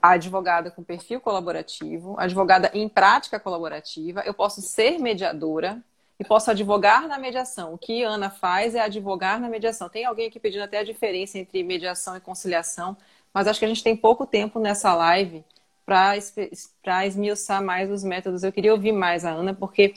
advogada 0.00 0.70
com 0.70 0.82
perfil 0.82 1.20
colaborativo, 1.20 2.18
advogada 2.18 2.70
em 2.74 2.88
prática 2.88 3.38
colaborativa, 3.38 4.22
eu 4.26 4.34
posso 4.34 4.60
ser 4.62 4.98
mediadora 4.98 5.82
e 6.22 6.24
posso 6.24 6.52
advogar 6.52 7.08
na 7.08 7.18
mediação. 7.18 7.74
O 7.74 7.78
que 7.78 8.04
Ana 8.04 8.30
faz 8.30 8.76
é 8.76 8.80
advogar 8.80 9.40
na 9.40 9.48
mediação. 9.48 9.88
Tem 9.88 10.04
alguém 10.04 10.28
aqui 10.28 10.38
pedindo 10.38 10.62
até 10.62 10.78
a 10.78 10.84
diferença 10.84 11.36
entre 11.36 11.64
mediação 11.64 12.16
e 12.16 12.20
conciliação, 12.20 12.96
mas 13.34 13.48
acho 13.48 13.58
que 13.58 13.64
a 13.64 13.68
gente 13.68 13.82
tem 13.82 13.96
pouco 13.96 14.24
tempo 14.24 14.60
nessa 14.60 14.94
live 14.94 15.44
para 15.84 17.04
esmiuçar 17.04 17.60
mais 17.60 17.90
os 17.90 18.04
métodos. 18.04 18.44
Eu 18.44 18.52
queria 18.52 18.72
ouvir 18.72 18.92
mais 18.92 19.24
a 19.24 19.30
Ana, 19.30 19.52
porque 19.52 19.94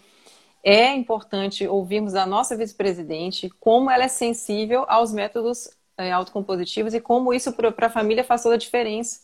é 0.64 0.96
importante 0.96 1.68
ouvirmos 1.68 2.14
da 2.14 2.26
nossa 2.26 2.58
vice-presidente 2.58 3.52
como 3.60 3.92
ela 3.92 4.06
é 4.06 4.08
sensível 4.08 4.84
aos 4.88 5.14
métodos 5.14 5.70
é, 5.96 6.12
autocompositivos 6.12 6.96
e 6.96 7.00
como 7.00 7.32
isso 7.36 7.54
para 7.54 7.86
a 7.86 7.90
família 7.90 8.24
faz 8.24 8.42
toda 8.42 8.56
a 8.56 8.58
diferença. 8.58 9.22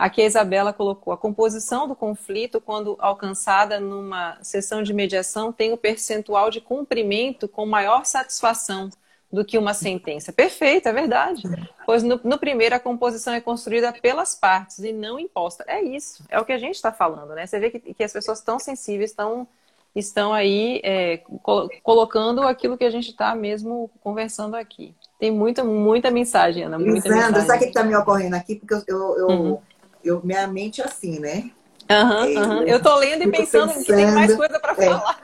Aqui 0.00 0.22
a 0.22 0.24
Isabela 0.24 0.72
colocou 0.72 1.12
a 1.12 1.16
composição 1.18 1.86
do 1.86 1.94
conflito, 1.94 2.58
quando 2.58 2.96
alcançada 2.98 3.78
numa 3.78 4.38
sessão 4.42 4.82
de 4.82 4.94
mediação, 4.94 5.52
tem 5.52 5.74
o 5.74 5.76
percentual 5.76 6.48
de 6.48 6.58
cumprimento 6.58 7.46
com 7.46 7.66
maior 7.66 8.06
satisfação 8.06 8.88
do 9.30 9.44
que 9.44 9.58
uma 9.58 9.74
sentença. 9.74 10.32
Perfeito, 10.32 10.88
é 10.88 10.92
verdade. 10.94 11.42
Pois 11.84 12.02
no, 12.02 12.18
no 12.24 12.38
primeiro 12.38 12.74
a 12.74 12.80
composição 12.80 13.34
é 13.34 13.42
construída 13.42 13.92
pelas 13.92 14.34
partes 14.34 14.78
e 14.78 14.90
não 14.90 15.20
imposta. 15.20 15.66
É 15.68 15.82
isso, 15.82 16.24
é 16.30 16.40
o 16.40 16.46
que 16.46 16.52
a 16.52 16.58
gente 16.58 16.76
está 16.76 16.90
falando, 16.90 17.34
né? 17.34 17.46
Você 17.46 17.60
vê 17.60 17.68
que, 17.68 17.92
que 17.92 18.02
as 18.02 18.12
pessoas 18.14 18.40
tão 18.40 18.58
sensíveis 18.58 19.10
estão 19.10 19.46
estão 19.94 20.32
aí 20.32 20.80
é, 20.82 21.18
col 21.42 21.68
colocando 21.82 22.42
aquilo 22.42 22.78
que 22.78 22.84
a 22.84 22.90
gente 22.90 23.10
está 23.10 23.34
mesmo 23.34 23.90
conversando 24.00 24.56
aqui. 24.56 24.94
Tem 25.18 25.30
muita, 25.30 25.62
muita 25.62 26.10
mensagem, 26.10 26.62
Ana. 26.62 26.78
Muita 26.78 27.06
Lisandra, 27.06 27.40
mensagem. 27.40 27.46
sabe 27.46 27.58
o 27.58 27.62
que 27.64 27.68
está 27.68 27.82
me 27.82 27.94
ocorrendo 27.94 28.36
aqui? 28.36 28.54
Porque 28.54 28.72
eu, 28.72 28.78
eu, 28.88 29.18
eu, 29.18 29.28
uhum 29.28 29.58
eu, 30.04 30.20
minha 30.24 30.46
mente 30.46 30.80
é 30.80 30.84
assim, 30.84 31.18
né? 31.18 31.50
Uhum, 31.90 32.24
é, 32.24 32.46
uhum. 32.46 32.62
Eu 32.62 32.82
tô 32.82 32.94
lendo 32.96 33.24
e 33.24 33.30
pensando, 33.30 33.68
pensando, 33.68 33.84
que 33.84 33.92
tem 33.92 34.10
mais 34.12 34.34
coisa 34.34 34.60
para 34.60 34.72
é, 34.72 34.88
falar. 34.88 35.20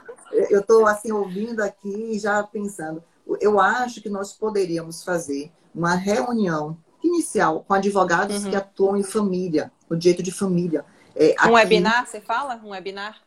Eu 0.49 0.61
tô 0.61 0.85
assim 0.85 1.11
ouvindo 1.11 1.61
aqui 1.61 2.11
e 2.11 2.19
já 2.19 2.43
pensando. 2.43 3.03
Eu 3.39 3.59
acho 3.59 4.01
que 4.01 4.09
nós 4.09 4.33
poderíamos 4.33 5.03
fazer 5.03 5.51
uma 5.73 5.95
reunião 5.95 6.77
inicial 7.03 7.63
com 7.65 7.73
advogados 7.73 8.43
uhum. 8.43 8.49
que 8.49 8.55
atuam 8.55 8.97
em 8.97 9.03
família, 9.03 9.71
no 9.89 9.97
direito 9.97 10.21
de 10.21 10.31
família. 10.31 10.83
É, 11.15 11.35
um 11.39 11.39
aqui... 11.39 11.51
webinar, 11.51 12.05
você 12.05 12.19
fala? 12.19 12.59
Um 12.63 12.69
webinar? 12.69 13.21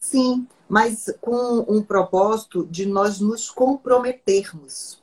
Sim, 0.00 0.46
mas 0.68 1.06
com 1.20 1.64
um 1.68 1.82
propósito 1.82 2.66
de 2.66 2.86
nós 2.86 3.20
nos 3.20 3.48
comprometermos. 3.50 5.00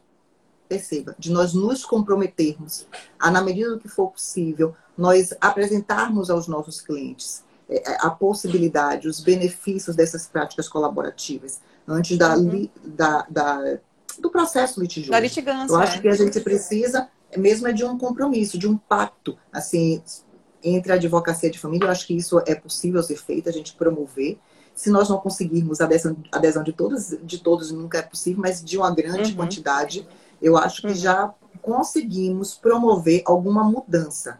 Perceba, 0.68 1.16
de 1.18 1.32
nós 1.32 1.54
nos 1.54 1.84
comprometermos 1.86 2.86
a, 3.18 3.32
na 3.32 3.42
medida 3.42 3.72
do 3.72 3.80
que 3.80 3.88
for 3.88 4.12
possível, 4.12 4.76
nós 5.00 5.34
apresentarmos 5.40 6.30
aos 6.30 6.48
nossos 6.48 6.82
clientes 6.82 7.44
é, 7.70 7.92
é, 7.92 7.98
a 8.02 8.10
possibilidade, 8.10 9.08
os 9.08 9.22
benefícios 9.22 9.96
dessas 9.96 10.28
práticas 10.28 10.68
colaborativas, 10.68 11.62
antes 11.88 12.18
da, 12.18 12.38
uhum. 12.38 12.68
da, 12.84 13.26
da 13.30 13.80
do 14.20 14.30
processo 14.30 14.82
litigioso. 14.82 15.12
Da 15.12 15.20
litigância. 15.20 15.74
Eu 15.74 15.80
acho 15.80 15.98
é. 16.00 16.02
que 16.02 16.08
a 16.10 16.16
gente 16.16 16.40
precisa 16.42 17.08
mesmo 17.38 17.68
é 17.68 17.72
de 17.72 17.86
um 17.86 17.98
compromisso, 17.98 18.58
de 18.58 18.68
um 18.68 18.76
pacto, 18.76 19.38
assim, 19.54 20.02
entre 20.64 20.92
a 20.92 20.96
advocacia 20.96 21.50
de 21.50 21.60
família. 21.60 21.86
Eu 21.86 21.92
acho 21.92 22.06
que 22.06 22.14
isso 22.14 22.42
é 22.46 22.56
possível 22.56 23.02
ser 23.04 23.18
feito, 23.18 23.48
a 23.48 23.52
gente 23.52 23.76
promover. 23.76 24.38
Se 24.74 24.90
nós 24.90 25.08
não 25.08 25.18
conseguirmos 25.18 25.80
a 25.80 25.86
adesão, 25.86 26.18
adesão 26.32 26.64
de 26.64 26.74
todos, 26.74 27.16
de 27.24 27.38
todos 27.38 27.72
nunca 27.72 28.00
é 28.00 28.02
possível, 28.02 28.42
mas 28.42 28.64
de 28.64 28.78
uma 28.78 28.94
grande 28.94 29.32
uhum. 29.32 29.38
quantidade, 29.38 30.08
eu 30.42 30.58
acho 30.58 30.82
que 30.82 30.88
uhum. 30.88 30.96
já 30.96 31.34
conseguimos 31.62 32.56
promover 32.56 33.22
alguma 33.26 33.64
mudança. 33.64 34.40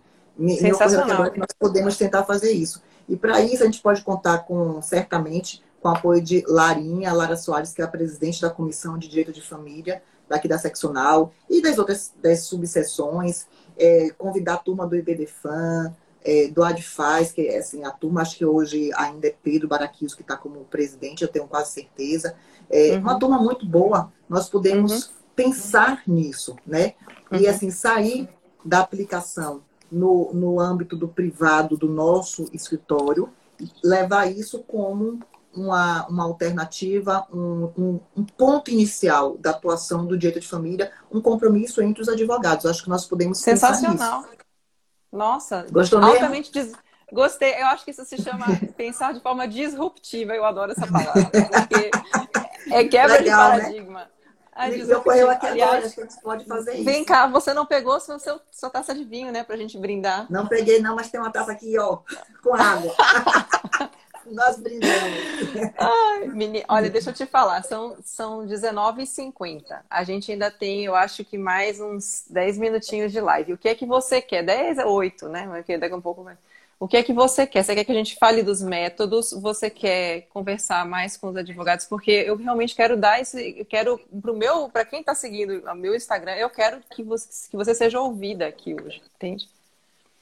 Sensacional. 0.58 1.32
Nós 1.36 1.50
podemos 1.58 1.98
tentar 1.98 2.24
fazer 2.24 2.52
isso. 2.52 2.82
E 3.08 3.16
para 3.16 3.42
isso 3.42 3.64
a 3.64 3.66
gente 3.66 3.82
pode 3.82 4.02
contar 4.04 4.40
com, 4.40 4.82
certamente, 4.82 5.64
com 5.82 5.90
o 5.90 5.92
apoio 5.92 6.22
de 6.22 6.44
Larinha, 6.48 7.12
Lara 7.12 7.36
Soares, 7.36 7.74
que 7.74 7.82
é 7.82 7.86
a 7.86 7.88
presidente 7.88 8.42
da 8.42 8.50
Comissão 8.50 8.98
de 8.98 9.08
Direito 9.08 9.32
de 9.32 9.42
Família 9.42 10.02
daqui 10.28 10.48
da 10.48 10.60
seccional 10.60 11.34
e 11.50 11.62
das 11.62 11.80
outras 11.80 12.14
das 12.22 12.42
subseções. 12.42 13.48
É, 13.78 14.10
convidar 14.18 14.56
a 14.56 14.58
turma 14.58 14.86
do 14.86 14.96
IBDFAN, 14.96 15.96
é, 16.24 16.48
do 16.50 16.64
ADFAS, 16.64 17.32
que 17.32 17.48
é 17.48 17.58
assim, 17.58 17.84
a 17.86 17.92
turma, 17.92 18.22
acho 18.22 18.38
que 18.38 18.46
hoje 18.46 18.92
ainda 18.96 19.28
é 19.28 19.36
Pedro 19.42 19.68
Baraquios 19.68 20.14
que 20.14 20.22
está 20.22 20.36
como 20.36 20.66
presidente, 20.66 21.24
eu 21.24 21.30
tenho 21.30 21.48
quase 21.48 21.72
certeza. 21.72 22.36
É 22.70 22.92
uhum. 22.92 23.00
uma 23.00 23.18
turma 23.18 23.40
muito 23.42 23.66
boa, 23.66 24.12
nós 24.28 24.50
podemos 24.50 24.92
uhum. 24.92 25.14
pensar 25.36 26.04
nisso, 26.06 26.56
né? 26.68 26.94
E 27.32 27.46
uhum. 27.46 27.50
assim, 27.50 27.72
sair 27.72 28.30
da 28.64 28.80
aplicação 28.80 29.64
no, 29.92 30.32
no 30.34 30.60
âmbito 30.60 30.96
do 30.96 31.08
privado 31.08 31.78
do 31.78 31.88
nosso 31.88 32.50
escritório, 32.54 33.30
levar 33.84 34.28
isso 34.28 34.60
como 34.60 35.20
uma, 35.54 36.08
uma 36.08 36.24
alternativa, 36.24 37.26
um, 37.34 37.72
um, 37.78 38.00
um, 38.16 38.24
ponto 38.24 38.72
inicial 38.72 39.38
da 39.38 39.52
atuação 39.52 40.06
do 40.06 40.18
direito 40.18 40.40
de 40.40 40.48
família, 40.48 40.92
um 41.12 41.22
compromisso 41.22 41.82
entre 41.82 42.02
os 42.02 42.10
advogados. 42.10 42.66
Acho 42.66 42.84
que 42.84 42.90
nós 42.90 43.06
podemos 43.06 43.40
Sensacional. 43.40 44.26
Nossa, 45.12 45.66
Gostou 45.72 46.00
altamente 46.04 46.52
des... 46.52 46.72
Gostei. 47.12 47.54
Eu 47.60 47.66
acho 47.68 47.84
que 47.84 47.92
isso 47.92 48.06
se 48.06 48.22
chama 48.22 48.46
pensar 48.78 49.14
de 49.14 49.20
forma 49.20 49.48
disruptiva. 49.48 50.34
Eu 50.34 50.46
adoro 50.46 50.72
essa 50.72 50.86
palavra. 50.86 51.26
Porque 51.26 51.90
é 52.72 52.84
quebra 52.84 53.20
Legal, 53.20 53.52
de 53.52 53.58
né? 53.58 53.64
paradigma. 53.64 54.00
Né? 54.02 54.08
Me 54.70 54.94
ocorreu 54.94 55.30
aqui 55.30 55.48
Aliás, 55.48 55.72
agora, 55.72 55.86
acho 55.86 55.96
que 55.96 56.02
a 56.02 56.04
gente 56.04 56.22
pode 56.22 56.46
fazer 56.46 56.74
isso. 56.76 56.84
Vem 56.84 57.04
cá, 57.04 57.28
você 57.28 57.54
não 57.54 57.66
pegou 57.66 58.00
sua, 58.00 58.20
sua 58.20 58.70
taça 58.70 58.94
de 58.94 59.04
vinho, 59.04 59.32
né? 59.32 59.44
Pra 59.44 59.56
gente 59.56 59.78
brindar. 59.78 60.28
Não 60.30 60.48
peguei, 60.48 60.80
não, 60.82 60.96
mas 60.96 61.10
tem 61.10 61.20
uma 61.20 61.32
taça 61.32 61.52
aqui, 61.52 61.78
ó, 61.78 62.00
com 62.44 62.54
água. 62.54 62.94
Nós 64.32 64.60
brindamos. 64.60 65.20
Ai, 65.78 66.28
meni... 66.28 66.64
Olha, 66.68 66.90
deixa 66.90 67.10
eu 67.10 67.14
te 67.14 67.26
falar, 67.26 67.64
são, 67.64 67.98
são 68.04 68.46
19h50. 68.46 69.64
A 69.90 70.04
gente 70.04 70.32
ainda 70.32 70.52
tem, 70.52 70.86
eu 70.86 70.96
acho 70.96 71.26
que 71.26 71.38
mais 71.38 71.80
uns 71.80 72.26
10 72.30 72.58
minutinhos 72.58 73.12
de 73.12 73.20
live. 73.20 73.54
O 73.54 73.58
que 73.58 73.70
é 73.70 73.76
que 73.76 73.86
você 73.86 74.22
quer? 74.22 74.44
10 74.44 74.80
ou 74.80 74.92
8, 74.94 75.28
né? 75.30 75.48
Daqui 75.80 75.94
a 75.94 75.98
um 75.98 76.02
pouco 76.02 76.24
mais. 76.24 76.38
O 76.80 76.88
que 76.88 76.96
é 76.96 77.04
que 77.04 77.12
você 77.12 77.46
quer? 77.46 77.62
Você 77.64 77.76
quer 77.76 77.84
que 77.84 77.92
a 77.92 77.96
gente 77.96 78.16
fale 78.16 78.42
dos 78.42 78.62
métodos? 78.62 79.32
Você 79.34 79.70
quer 79.70 80.22
conversar 80.30 80.86
mais 80.86 81.18
com 81.18 81.28
os 81.28 81.36
advogados? 81.36 81.86
Porque 81.86 82.10
eu 82.10 82.38
realmente 82.38 82.74
quero 82.74 82.96
dar 82.96 83.20
esse, 83.20 83.60
eu 83.60 83.66
quero 83.66 84.00
pro 84.22 84.34
meu, 84.36 84.70
para 84.70 84.86
quem 84.86 85.02
está 85.02 85.14
seguindo 85.14 85.62
o 85.70 85.76
meu 85.76 85.94
Instagram, 85.94 86.36
eu 86.36 86.50
quero 86.50 86.82
que 86.90 87.04
você, 87.04 87.50
que 87.50 87.58
você 87.58 87.76
seja 87.76 88.00
ouvida 88.00 88.48
aqui 88.48 88.74
hoje, 88.74 89.02
entende? 89.16 89.50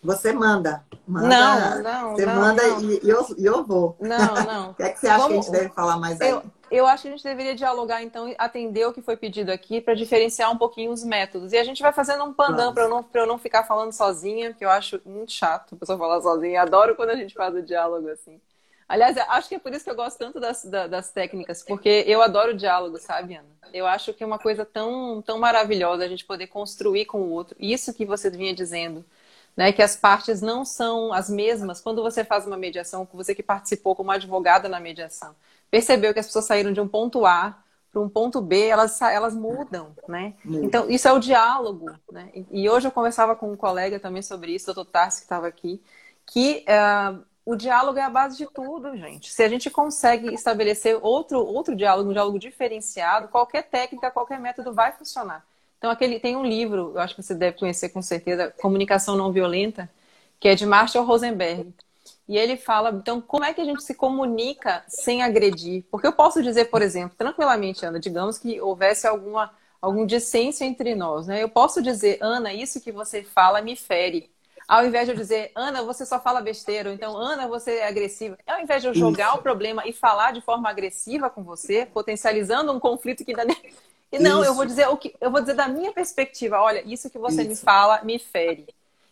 Você 0.03 0.31
manda. 0.31 0.83
manda 1.07 1.27
não, 1.27 1.83
não. 1.83 2.15
Você 2.15 2.25
não, 2.25 2.35
manda 2.35 2.67
não. 2.67 2.81
E, 2.81 2.99
eu, 3.03 3.25
eu 3.37 3.63
vou. 3.63 3.97
Não, 3.99 4.35
não. 4.45 4.71
o 4.71 4.73
que 4.73 4.83
é 4.83 4.89
que 4.89 4.99
você 4.99 5.07
acha 5.07 5.27
Vamos... 5.27 5.45
que 5.45 5.51
a 5.51 5.53
gente 5.53 5.63
deve 5.63 5.73
falar 5.73 5.97
mais 5.97 6.21
aí? 6.21 6.29
Eu, 6.29 6.43
eu 6.69 6.85
acho 6.85 7.03
que 7.03 7.07
a 7.07 7.11
gente 7.11 7.23
deveria 7.23 7.55
dialogar, 7.55 8.03
então, 8.03 8.33
atender 8.37 8.85
o 8.85 8.93
que 8.93 9.01
foi 9.01 9.17
pedido 9.17 9.51
aqui 9.51 9.81
para 9.81 9.95
diferenciar 9.95 10.51
um 10.51 10.57
pouquinho 10.57 10.91
os 10.91 11.03
métodos. 11.03 11.51
E 11.51 11.57
a 11.57 11.63
gente 11.63 11.81
vai 11.81 11.91
fazendo 11.91 12.23
um 12.23 12.33
pandão 12.33 12.73
para 12.73 12.83
eu, 12.83 12.89
não, 12.89 13.05
eu 13.13 13.25
não 13.25 13.37
ficar 13.37 13.63
falando 13.63 13.91
sozinha, 13.91 14.51
porque 14.51 14.65
eu 14.65 14.69
acho 14.69 15.01
muito 15.05 15.31
chato 15.31 15.75
a 15.75 15.77
pessoa 15.77 15.97
falar 15.97 16.21
sozinha. 16.21 16.61
Adoro 16.61 16.95
quando 16.95 17.09
a 17.09 17.15
gente 17.15 17.33
faz 17.33 17.55
o 17.55 17.61
diálogo 17.61 18.09
assim. 18.09 18.39
Aliás, 18.87 19.17
acho 19.17 19.49
que 19.49 19.55
é 19.55 19.59
por 19.59 19.73
isso 19.73 19.83
que 19.83 19.91
eu 19.91 19.95
gosto 19.95 20.17
tanto 20.17 20.39
das, 20.39 20.63
das 20.63 21.11
técnicas, 21.11 21.61
porque 21.61 22.05
eu 22.07 22.21
adoro 22.21 22.51
o 22.51 22.57
diálogo, 22.57 22.97
sabe, 22.97 23.35
Ana? 23.35 23.57
Eu 23.73 23.85
acho 23.85 24.13
que 24.13 24.23
é 24.23 24.25
uma 24.25 24.39
coisa 24.39 24.63
tão, 24.63 25.21
tão 25.21 25.37
maravilhosa 25.37 26.05
a 26.05 26.07
gente 26.07 26.23
poder 26.23 26.47
construir 26.47 27.05
com 27.05 27.21
o 27.21 27.29
outro. 27.31 27.57
Isso 27.59 27.93
que 27.93 28.05
você 28.05 28.29
vinha 28.29 28.53
dizendo 28.53 29.03
né, 29.57 29.71
que 29.71 29.81
as 29.81 29.95
partes 29.95 30.39
não 30.39 30.63
são 30.63 31.11
as 31.11 31.29
mesmas 31.29 31.81
quando 31.81 32.03
você 32.03 32.23
faz 32.23 32.45
uma 32.45 32.55
mediação, 32.55 33.07
você 33.11 33.33
que 33.33 33.41
participou 33.41 33.95
como 33.95 34.11
advogada 34.11 34.69
na 34.69 34.79
mediação, 34.79 35.35
percebeu 35.71 36.13
que 36.13 36.19
as 36.19 36.27
pessoas 36.27 36.45
saíram 36.45 36.71
de 36.71 36.79
um 36.79 36.87
ponto 36.87 37.25
A 37.25 37.57
para 37.91 37.99
um 37.99 38.07
ponto 38.07 38.39
B, 38.39 38.67
elas, 38.67 39.01
elas 39.01 39.33
mudam, 39.33 39.95
né? 40.07 40.35
Então, 40.45 40.87
isso 40.89 41.07
é 41.07 41.13
o 41.13 41.19
diálogo, 41.19 41.89
né? 42.11 42.29
E 42.51 42.69
hoje 42.69 42.87
eu 42.87 42.91
conversava 42.91 43.35
com 43.35 43.51
um 43.51 43.55
colega 43.55 43.99
também 43.99 44.21
sobre 44.21 44.53
isso, 44.53 44.69
o 44.69 44.73
doutor 44.75 44.91
Tarsi, 44.91 45.21
que 45.21 45.25
estava 45.25 45.47
aqui, 45.47 45.81
que 46.25 46.63
uh, 46.67 47.23
o 47.47 47.55
diálogo 47.55 47.97
é 47.97 48.03
a 48.03 48.09
base 48.09 48.37
de 48.37 48.45
tudo, 48.45 48.95
gente. 48.97 49.31
Se 49.31 49.41
a 49.41 49.47
gente 49.47 49.69
consegue 49.71 50.33
estabelecer 50.33 50.99
outro, 51.01 51.39
outro 51.39 51.75
diálogo, 51.75 52.09
um 52.09 52.13
diálogo 52.13 52.37
diferenciado, 52.37 53.29
qualquer 53.29 53.63
técnica, 53.63 54.11
qualquer 54.11 54.37
método 54.37 54.73
vai 54.73 54.91
funcionar. 54.91 55.46
Então, 55.77 55.91
aquele 55.91 56.19
tem 56.19 56.35
um 56.35 56.45
livro, 56.45 56.93
eu 56.95 56.99
acho 56.99 57.15
que 57.15 57.21
você 57.21 57.35
deve 57.35 57.57
conhecer 57.57 57.89
com 57.89 58.01
certeza, 58.01 58.53
Comunicação 58.59 59.15
Não 59.15 59.31
Violenta, 59.31 59.89
que 60.39 60.47
é 60.47 60.55
de 60.55 60.65
Marshall 60.65 61.05
Rosenberg. 61.05 61.73
E 62.27 62.37
ele 62.37 62.57
fala, 62.57 62.91
então, 62.91 63.21
como 63.21 63.45
é 63.45 63.53
que 63.53 63.61
a 63.61 63.65
gente 63.65 63.83
se 63.83 63.93
comunica 63.95 64.83
sem 64.87 65.23
agredir? 65.23 65.85
Porque 65.89 66.07
eu 66.07 66.13
posso 66.13 66.43
dizer, 66.43 66.65
por 66.65 66.81
exemplo, 66.81 67.15
tranquilamente, 67.17 67.85
Ana, 67.85 67.99
digamos 67.99 68.37
que 68.37 68.59
houvesse 68.59 69.07
alguma, 69.07 69.51
algum 69.81 70.05
dissêncio 70.05 70.65
entre 70.65 70.93
nós, 70.93 71.27
né? 71.27 71.41
Eu 71.41 71.49
posso 71.49 71.81
dizer, 71.81 72.17
Ana, 72.21 72.53
isso 72.53 72.81
que 72.81 72.91
você 72.91 73.23
fala 73.23 73.61
me 73.61 73.75
fere. 73.75 74.29
Ao 74.67 74.85
invés 74.85 75.05
de 75.05 75.13
eu 75.13 75.17
dizer, 75.17 75.51
Ana, 75.55 75.81
você 75.81 76.05
só 76.05 76.19
fala 76.19 76.41
besteira, 76.41 76.89
ou 76.89 76.95
então, 76.95 77.15
Ana, 77.15 77.47
você 77.47 77.77
é 77.77 77.87
agressiva. 77.87 78.37
Ao 78.45 78.59
invés 78.59 78.81
de 78.81 78.89
eu 78.89 78.93
jogar 78.93 79.29
isso. 79.29 79.37
o 79.37 79.41
problema 79.41 79.87
e 79.87 79.93
falar 79.93 80.33
de 80.33 80.41
forma 80.41 80.69
agressiva 80.69 81.29
com 81.29 81.41
você, 81.41 81.85
potencializando 81.85 82.73
um 82.73 82.79
conflito 82.79 83.23
que 83.23 83.31
ainda 83.31 83.45
nem, 83.47 83.55
e 84.11 84.19
não, 84.19 84.41
isso. 84.41 84.49
eu 84.49 84.53
vou 84.53 84.65
dizer 84.65 84.87
o 84.87 84.97
que 84.97 85.13
eu 85.19 85.29
vou 85.29 85.41
dizer 85.41 85.53
da 85.53 85.67
minha 85.67 85.91
perspectiva. 85.91 86.59
Olha, 86.59 86.81
isso 86.85 87.09
que 87.09 87.17
você 87.17 87.41
isso. 87.41 87.49
me 87.49 87.55
fala 87.55 88.01
me 88.03 88.17
fere. 88.17 88.67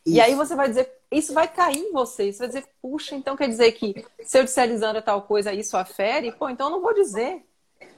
Isso. 0.06 0.16
E 0.16 0.22
aí 0.22 0.36
você 0.36 0.56
vai 0.56 0.70
dizer, 0.70 0.90
isso 1.12 1.34
vai 1.34 1.48
cair 1.48 1.78
em 1.78 1.92
você. 1.92 2.32
Você 2.32 2.40
vai 2.40 2.48
dizer, 2.48 2.66
puxa, 2.82 3.16
então 3.16 3.36
quer 3.36 3.50
dizer 3.50 3.72
que 3.72 4.06
se 4.24 4.38
eu 4.38 4.44
disser 4.44 4.70
Lisandra 4.70 5.02
tal 5.02 5.22
coisa, 5.24 5.52
isso 5.52 5.76
afere? 5.76 6.32
Pô, 6.32 6.48
então 6.48 6.68
eu 6.68 6.72
não 6.72 6.82
vou 6.82 6.94
dizer. 6.94 7.44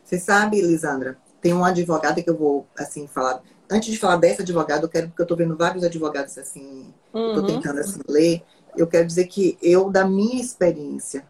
Você 0.04 0.18
sabe, 0.18 0.62
Lisandra, 0.62 1.18
tem 1.42 1.54
uma 1.54 1.68
advogada 1.68 2.22
que 2.22 2.30
eu 2.30 2.38
vou, 2.38 2.66
assim, 2.78 3.08
falar. 3.08 3.42
Antes 3.70 3.92
de 3.92 4.00
falar 4.00 4.16
dessa 4.16 4.42
advogada, 4.42 4.86
eu 4.86 4.90
quero, 4.90 5.10
porque 5.10 5.22
eu 5.22 5.26
estou 5.26 5.38
vendo 5.38 5.58
vários 5.58 5.84
advogados, 5.84 6.38
assim, 6.38 6.94
uhum. 7.14 7.28
estou 7.28 7.46
tentando, 7.46 7.80
assim, 7.80 8.00
ler. 8.08 8.42
Eu 8.78 8.88
quero 8.88 9.06
dizer 9.06 9.28
que 9.28 9.58
eu, 9.62 9.90
da 9.90 10.06
minha 10.06 10.42
experiência, 10.42 11.28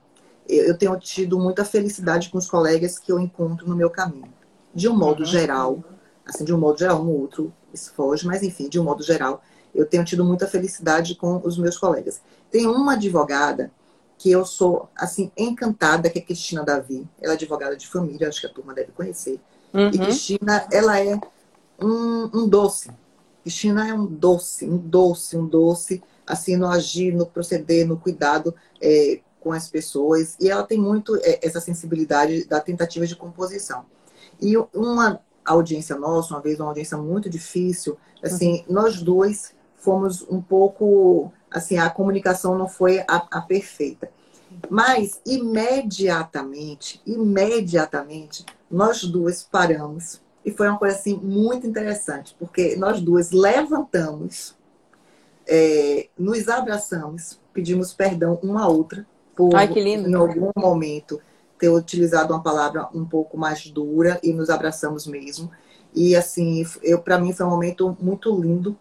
eu 0.48 0.78
tenho 0.78 0.96
tido 1.00 1.40
muita 1.40 1.66
felicidade 1.66 2.30
com 2.30 2.38
os 2.38 2.48
colegas 2.48 3.00
que 3.00 3.12
eu 3.12 3.20
encontro 3.20 3.68
no 3.68 3.76
meu 3.76 3.90
caminho 3.90 4.37
de 4.78 4.88
um 4.88 4.96
modo 4.96 5.26
geral, 5.26 5.84
assim, 6.24 6.46
de 6.46 6.54
um 6.54 6.60
modo 6.60 6.78
geral, 6.78 7.02
um 7.02 7.10
outro 7.10 7.52
isso 7.74 7.92
foge, 7.96 8.28
mas 8.28 8.44
enfim, 8.44 8.70
de 8.70 8.80
um 8.80 8.84
modo 8.84 9.02
geral, 9.02 9.42
eu 9.74 9.88
tenho 9.88 10.06
tido 10.06 10.24
muita 10.24 10.46
felicidade 10.46 11.16
com 11.16 11.42
os 11.44 11.58
meus 11.58 11.80
colegas. 11.80 12.22
Tem 12.52 12.68
uma 12.68 12.94
advogada 12.94 13.72
que 14.20 14.30
eu 14.30 14.46
sou, 14.46 14.88
assim, 14.96 15.32
encantada, 15.36 16.12
que 16.12 16.20
é 16.20 16.22
Cristina 16.22 16.64
Davi. 16.64 17.08
Ela 17.20 17.34
é 17.34 17.36
advogada 17.36 17.76
de 17.76 17.88
família, 17.88 18.28
acho 18.28 18.40
que 18.40 18.46
a 18.46 18.52
turma 18.52 18.72
deve 18.72 18.92
conhecer. 18.92 19.40
Uhum. 19.74 19.90
E 19.90 19.98
Cristina, 19.98 20.68
ela 20.72 21.00
é 21.00 21.20
um, 21.80 22.30
um 22.32 22.48
doce. 22.48 22.92
Cristina 23.42 23.88
é 23.90 23.94
um 23.96 24.06
doce, 24.06 24.64
um 24.70 24.78
doce, 24.78 25.36
um 25.36 25.48
doce, 25.48 26.04
assim, 26.26 26.56
no 26.56 26.68
agir, 26.68 27.16
no 27.16 27.26
proceder, 27.26 27.88
no 27.88 27.98
cuidado 27.98 28.54
é, 28.80 29.22
com 29.42 29.52
as 29.52 29.68
pessoas. 29.68 30.36
E 30.40 30.50
ela 30.50 30.64
tem 30.64 30.78
muito 30.78 31.16
é, 31.18 31.40
essa 31.42 31.60
sensibilidade 31.60 32.46
da 32.46 32.60
tentativa 32.60 33.08
de 33.08 33.16
composição. 33.16 33.86
E 34.42 34.56
uma 34.74 35.20
audiência 35.46 35.96
nossa, 35.96 36.34
uma 36.34 36.42
vez 36.42 36.60
uma 36.60 36.70
audiência 36.70 36.98
muito 36.98 37.30
difícil, 37.30 37.98
assim, 38.22 38.64
uhum. 38.68 38.74
nós 38.74 39.02
dois 39.02 39.56
fomos 39.78 40.26
um 40.30 40.42
pouco, 40.42 41.32
assim, 41.50 41.78
a 41.78 41.90
comunicação 41.90 42.58
não 42.58 42.68
foi 42.68 43.00
a, 43.00 43.26
a 43.32 43.42
perfeita. 43.42 44.10
Mas 44.70 45.22
imediatamente, 45.26 47.02
imediatamente, 47.06 48.46
nós 48.70 49.04
duas 49.04 49.44
paramos. 49.44 50.22
E 50.44 50.52
foi 50.52 50.68
uma 50.68 50.78
coisa 50.78 50.96
assim 50.96 51.16
muito 51.16 51.68
interessante, 51.68 52.36
porque 52.40 52.76
nós 52.78 53.02
duas 53.02 53.32
levantamos, 53.32 54.56
é, 55.46 56.08
nos 56.18 56.48
abraçamos, 56.48 57.40
pedimos 57.54 57.94
perdão 57.94 58.40
uma 58.42 58.64
a 58.64 58.68
outra 58.68 59.06
por 59.36 59.54
Ai, 59.56 59.68
em 59.68 60.14
algum 60.16 60.52
momento 60.58 61.22
ter 61.58 61.70
utilizado 61.70 62.34
uma 62.34 62.42
palavra 62.42 62.88
um 62.94 63.06
pouco 63.06 63.38
mais 63.38 63.68
dura 63.70 64.20
e 64.22 64.32
nos 64.32 64.50
abraçamos 64.50 65.08
mesmo. 65.08 65.52
E 65.94 66.16
assim, 66.16 66.66
eu 66.84 67.02
para 67.02 67.20
mim 67.20 67.34
foi 67.34 67.46
um 67.46 67.50
momento 67.50 67.98
muito 68.00 68.34
lindo 68.40 68.78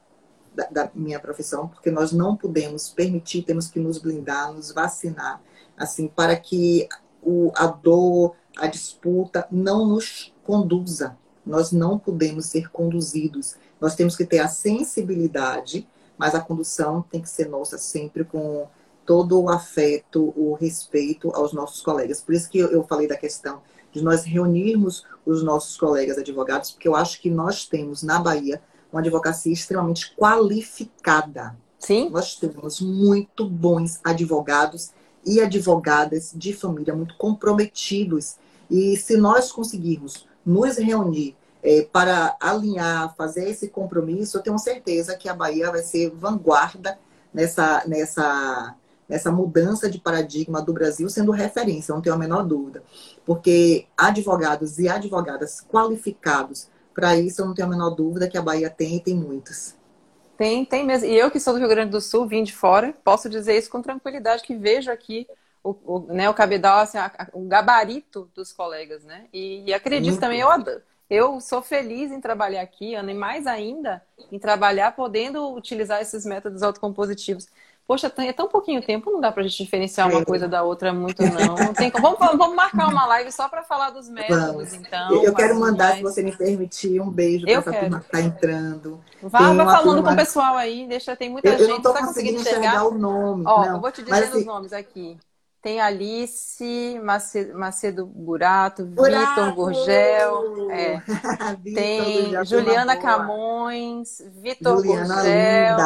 da, 0.54 0.66
da, 0.70 0.90
minha 0.94 1.20
profissão, 1.20 1.68
porque 1.68 1.90
nós 1.90 2.12
não 2.12 2.36
podemos 2.36 2.88
permitir, 2.88 3.42
temos 3.42 3.68
que 3.68 3.78
nos 3.78 3.98
blindar, 3.98 4.52
nos 4.52 4.72
vacinar, 4.72 5.40
assim, 5.76 6.08
para 6.08 6.36
que 6.36 6.88
o, 7.22 7.52
a 7.54 7.66
dor, 7.66 8.34
a 8.56 8.66
disputa 8.66 9.46
não 9.50 9.86
nos 9.86 10.32
conduza 10.42 11.16
Nós 11.44 11.72
não 11.72 11.98
podemos 11.98 12.46
ser 12.46 12.70
conduzidos. 12.70 13.56
Nós 13.80 13.94
temos 13.94 14.16
que 14.16 14.24
ter 14.24 14.38
a 14.38 14.48
sensibilidade, 14.48 15.86
mas 16.16 16.34
a 16.34 16.40
condução 16.40 17.02
tem 17.02 17.20
que 17.20 17.28
ser 17.28 17.48
nossa 17.48 17.76
sempre 17.76 18.24
com 18.24 18.66
todo 19.06 19.40
o 19.40 19.48
afeto, 19.48 20.34
o 20.36 20.54
respeito 20.54 21.30
aos 21.34 21.52
nossos 21.52 21.80
colegas. 21.80 22.20
Por 22.20 22.34
isso 22.34 22.50
que 22.50 22.58
eu 22.58 22.82
falei 22.84 23.06
da 23.06 23.16
questão 23.16 23.62
de 23.92 24.02
nós 24.02 24.24
reunirmos 24.24 25.06
os 25.24 25.42
nossos 25.42 25.76
colegas 25.76 26.18
advogados, 26.18 26.72
porque 26.72 26.88
eu 26.88 26.94
acho 26.94 27.20
que 27.20 27.30
nós 27.30 27.64
temos 27.64 28.02
na 28.02 28.18
Bahia 28.18 28.60
uma 28.92 29.00
advocacia 29.00 29.52
extremamente 29.52 30.14
qualificada. 30.14 31.56
Sim. 31.78 32.10
Nós 32.10 32.36
temos 32.36 32.80
muito 32.80 33.48
bons 33.48 34.00
advogados 34.04 34.90
e 35.24 35.40
advogadas 35.40 36.32
de 36.34 36.52
família 36.52 36.94
muito 36.94 37.16
comprometidos. 37.16 38.36
E 38.70 38.96
se 38.96 39.16
nós 39.16 39.52
conseguirmos 39.52 40.26
nos 40.44 40.76
reunir 40.78 41.36
é, 41.62 41.82
para 41.82 42.36
alinhar, 42.40 43.14
fazer 43.16 43.48
esse 43.48 43.68
compromisso, 43.68 44.36
eu 44.36 44.42
tenho 44.42 44.58
certeza 44.58 45.16
que 45.16 45.28
a 45.28 45.34
Bahia 45.34 45.70
vai 45.70 45.82
ser 45.82 46.10
vanguarda 46.10 46.98
nessa, 47.32 47.82
nessa, 47.86 48.74
nessa 49.08 49.30
mudança 49.30 49.88
de 49.88 49.98
paradigma 49.98 50.62
do 50.62 50.72
Brasil, 50.72 51.08
sendo 51.08 51.32
referência, 51.32 51.94
não 51.94 52.02
tenho 52.02 52.14
a 52.14 52.18
menor 52.18 52.44
dúvida. 52.44 52.82
Porque 53.24 53.86
advogados 53.96 54.78
e 54.78 54.88
advogadas 54.88 55.60
qualificados 55.60 56.68
para 56.94 57.16
isso, 57.16 57.42
eu 57.42 57.46
não 57.46 57.54
tenho 57.54 57.68
a 57.68 57.70
menor 57.70 57.90
dúvida 57.90 58.28
que 58.28 58.38
a 58.38 58.42
Bahia 58.42 58.70
tem 58.70 58.96
e 58.96 59.00
tem 59.00 59.14
muitos. 59.14 59.74
Tem, 60.36 60.64
tem 60.64 60.84
mesmo. 60.84 61.06
E 61.06 61.16
eu 61.16 61.30
que 61.30 61.40
sou 61.40 61.54
do 61.54 61.58
Rio 61.58 61.68
Grande 61.68 61.90
do 61.90 62.00
Sul, 62.00 62.26
vim 62.26 62.42
de 62.42 62.54
fora, 62.54 62.94
posso 63.04 63.28
dizer 63.28 63.56
isso 63.56 63.70
com 63.70 63.80
tranquilidade, 63.82 64.42
que 64.42 64.54
vejo 64.54 64.90
aqui 64.90 65.26
o, 65.62 65.76
o, 65.84 66.12
né, 66.12 66.28
o 66.28 66.34
cabedal, 66.34 66.80
assim, 66.80 66.98
a, 66.98 67.06
a, 67.06 67.28
o 67.32 67.46
gabarito 67.46 68.30
dos 68.34 68.52
colegas, 68.52 69.02
né? 69.04 69.26
E, 69.32 69.64
e 69.66 69.74
acredito 69.74 70.10
Muito 70.10 70.20
também, 70.20 70.40
eu, 70.40 70.48
eu 71.08 71.40
sou 71.40 71.62
feliz 71.62 72.12
em 72.12 72.20
trabalhar 72.20 72.62
aqui, 72.62 72.94
Ana, 72.94 73.12
e 73.12 73.14
mais 73.14 73.46
ainda 73.46 74.02
em 74.30 74.38
trabalhar 74.38 74.94
podendo 74.94 75.52
utilizar 75.54 76.00
esses 76.00 76.24
métodos 76.24 76.62
autocompositivos. 76.62 77.46
Poxa, 77.86 78.12
é 78.18 78.32
tão 78.32 78.48
pouquinho 78.48 78.82
tempo, 78.82 79.12
não 79.12 79.20
dá 79.20 79.30
pra 79.30 79.44
gente 79.44 79.62
diferenciar 79.62 80.10
uma 80.10 80.24
coisa 80.24 80.48
da 80.48 80.64
outra 80.64 80.92
muito, 80.92 81.22
não. 81.22 81.54
não 81.54 81.72
tem 81.72 81.88
vamos, 81.90 82.18
vamos 82.18 82.56
marcar 82.56 82.88
uma 82.88 83.06
live 83.06 83.30
só 83.30 83.48
para 83.48 83.62
falar 83.62 83.90
dos 83.90 84.08
métodos, 84.08 84.74
então. 84.74 85.22
Eu 85.22 85.32
quero 85.32 85.54
mandar, 85.60 85.90
mais... 85.90 85.96
se 85.98 86.02
você 86.02 86.22
me 86.22 86.36
permitir, 86.36 87.00
um 87.00 87.08
beijo 87.08 87.46
para 87.46 87.54
essa 87.54 87.72
turma 87.72 88.00
que 88.00 88.10
tá 88.10 88.20
entrando. 88.20 89.00
Vá, 89.22 89.52
vai 89.52 89.66
falando 89.66 89.98
turma... 89.98 90.08
com 90.08 90.14
o 90.14 90.16
pessoal 90.16 90.56
aí, 90.56 90.84
deixa, 90.88 91.14
tem 91.14 91.30
muita 91.30 91.46
eu, 91.46 91.52
gente. 91.52 91.62
Eu 91.62 91.68
não 91.68 91.80
tô 91.80 91.92
tá 91.92 92.04
conseguindo 92.04 92.40
enxergar? 92.40 92.58
enxergar 92.58 92.88
o 92.88 92.98
nome. 92.98 93.44
Ó, 93.46 93.64
não. 93.64 93.74
eu 93.76 93.80
vou 93.80 93.92
te 93.92 94.02
dizer 94.02 94.24
assim... 94.24 94.38
os 94.38 94.46
nomes 94.46 94.72
aqui. 94.72 95.16
Tem 95.62 95.80
Alice 95.80 97.00
Macedo, 97.02 97.58
Macedo 97.58 98.06
Burato, 98.06 98.84
Burato! 98.84 99.28
Vitor 99.28 99.54
Gurgel, 99.54 100.70
é. 100.70 101.02
tem 101.74 102.44
Juliana 102.44 102.96
Camões, 102.96 104.22
Vitor 104.40 104.82
Gurgel. 104.82 105.76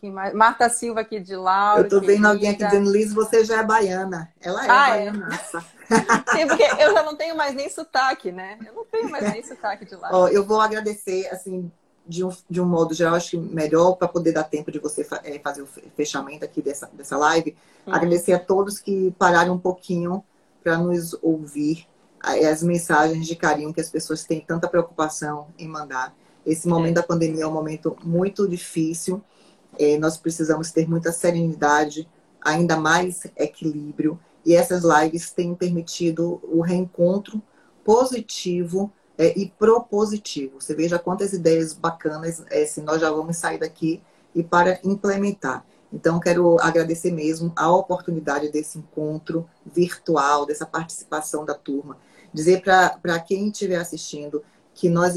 Quem 0.00 0.10
mais? 0.10 0.34
Marta 0.34 0.68
Silva 0.68 1.00
aqui 1.00 1.20
de 1.20 1.36
Lauro. 1.36 1.82
Eu 1.82 1.88
tô 1.88 2.00
vendo 2.00 2.26
alguém 2.26 2.50
aqui 2.50 2.64
dizendo, 2.64 2.90
Liz, 2.90 3.12
você 3.12 3.44
já 3.44 3.60
é 3.60 3.62
baiana. 3.62 4.32
Ela 4.40 4.66
é 4.66 4.68
ah, 4.68 4.88
baiana. 4.88 5.28
É. 5.32 5.36
Sim, 6.36 6.48
porque 6.48 6.64
eu 6.82 6.92
já 6.92 7.02
não 7.04 7.14
tenho 7.14 7.36
mais 7.36 7.54
nem 7.54 7.68
sotaque, 7.68 8.32
né? 8.32 8.58
Eu 8.66 8.74
não 8.74 8.84
tenho 8.84 9.08
mais 9.08 9.30
nem 9.30 9.44
sotaque 9.44 9.84
de 9.84 9.94
lá. 9.94 10.10
Oh, 10.12 10.26
eu 10.26 10.44
vou 10.44 10.60
agradecer, 10.60 11.28
assim, 11.28 11.70
de 12.06 12.24
um, 12.24 12.30
de 12.50 12.60
um 12.60 12.66
modo 12.66 12.94
geral, 12.94 13.14
acho 13.14 13.30
que 13.30 13.36
melhor 13.36 13.92
para 13.92 14.08
poder 14.08 14.32
dar 14.32 14.44
tempo 14.44 14.72
de 14.72 14.78
você 14.78 15.06
é, 15.22 15.38
fazer 15.38 15.62
o 15.62 15.68
fechamento 15.96 16.44
aqui 16.44 16.60
dessa, 16.60 16.90
dessa 16.92 17.16
live. 17.16 17.56
Uhum. 17.86 17.94
Agradecer 17.94 18.32
a 18.32 18.38
todos 18.38 18.80
que 18.80 19.14
pararam 19.18 19.54
um 19.54 19.58
pouquinho 19.58 20.24
para 20.62 20.76
nos 20.78 21.16
ouvir 21.22 21.86
as 22.20 22.62
mensagens 22.62 23.26
de 23.26 23.36
carinho 23.36 23.72
que 23.72 23.80
as 23.80 23.90
pessoas 23.90 24.24
têm 24.24 24.40
tanta 24.40 24.66
preocupação 24.66 25.48
em 25.58 25.68
mandar. 25.68 26.14
Esse 26.44 26.66
momento 26.66 26.98
é. 26.98 27.00
da 27.00 27.02
pandemia 27.02 27.44
é 27.44 27.46
um 27.46 27.52
momento 27.52 27.96
muito 28.02 28.48
difícil. 28.48 29.22
É, 29.78 29.98
nós 29.98 30.16
precisamos 30.16 30.70
ter 30.70 30.88
muita 30.88 31.12
serenidade, 31.12 32.08
ainda 32.40 32.76
mais 32.76 33.26
equilíbrio. 33.36 34.18
E 34.44 34.54
essas 34.54 34.82
lives 34.84 35.30
têm 35.30 35.54
permitido 35.54 36.40
o 36.42 36.60
reencontro 36.60 37.42
positivo 37.84 38.92
é, 39.16 39.38
e 39.38 39.48
propositivo. 39.48 40.60
Você 40.60 40.74
veja 40.74 40.98
quantas 40.98 41.32
ideias 41.32 41.72
bacanas 41.72 42.44
é, 42.50 42.64
se 42.66 42.80
nós 42.80 43.00
já 43.00 43.10
vamos 43.10 43.36
sair 43.36 43.58
daqui 43.58 44.02
e 44.34 44.42
para 44.42 44.78
implementar. 44.84 45.64
Então, 45.92 46.18
quero 46.18 46.58
agradecer 46.60 47.12
mesmo 47.12 47.52
a 47.54 47.70
oportunidade 47.70 48.48
desse 48.50 48.78
encontro 48.78 49.48
virtual, 49.64 50.44
dessa 50.44 50.66
participação 50.66 51.44
da 51.44 51.54
turma. 51.54 51.96
Dizer 52.32 52.62
para 52.62 53.20
quem 53.20 53.48
estiver 53.48 53.76
assistindo 53.76 54.42
que 54.74 54.88
nós 54.88 55.14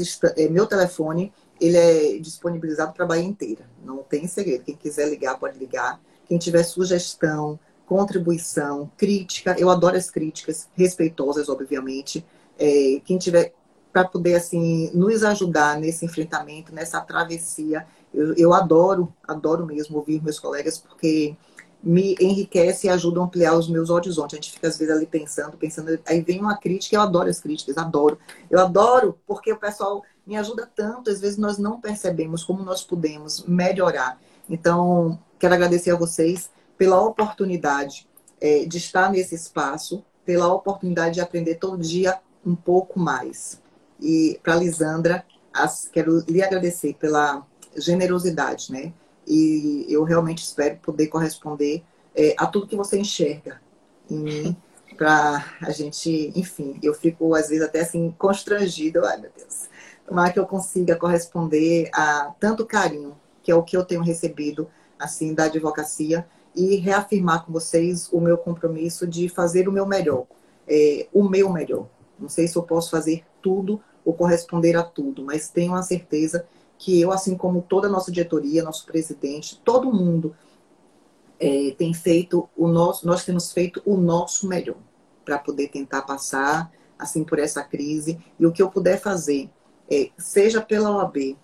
meu 0.50 0.66
telefone 0.66 1.32
ele 1.60 1.76
é 1.76 2.18
disponibilizado 2.18 2.92
para 2.92 3.04
a 3.04 3.08
Bahia 3.08 3.24
inteira. 3.24 3.64
Não 3.84 3.98
tem 3.98 4.26
segredo. 4.26 4.64
Quem 4.64 4.76
quiser 4.76 5.08
ligar, 5.08 5.38
pode 5.38 5.58
ligar. 5.58 6.00
Quem 6.26 6.38
tiver 6.38 6.62
sugestão, 6.62 7.58
contribuição, 7.86 8.90
crítica, 8.96 9.56
eu 9.58 9.70
adoro 9.70 9.96
as 9.96 10.10
críticas, 10.10 10.68
respeitosas, 10.74 11.48
obviamente. 11.48 12.24
É, 12.58 13.00
quem 13.04 13.16
tiver 13.18 13.54
para 13.92 14.04
poder 14.04 14.34
assim 14.34 14.90
nos 14.94 15.24
ajudar 15.24 15.78
nesse 15.80 16.04
enfrentamento, 16.04 16.74
nessa 16.74 17.00
travessia. 17.00 17.86
Eu, 18.12 18.34
eu, 18.34 18.52
adoro, 18.52 19.12
adoro 19.26 19.66
mesmo 19.66 19.98
ouvir 19.98 20.22
meus 20.22 20.38
colegas 20.38 20.78
porque 20.78 21.36
me 21.82 22.16
enriquece 22.20 22.86
e 22.86 22.90
ajuda 22.90 23.20
a 23.20 23.24
ampliar 23.24 23.54
os 23.54 23.68
meus 23.68 23.90
horizontes. 23.90 24.34
A 24.34 24.36
gente 24.36 24.52
fica 24.52 24.68
às 24.68 24.78
vezes 24.78 24.94
ali 24.94 25.06
pensando, 25.06 25.56
pensando, 25.56 25.98
aí 26.06 26.20
vem 26.20 26.40
uma 26.40 26.56
crítica, 26.56 26.96
eu 26.96 27.00
adoro 27.00 27.28
as 27.28 27.40
críticas, 27.40 27.78
adoro. 27.78 28.18
Eu 28.50 28.60
adoro 28.60 29.18
porque 29.26 29.52
o 29.52 29.56
pessoal 29.56 30.02
me 30.28 30.36
ajuda 30.36 30.70
tanto, 30.76 31.08
às 31.08 31.20
vezes 31.22 31.38
nós 31.38 31.56
não 31.56 31.80
percebemos 31.80 32.44
como 32.44 32.62
nós 32.62 32.84
podemos 32.84 33.44
melhorar. 33.46 34.20
Então, 34.48 35.18
quero 35.38 35.54
agradecer 35.54 35.90
a 35.90 35.96
vocês 35.96 36.50
pela 36.76 37.00
oportunidade 37.00 38.06
é, 38.38 38.66
de 38.66 38.76
estar 38.76 39.10
nesse 39.10 39.34
espaço, 39.34 40.04
pela 40.26 40.52
oportunidade 40.52 41.14
de 41.14 41.22
aprender 41.22 41.54
todo 41.54 41.78
dia 41.78 42.20
um 42.44 42.54
pouco 42.54 43.00
mais. 43.00 43.58
E 43.98 44.38
para 44.42 44.56
Lisandra, 44.56 45.24
as, 45.50 45.88
quero 45.90 46.22
lhe 46.28 46.42
agradecer 46.42 46.92
pela 46.94 47.42
generosidade, 47.74 48.70
né? 48.70 48.92
E 49.26 49.86
eu 49.88 50.04
realmente 50.04 50.42
espero 50.42 50.76
poder 50.76 51.06
corresponder 51.06 51.82
é, 52.14 52.34
a 52.36 52.46
tudo 52.46 52.66
que 52.66 52.76
você 52.76 52.98
enxerga 52.98 53.62
em 54.10 54.18
mim, 54.18 54.56
para 54.98 55.44
a 55.62 55.70
gente, 55.70 56.32
enfim, 56.34 56.78
eu 56.82 56.92
fico 56.92 57.34
às 57.34 57.48
vezes 57.48 57.64
até 57.64 57.80
assim 57.80 58.14
constrangida, 58.18 59.00
ai 59.08 59.18
meu 59.18 59.30
Deus, 59.34 59.68
tomara 60.08 60.32
que 60.32 60.38
eu 60.38 60.46
consiga 60.46 60.96
corresponder 60.96 61.90
a 61.92 62.32
tanto 62.40 62.64
carinho, 62.64 63.14
que 63.42 63.50
é 63.50 63.54
o 63.54 63.62
que 63.62 63.76
eu 63.76 63.84
tenho 63.84 64.02
recebido, 64.02 64.68
assim, 64.98 65.34
da 65.34 65.44
advocacia, 65.44 66.26
e 66.54 66.76
reafirmar 66.76 67.44
com 67.44 67.52
vocês 67.52 68.08
o 68.12 68.20
meu 68.20 68.38
compromisso 68.38 69.06
de 69.06 69.28
fazer 69.28 69.68
o 69.68 69.72
meu 69.72 69.86
melhor, 69.86 70.24
é, 70.66 71.06
o 71.12 71.28
meu 71.28 71.50
melhor. 71.50 71.86
Não 72.18 72.28
sei 72.28 72.48
se 72.48 72.56
eu 72.56 72.62
posso 72.62 72.90
fazer 72.90 73.24
tudo, 73.42 73.80
ou 74.04 74.14
corresponder 74.14 74.74
a 74.76 74.82
tudo, 74.82 75.22
mas 75.22 75.50
tenho 75.50 75.74
a 75.74 75.82
certeza 75.82 76.46
que 76.78 76.98
eu, 76.98 77.12
assim 77.12 77.36
como 77.36 77.60
toda 77.60 77.86
a 77.88 77.90
nossa 77.90 78.10
diretoria, 78.10 78.62
nosso 78.62 78.86
presidente, 78.86 79.60
todo 79.62 79.92
mundo 79.92 80.34
é, 81.38 81.74
tem 81.76 81.92
feito 81.92 82.48
o 82.56 82.66
nosso, 82.66 83.06
nós 83.06 83.24
temos 83.24 83.52
feito 83.52 83.82
o 83.84 83.96
nosso 83.96 84.48
melhor 84.48 84.76
para 85.24 85.38
poder 85.38 85.68
tentar 85.68 86.02
passar 86.02 86.72
assim 86.98 87.22
por 87.22 87.38
essa 87.38 87.62
crise 87.62 88.18
e 88.40 88.46
o 88.46 88.52
que 88.52 88.62
eu 88.62 88.70
puder 88.70 88.98
fazer, 88.98 89.50
é, 89.90 90.10
seja 90.16 90.60
pela 90.60 90.90
OAB, 90.90 91.36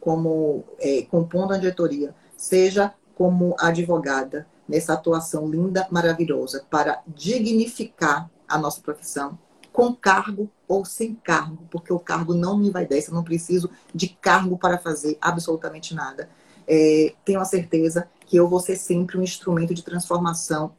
como 0.00 0.64
é, 0.78 1.02
compondo 1.02 1.52
a 1.52 1.58
diretoria, 1.58 2.14
seja 2.36 2.92
como 3.14 3.54
advogada 3.58 4.46
nessa 4.68 4.94
atuação 4.94 5.48
linda, 5.48 5.86
maravilhosa 5.90 6.64
para 6.70 7.02
dignificar 7.06 8.30
a 8.48 8.58
nossa 8.58 8.80
profissão, 8.80 9.38
com 9.72 9.94
cargo 9.94 10.50
ou 10.68 10.84
sem 10.84 11.14
cargo, 11.14 11.66
porque 11.70 11.92
o 11.92 11.98
cargo 11.98 12.34
não 12.34 12.58
me 12.58 12.70
vai 12.70 12.86
dar, 12.86 12.96
eu 12.96 13.14
não 13.14 13.24
preciso 13.24 13.70
de 13.94 14.08
cargo 14.08 14.58
para 14.58 14.78
fazer 14.78 15.16
absolutamente 15.20 15.94
nada. 15.94 16.28
É, 16.66 17.14
tenho 17.24 17.40
a 17.40 17.44
certeza 17.44 18.08
que 18.26 18.36
eu 18.36 18.48
vou 18.48 18.60
ser 18.60 18.76
sempre 18.76 19.18
um 19.18 19.22
instrumento 19.22 19.74
de 19.74 19.82
transformação 19.82 20.72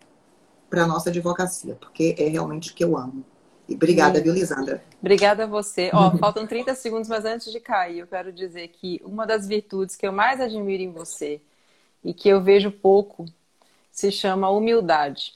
para 0.70 0.84
a 0.84 0.88
nossa 0.88 1.09
advocacia, 1.09 1.76
porque 1.76 2.16
é 2.18 2.28
realmente 2.28 2.72
o 2.72 2.74
que 2.74 2.84
eu 2.84 2.97
amo. 2.97 3.24
E 3.68 3.76
obrigada, 3.76 4.22
viu, 4.22 4.34
Lisandra? 4.34 4.84
Obrigada 4.99 5.43
a 5.43 5.47
você. 5.47 5.91
Ó, 5.93 6.16
faltam 6.18 6.45
30 6.47 6.76
segundos, 6.76 7.09
mas 7.09 7.26
antes 7.26 7.51
de 7.51 7.59
cair, 7.59 7.99
eu 7.99 8.07
quero 8.07 8.32
dizer 8.32 8.68
que 8.70 9.01
uma 9.03 9.26
das 9.26 9.47
virtudes 9.47 9.95
que 9.95 10.05
eu 10.07 10.11
mais 10.11 10.41
admiro 10.41 10.84
em 10.84 10.91
você 10.91 11.41
e 12.03 12.14
que 12.14 12.30
eu 12.30 12.41
vejo 12.41 12.72
pouco 12.72 13.26
se 13.91 14.11
chama 14.11 14.49
humildade. 14.49 15.34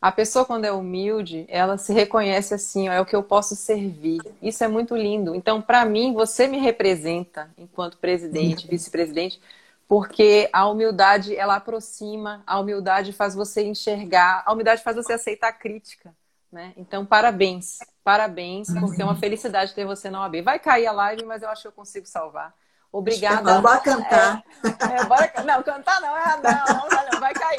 A 0.00 0.12
pessoa, 0.12 0.44
quando 0.44 0.66
é 0.66 0.72
humilde, 0.72 1.46
ela 1.48 1.78
se 1.78 1.90
reconhece 1.92 2.52
assim, 2.52 2.90
ó, 2.90 2.92
é 2.92 3.00
o 3.00 3.06
que 3.06 3.16
eu 3.16 3.22
posso 3.22 3.56
servir. 3.56 4.20
Isso 4.42 4.62
é 4.62 4.68
muito 4.68 4.94
lindo. 4.94 5.34
Então, 5.34 5.62
para 5.62 5.84
mim, 5.86 6.12
você 6.12 6.46
me 6.46 6.58
representa 6.58 7.50
enquanto 7.56 7.96
presidente, 7.96 8.68
vice-presidente, 8.68 9.40
porque 9.88 10.50
a 10.52 10.68
humildade, 10.68 11.34
ela 11.34 11.56
aproxima, 11.56 12.42
a 12.46 12.58
humildade 12.60 13.14
faz 13.14 13.34
você 13.34 13.62
enxergar, 13.64 14.42
a 14.44 14.52
humildade 14.52 14.82
faz 14.82 14.96
você 14.96 15.14
aceitar 15.14 15.48
a 15.48 15.52
crítica. 15.52 16.14
Né? 16.54 16.72
Então, 16.76 17.04
parabéns, 17.04 17.78
parabéns, 18.04 18.68
porque 18.78 19.02
é 19.02 19.04
uma 19.04 19.16
felicidade 19.16 19.74
ter 19.74 19.84
você 19.84 20.08
na 20.08 20.20
OAB. 20.20 20.40
Vai 20.40 20.60
cair 20.60 20.86
a 20.86 20.92
live, 20.92 21.24
mas 21.24 21.42
eu 21.42 21.48
acho 21.48 21.62
que 21.62 21.68
eu 21.68 21.72
consigo 21.72 22.06
salvar. 22.06 22.54
Obrigada. 22.92 23.60
Vamos 23.60 23.82
cantar. 23.82 24.40
É, 24.62 25.00
é, 25.00 25.04
bora, 25.04 25.32
não, 25.44 25.62
cantar 25.64 26.00
não, 26.00 26.16
é, 26.16 26.40
não, 26.40 27.10
não, 27.12 27.18
vai 27.18 27.34
cair, 27.34 27.44